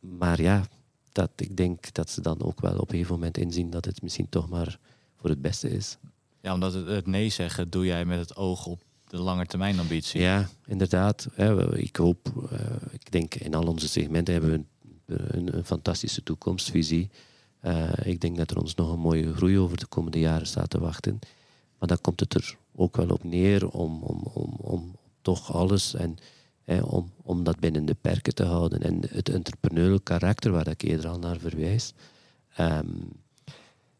maar 0.00 0.42
ja, 0.42 0.66
dat, 1.12 1.30
ik 1.36 1.56
denk 1.56 1.92
dat 1.92 2.10
ze 2.10 2.20
dan 2.20 2.42
ook 2.42 2.60
wel 2.60 2.72
op 2.78 2.88
een 2.88 2.94
gegeven 2.94 3.14
moment 3.14 3.38
inzien 3.38 3.70
dat 3.70 3.84
het 3.84 4.02
misschien 4.02 4.28
toch 4.28 4.48
maar 4.48 4.78
voor 5.16 5.30
het 5.30 5.42
beste 5.42 5.70
is. 5.70 5.96
Ja, 6.40 6.54
omdat 6.54 6.74
het, 6.74 6.86
het 6.86 7.06
nee 7.06 7.28
zeggen 7.28 7.70
doe 7.70 7.84
jij 7.86 8.04
met 8.04 8.18
het 8.18 8.36
oog 8.36 8.66
op 8.66 8.82
de 9.06 9.16
langetermijnambitie. 9.18 10.20
Ja, 10.20 10.48
inderdaad. 10.66 11.28
Hè, 11.32 11.54
we- 11.54 11.78
Ik 11.82 11.96
hoop, 11.96 12.48
eh, 12.50 12.58
ik 12.90 13.10
denk 13.12 13.34
in 13.34 13.54
al 13.54 13.66
onze 13.66 13.88
segmenten 13.88 14.32
hebben 14.34 14.50
we 14.50 14.56
een, 15.14 15.38
een, 15.38 15.56
een 15.56 15.64
fantastische 15.64 16.22
toekomstvisie. 16.22 17.10
Eh, 17.60 17.90
ik 18.04 18.20
denk 18.20 18.36
dat 18.36 18.50
er 18.50 18.58
ons 18.60 18.74
nog 18.74 18.92
een 18.92 18.98
mooie 18.98 19.34
groei 19.34 19.58
over 19.58 19.76
de 19.78 19.86
komende 19.86 20.18
jaren 20.18 20.46
staat 20.46 20.70
te 20.70 20.80
wachten. 20.80 21.18
Maar 21.78 21.88
dan 21.88 22.00
komt 22.00 22.20
het 22.20 22.34
er 22.34 22.56
ook 22.74 22.96
wel 22.96 23.08
op 23.08 23.24
neer 23.24 23.68
om, 23.68 24.02
om, 24.02 24.22
om, 24.32 24.54
om 24.60 24.96
toch 25.22 25.52
alles 25.52 25.94
en 25.94 26.16
om, 26.84 27.10
om 27.22 27.44
dat 27.44 27.60
binnen 27.60 27.84
de 27.84 27.96
perken 28.00 28.34
te 28.34 28.44
houden. 28.44 28.82
En 28.82 29.00
het 29.08 29.28
entrepreneurial 29.28 30.00
karakter 30.00 30.50
waar 30.50 30.68
ik 30.68 30.82
eerder 30.82 31.08
al 31.08 31.18
naar 31.18 31.38
verwijs. 31.38 31.92
Ehm, 32.54 32.88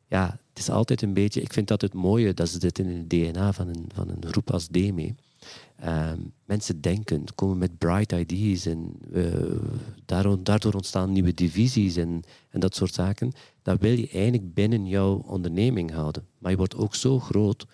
ja, 0.07 0.39
het 0.49 0.59
is 0.59 0.71
altijd 0.71 1.03
een 1.03 1.15
beetje... 1.15 1.41
Ik 1.41 1.53
vind 1.53 1.69
dat 1.69 1.81
het 1.81 1.93
mooie, 1.93 2.35
dat 2.35 2.49
ze 2.49 2.59
dit 2.59 2.79
in 2.79 2.89
het 2.89 3.11
DNA 3.11 3.53
van 3.53 3.69
een, 3.69 3.85
van 3.95 4.09
een 4.09 4.31
groep 4.31 4.51
als 4.51 4.69
DME. 4.69 5.15
Ehm, 5.77 6.19
mensen 6.45 6.81
denken, 6.81 7.25
komen 7.35 7.59
met 7.59 7.79
bright 7.79 8.13
ideas 8.13 8.67
en 8.67 8.93
eh, 9.13 9.25
daardoor, 10.05 10.45
daardoor 10.45 10.75
ontstaan 10.75 11.13
nieuwe 11.13 11.35
divisies 11.35 11.97
en, 11.97 12.23
en 12.51 12.61
dat 12.61 12.75
soort 12.75 12.95
zaken. 12.95 13.33
Dat 13.63 13.81
wil 13.81 13.99
je 13.99 14.09
eigenlijk 14.09 14.55
binnen 14.55 14.87
jouw 14.87 15.23
onderneming 15.27 15.93
houden. 15.93 16.27
Maar 16.39 16.51
je 16.51 16.57
wordt 16.57 16.77
ook 16.77 16.95
zo 16.95 17.19
groot 17.19 17.67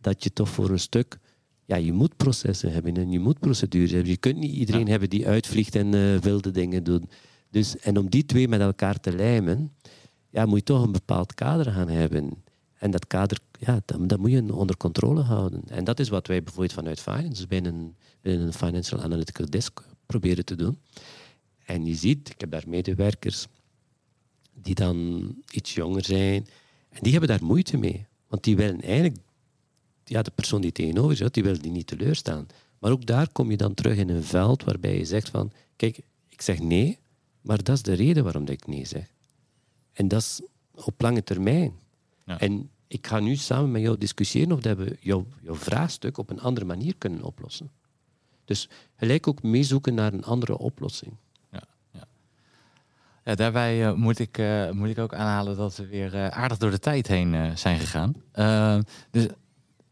dat 0.00 0.24
je 0.24 0.32
toch 0.32 0.48
voor 0.48 0.70
een 0.70 0.78
stuk... 0.78 1.18
Ja, 1.64 1.76
je 1.76 1.92
moet 1.92 2.16
processen 2.16 2.72
hebben 2.72 2.96
en 2.96 3.10
je 3.10 3.18
moet 3.18 3.38
procedures 3.38 3.90
hebben. 3.90 4.10
Je 4.10 4.16
kunt 4.16 4.36
niet 4.36 4.54
iedereen 4.54 4.88
hebben 4.88 5.10
die 5.10 5.26
uitvliegt 5.26 5.74
en 5.74 5.94
eh, 5.94 6.16
wilde 6.16 6.50
dingen 6.50 6.84
doet. 6.84 7.04
Dus, 7.50 7.78
en 7.78 7.98
om 7.98 8.10
die 8.10 8.26
twee 8.26 8.48
met 8.48 8.60
elkaar 8.60 9.00
te 9.00 9.12
lijmen, 9.12 9.72
ja, 10.30 10.46
moet 10.46 10.58
je 10.58 10.64
toch 10.64 10.82
een 10.82 10.92
bepaald 10.92 11.34
kader 11.34 11.72
gaan 11.72 11.88
hebben. 11.88 12.30
En 12.78 12.90
dat 12.90 13.06
kader, 13.06 13.38
ja, 13.58 13.80
dat, 13.84 14.08
dat 14.08 14.18
moet 14.18 14.30
je 14.30 14.54
onder 14.54 14.76
controle 14.76 15.20
houden. 15.20 15.62
En 15.68 15.84
dat 15.84 16.00
is 16.00 16.08
wat 16.08 16.26
wij 16.26 16.42
bijvoorbeeld 16.42 16.72
vanuit 16.72 17.00
finance 17.00 17.46
binnen, 17.46 17.96
binnen 18.20 18.46
een 18.46 18.52
Financial 18.52 19.00
Analytical 19.02 19.50
Desk 19.50 19.84
proberen 20.06 20.44
te 20.44 20.54
doen. 20.54 20.78
En 21.64 21.86
je 21.86 21.94
ziet, 21.94 22.28
ik 22.28 22.40
heb 22.40 22.50
daar 22.50 22.64
medewerkers 22.66 23.46
die 24.62 24.74
dan 24.74 25.28
iets 25.50 25.74
jonger 25.74 26.04
zijn. 26.04 26.46
En 26.88 26.98
die 27.02 27.12
hebben 27.12 27.30
daar 27.30 27.44
moeite 27.44 27.76
mee. 27.76 28.06
Want 28.28 28.44
die 28.44 28.56
willen 28.56 28.80
eigenlijk, 28.80 29.16
ja, 30.12 30.22
de 30.22 30.30
persoon 30.30 30.60
die 30.60 30.72
tegenover 30.72 31.16
zit, 31.16 31.34
die 31.34 31.42
wil 31.42 31.60
die 31.60 31.70
niet 31.70 31.86
teleurstaan. 31.86 32.46
Maar 32.78 32.90
ook 32.90 33.06
daar 33.06 33.28
kom 33.32 33.50
je 33.50 33.56
dan 33.56 33.74
terug 33.74 33.96
in 33.96 34.08
een 34.08 34.24
veld 34.24 34.64
waarbij 34.64 34.98
je 34.98 35.04
zegt 35.04 35.28
van, 35.28 35.52
kijk, 35.76 36.00
ik 36.28 36.42
zeg 36.42 36.58
nee, 36.60 36.98
maar 37.40 37.62
dat 37.62 37.76
is 37.76 37.82
de 37.82 37.92
reden 37.92 38.24
waarom 38.24 38.44
dat 38.44 38.54
ik 38.54 38.66
nee 38.66 38.84
zeg. 38.84 39.06
En 39.92 40.08
dat 40.08 40.20
is 40.20 40.40
op 40.74 41.00
lange 41.00 41.24
termijn. 41.24 41.72
Ja. 42.26 42.40
En 42.40 42.70
ik 42.86 43.06
ga 43.06 43.20
nu 43.20 43.36
samen 43.36 43.70
met 43.70 43.82
jou 43.82 43.98
discussiëren 43.98 44.52
of 44.52 44.60
dat 44.60 44.76
we 44.76 44.96
jouw, 45.00 45.26
jouw 45.42 45.54
vraagstuk 45.54 46.18
op 46.18 46.30
een 46.30 46.40
andere 46.40 46.66
manier 46.66 46.94
kunnen 46.98 47.22
oplossen. 47.22 47.70
Dus 48.44 48.68
gelijk 48.96 49.26
ook 49.26 49.42
meezoeken 49.42 49.94
naar 49.94 50.12
een 50.12 50.24
andere 50.24 50.58
oplossing. 50.58 51.14
Ja, 53.24 53.34
daarbij 53.34 53.86
eh, 53.86 53.92
moet, 53.92 54.18
ik, 54.18 54.38
eh, 54.38 54.70
moet 54.70 54.88
ik 54.88 54.98
ook 54.98 55.14
aanhalen 55.14 55.56
dat 55.56 55.76
we 55.76 55.86
weer 55.86 56.14
eh, 56.14 56.26
aardig 56.26 56.58
door 56.58 56.70
de 56.70 56.78
tijd 56.78 57.06
heen 57.06 57.58
zijn 57.58 57.78
gegaan. 57.78 58.14
Dus, 59.10 59.26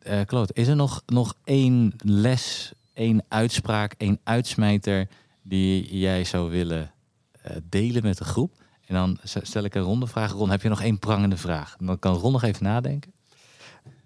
eh 0.02 0.20
Claude, 0.20 0.52
is 0.52 0.68
er 0.68 0.76
nog, 0.76 1.02
nog 1.06 1.34
één 1.44 1.92
les, 1.96 2.72
één 2.92 3.24
uitspraak, 3.28 3.94
één 3.96 4.20
uitsmijter 4.22 5.08
die 5.42 5.98
jij 5.98 6.24
zou 6.24 6.50
willen 6.50 6.92
eh, 7.32 7.56
delen 7.68 8.02
met 8.02 8.18
de 8.18 8.24
groep? 8.24 8.58
En 8.86 8.94
dan 8.94 9.18
stel 9.22 9.64
ik 9.64 9.74
een 9.74 9.82
ronde 9.82 10.06
vraag. 10.06 10.32
Ron, 10.32 10.50
heb 10.50 10.62
je 10.62 10.68
nog 10.68 10.82
één 10.82 10.98
prangende 10.98 11.36
vraag? 11.36 11.76
Dan 11.78 11.98
kan 11.98 12.14
Ron 12.14 12.32
nog 12.32 12.42
even 12.42 12.64
nadenken. 12.64 13.12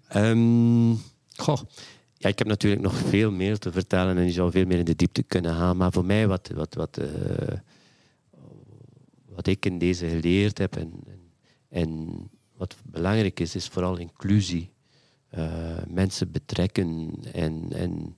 Ehm, 0.07 0.93
goh. 1.35 1.59
Ja, 2.13 2.29
ik 2.29 2.37
heb 2.37 2.47
natuurlijk 2.47 2.81
nog 2.81 2.95
veel 2.95 3.31
meer 3.31 3.57
te 3.57 3.71
vertellen 3.71 4.17
en 4.17 4.25
je 4.25 4.31
zou 4.31 4.51
veel 4.51 4.65
meer 4.65 4.77
in 4.77 4.85
de 4.85 4.95
diepte 4.95 5.23
kunnen 5.23 5.55
gaan. 5.55 5.77
Maar 5.77 5.91
voor 5.91 6.05
mij, 6.05 6.27
wat, 6.27 6.51
wat, 6.53 6.73
wat, 6.73 6.97
eh, 6.97 7.57
wat 9.25 9.47
ik 9.47 9.65
in 9.65 9.77
deze 9.77 10.07
geleerd 10.07 10.57
heb 10.57 10.75
en, 10.75 10.93
en 11.69 12.09
wat 12.57 12.75
belangrijk 12.83 13.39
is, 13.39 13.55
is 13.55 13.67
vooral 13.67 13.97
inclusie. 13.97 14.73
Eh, 15.35 15.77
mensen 15.87 16.31
betrekken 16.31 17.11
en, 17.33 17.65
en, 17.71 18.17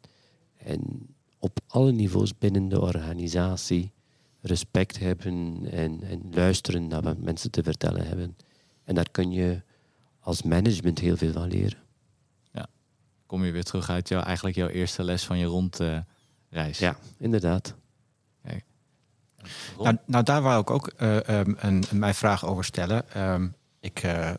en 0.58 0.82
op 1.40 1.60
alle 1.68 1.92
niveaus 1.92 2.38
binnen 2.38 2.70
de 2.70 2.82
organisatie 2.82 3.92
respect 4.42 5.00
hebben 5.00 5.60
en, 5.72 6.04
en 6.04 6.22
luisteren 6.32 6.88
naar 6.88 7.02
wat 7.02 7.18
mensen 7.18 7.52
te 7.52 7.64
vertellen 7.64 8.08
hebben. 8.08 8.38
En 8.84 8.96
daar 8.96 9.10
kun 9.12 9.32
je 9.32 9.62
als 10.20 10.42
management 10.44 11.00
heel 11.00 11.18
veel 11.18 11.32
van 11.32 11.48
leren. 11.48 11.78
Kom 13.26 13.46
je 13.46 13.52
weer 13.52 13.64
terug 13.64 13.90
uit 13.90 14.08
jouw, 14.08 14.22
eigenlijk 14.22 14.56
jouw 14.56 14.68
eerste 14.68 15.04
les 15.04 15.26
van 15.26 15.38
je 15.38 15.46
rondreis. 15.46 16.80
Ja, 16.80 16.98
inderdaad. 17.18 17.76
Nou, 19.80 19.98
nou, 20.06 20.24
daar 20.24 20.42
wou 20.42 20.62
ik 20.62 20.70
ook 20.70 20.88
eh, 20.88 21.30
ehm, 21.30 21.54
een, 21.58 21.84
een- 21.90 22.00
mijn 22.00 22.16
vraag 22.16 22.46
over 22.46 22.64
stellen. 22.64 23.10
Ehm, 23.12 23.48
Ik 23.80 24.00
eh, 24.04 24.30
eh, 24.30 24.36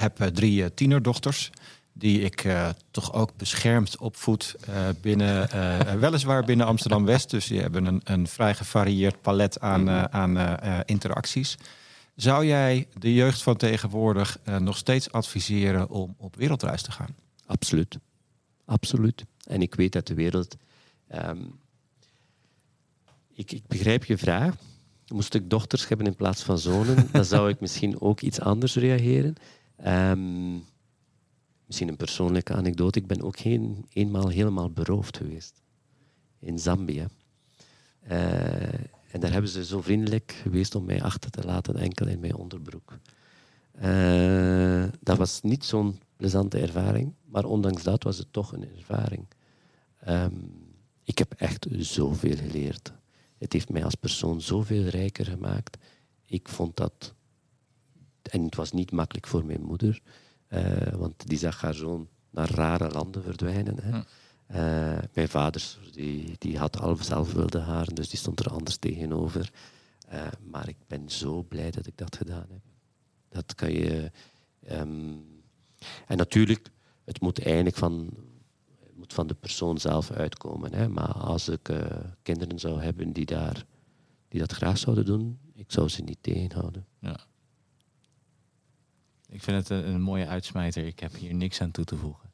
heb 0.00 0.20
eh, 0.20 0.26
drie 0.26 0.62
eh, 0.64 0.70
tienerdochters 0.74 1.50
die 1.92 2.20
ik 2.20 2.44
eh, 2.44 2.68
toch 2.90 3.12
ook 3.12 3.36
beschermd 3.36 3.98
opvoed 3.98 4.56
eh, 4.66 4.74
binnen, 5.00 5.48
weliswaar 6.00 6.44
binnen 6.44 6.66
Amsterdam-West. 6.66 7.30
Dus 7.30 7.46
die 7.46 7.60
hebben 7.60 7.84
een, 7.84 8.00
een 8.04 8.26
vrij 8.26 8.54
gevarieerd 8.54 9.20
palet 9.22 9.60
aan, 9.60 9.88
eh, 9.88 10.02
aan 10.04 10.36
interacties. 10.84 11.56
Zou 12.16 12.46
jij 12.46 12.86
de 12.98 13.14
jeugd 13.14 13.42
van 13.42 13.56
tegenwoordig 13.56 14.38
nog 14.58 14.76
steeds 14.76 15.12
adviseren 15.12 15.90
om 15.90 16.14
op 16.18 16.36
wereldreis 16.36 16.82
te 16.82 16.92
gaan? 16.92 17.14
Absoluut. 17.46 17.98
Absoluut. 18.64 19.24
En 19.46 19.62
ik 19.62 19.74
weet 19.74 19.92
dat 19.92 20.06
de 20.06 20.14
wereld. 20.14 20.56
ehm, 21.08 21.38
ik, 23.34 23.52
ik 23.52 23.66
begrijp 23.66 24.04
je 24.04 24.18
vraag. 24.18 24.54
Moest 25.06 25.34
ik 25.34 25.50
dochters 25.50 25.88
hebben 25.88 26.06
in 26.06 26.14
plaats 26.14 26.42
van 26.42 26.58
zonen, 26.58 27.08
dan 27.12 27.24
zou 27.24 27.48
ik 27.50 27.60
misschien 27.60 28.00
ook 28.00 28.20
iets 28.20 28.40
anders 28.40 28.74
reageren. 28.74 29.34
Ehm, 29.82 30.54
misschien 31.66 31.88
een 31.88 31.96
persoonlijke 31.96 32.54
anekdote. 32.54 32.98
Ik 32.98 33.06
ben 33.06 33.22
ook 33.22 33.38
geen, 33.38 33.86
eenmaal 33.92 34.28
helemaal 34.28 34.70
beroofd 34.70 35.16
geweest 35.16 35.62
in 36.38 36.58
Zambia. 36.58 37.06
Eh, 38.00 38.72
en 39.12 39.20
daar 39.20 39.32
hebben 39.32 39.50
ze 39.50 39.64
zo 39.64 39.80
vriendelijk 39.80 40.32
geweest 40.42 40.74
om 40.74 40.84
mij 40.84 41.02
achter 41.02 41.30
te 41.30 41.44
laten, 41.44 41.76
enkel 41.76 42.06
in 42.06 42.20
mijn 42.20 42.34
onderbroek. 42.34 42.98
Eh, 43.72 44.84
dat 45.00 45.16
was 45.16 45.40
niet 45.42 45.64
zo'n 45.64 46.00
plezante 46.16 46.58
ervaring, 46.58 47.14
maar 47.24 47.44
ondanks 47.44 47.82
dat 47.82 48.02
was 48.02 48.18
het 48.18 48.32
toch 48.32 48.52
een 48.52 48.68
ervaring. 48.76 49.26
Ehm, 50.00 50.34
ik 51.04 51.18
heb 51.18 51.32
echt 51.32 51.66
zoveel 51.70 52.36
geleerd. 52.36 52.92
Het 53.38 53.52
heeft 53.52 53.70
mij 53.70 53.84
als 53.84 53.94
persoon 53.94 54.40
zoveel 54.40 54.84
rijker 54.84 55.26
gemaakt. 55.26 55.76
Ik 56.24 56.48
vond 56.48 56.76
dat. 56.76 57.14
En 58.30 58.44
het 58.44 58.54
was 58.54 58.72
niet 58.72 58.90
makkelijk 58.90 59.26
voor 59.26 59.44
mijn 59.44 59.62
moeder, 59.62 60.00
eh, 60.46 60.92
want 60.92 61.28
die 61.28 61.38
zag 61.38 61.60
haar 61.60 61.74
zoon 61.74 62.08
naar 62.30 62.50
rare 62.50 62.90
landen 62.90 63.22
verdwijnen. 63.22 63.76
Hè. 63.82 63.90
Hm. 63.90 64.02
Eh, 64.46 64.98
mijn 65.12 65.28
vader 65.28 65.78
die, 65.92 66.34
die 66.38 66.58
had 66.58 66.80
al 66.80 66.96
zelf 66.96 67.32
wilde 67.32 67.58
haren, 67.58 67.94
dus 67.94 68.08
die 68.08 68.18
stond 68.18 68.40
er 68.40 68.50
anders 68.50 68.76
tegenover. 68.76 69.50
Eh, 70.08 70.26
maar 70.50 70.68
ik 70.68 70.76
ben 70.86 71.10
zo 71.10 71.42
blij 71.42 71.70
dat 71.70 71.86
ik 71.86 71.96
dat 71.96 72.16
gedaan 72.16 72.46
heb. 72.50 72.62
Dat 73.28 73.54
kan 73.54 73.72
je. 73.72 74.10
ehm, 74.66 75.14
en 76.06 76.16
natuurlijk, 76.16 76.70
het 77.04 77.20
moet 77.20 77.42
eigenlijk 77.44 77.76
van, 77.76 78.10
het 78.80 78.96
moet 78.96 79.12
van 79.12 79.26
de 79.26 79.34
persoon 79.34 79.78
zelf 79.78 80.10
uitkomen. 80.10 80.74
Hè. 80.74 80.88
Maar 80.88 81.12
als 81.12 81.48
ik 81.48 81.70
kinderen 82.22 82.58
zou 82.58 82.82
hebben 82.82 83.12
die, 83.12 83.26
daar, 83.26 83.64
die 84.28 84.40
dat 84.40 84.52
graag 84.52 84.78
zouden 84.78 85.04
doen, 85.04 85.38
ik 85.54 85.72
zou 85.72 85.88
ze 85.88 86.02
niet 86.02 86.18
tegenhouden. 86.20 86.86
Ik 89.30 89.42
vind 89.42 89.56
het 89.56 89.68
een, 89.70 89.88
een 89.94 90.00
mooie 90.00 90.26
uitsmijter. 90.26 90.86
Ik 90.86 91.00
heb 91.00 91.14
hier 91.16 91.34
niks 91.34 91.60
aan 91.60 91.70
toe 91.70 91.84
te 91.84 91.96
voegen. 91.96 92.28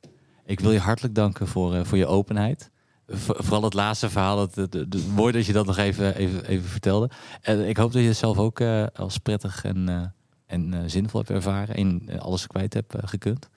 Ik 0.44 0.60
wil 0.60 0.72
je 0.72 0.78
hartelijk 0.78 1.14
danken 1.14 1.46
voor, 1.46 1.74
eh, 1.74 1.84
voor 1.84 1.98
je 1.98 2.06
openheid. 2.06 2.70
Vooral 3.08 3.62
het 3.62 3.74
laatste 3.74 4.10
verhaal, 4.10 4.40
het, 4.40 4.54
het, 4.54 4.72
het, 4.74 4.92
het 4.92 5.08
mooi 5.14 5.32
dat 5.32 5.46
je 5.46 5.52
dat 5.52 5.66
nog 5.66 5.76
even, 5.76 6.14
even, 6.16 6.44
even 6.44 6.68
vertelde. 6.68 7.10
En 7.40 7.68
ik 7.68 7.76
hoop 7.76 7.92
dat 7.92 8.02
je 8.02 8.08
het 8.08 8.16
zelf 8.16 8.38
ook 8.38 8.60
eh, 8.60 8.86
als 8.94 9.18
prettig 9.18 9.64
en, 9.64 9.88
eh, 9.88 10.02
en 10.46 10.74
eh, 10.74 10.80
zinvol 10.86 11.20
hebt 11.20 11.32
ervaren. 11.32 11.74
En 11.76 12.20
alles 12.20 12.46
kwijt 12.46 12.74
hebt 12.74 12.94
gekund. 13.04 13.48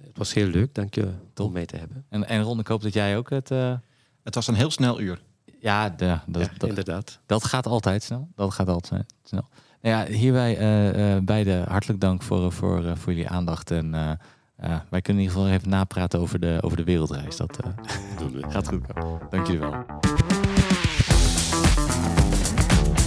Het 0.00 0.16
was 0.18 0.34
heel 0.34 0.46
leuk, 0.46 0.74
dank 0.74 0.94
je 0.94 1.10
Top. 1.34 1.46
om 1.46 1.52
mij 1.52 1.66
te 1.66 1.76
hebben. 1.76 2.04
En, 2.08 2.28
en 2.28 2.42
Ron, 2.42 2.58
ik 2.58 2.66
hoop 2.66 2.82
dat 2.82 2.92
jij 2.92 3.16
ook 3.16 3.30
het... 3.30 3.50
eh, 3.50 3.74
Het 4.22 4.34
was 4.34 4.46
een 4.46 4.54
heel 4.54 4.70
snel 4.70 5.00
uur. 5.00 5.22
ja, 5.60 5.88
de, 5.90 6.18
dat, 6.26 6.42
Ja, 6.42 6.50
dat, 6.58 6.68
inderdaad. 6.68 7.20
Dat 7.26 7.44
gaat 7.44 7.66
altijd 7.66 8.02
snel. 8.02 8.28
Dat 8.34 8.52
gaat 8.54 8.68
altijd 8.68 9.14
snel. 9.24 9.48
Nou 9.82 9.96
ja, 9.96 10.12
hierbij 10.14 10.56
eh 10.58 11.16
eh, 11.16 11.22
beide 11.22 11.64
hartelijk 11.68 12.00
dank 12.00 12.22
voor, 12.22 12.52
voor, 12.52 12.84
eh, 12.84 12.92
voor 12.96 13.12
jullie 13.12 13.28
aandacht. 13.28 13.70
En 13.70 13.94
eh, 13.94 14.10
eh, 14.56 14.80
wij 14.90 15.00
kunnen 15.00 15.22
in 15.22 15.28
ieder 15.28 15.32
geval 15.42 15.48
even 15.56 15.68
napraten 15.68 16.20
over 16.20 16.40
de, 16.40 16.58
over 16.60 16.76
de 16.76 16.84
wereldreis. 16.84 17.36
Dat 17.36 17.58
eh, 17.64 17.70
Doen 18.18 18.32
we. 18.32 18.50
gaat 18.50 18.68
goed 18.68 18.86
komen. 18.92 19.20
Dank 19.30 19.46
jullie 19.46 19.60
wel. 19.60 19.74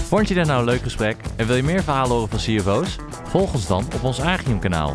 Vond 0.07 0.27
je 0.27 0.33
dit 0.33 0.45
nou 0.45 0.59
een 0.59 0.65
leuk 0.65 0.81
gesprek 0.81 1.17
en 1.35 1.47
wil 1.47 1.55
je 1.55 1.63
meer 1.63 1.83
verhalen 1.83 2.11
horen 2.11 2.29
van 2.29 2.39
CFO's? 2.39 2.95
Volg 3.23 3.53
ons 3.53 3.67
dan 3.67 3.83
op 3.95 4.03
ons 4.03 4.21
Agium 4.21 4.59
kanaal. 4.59 4.93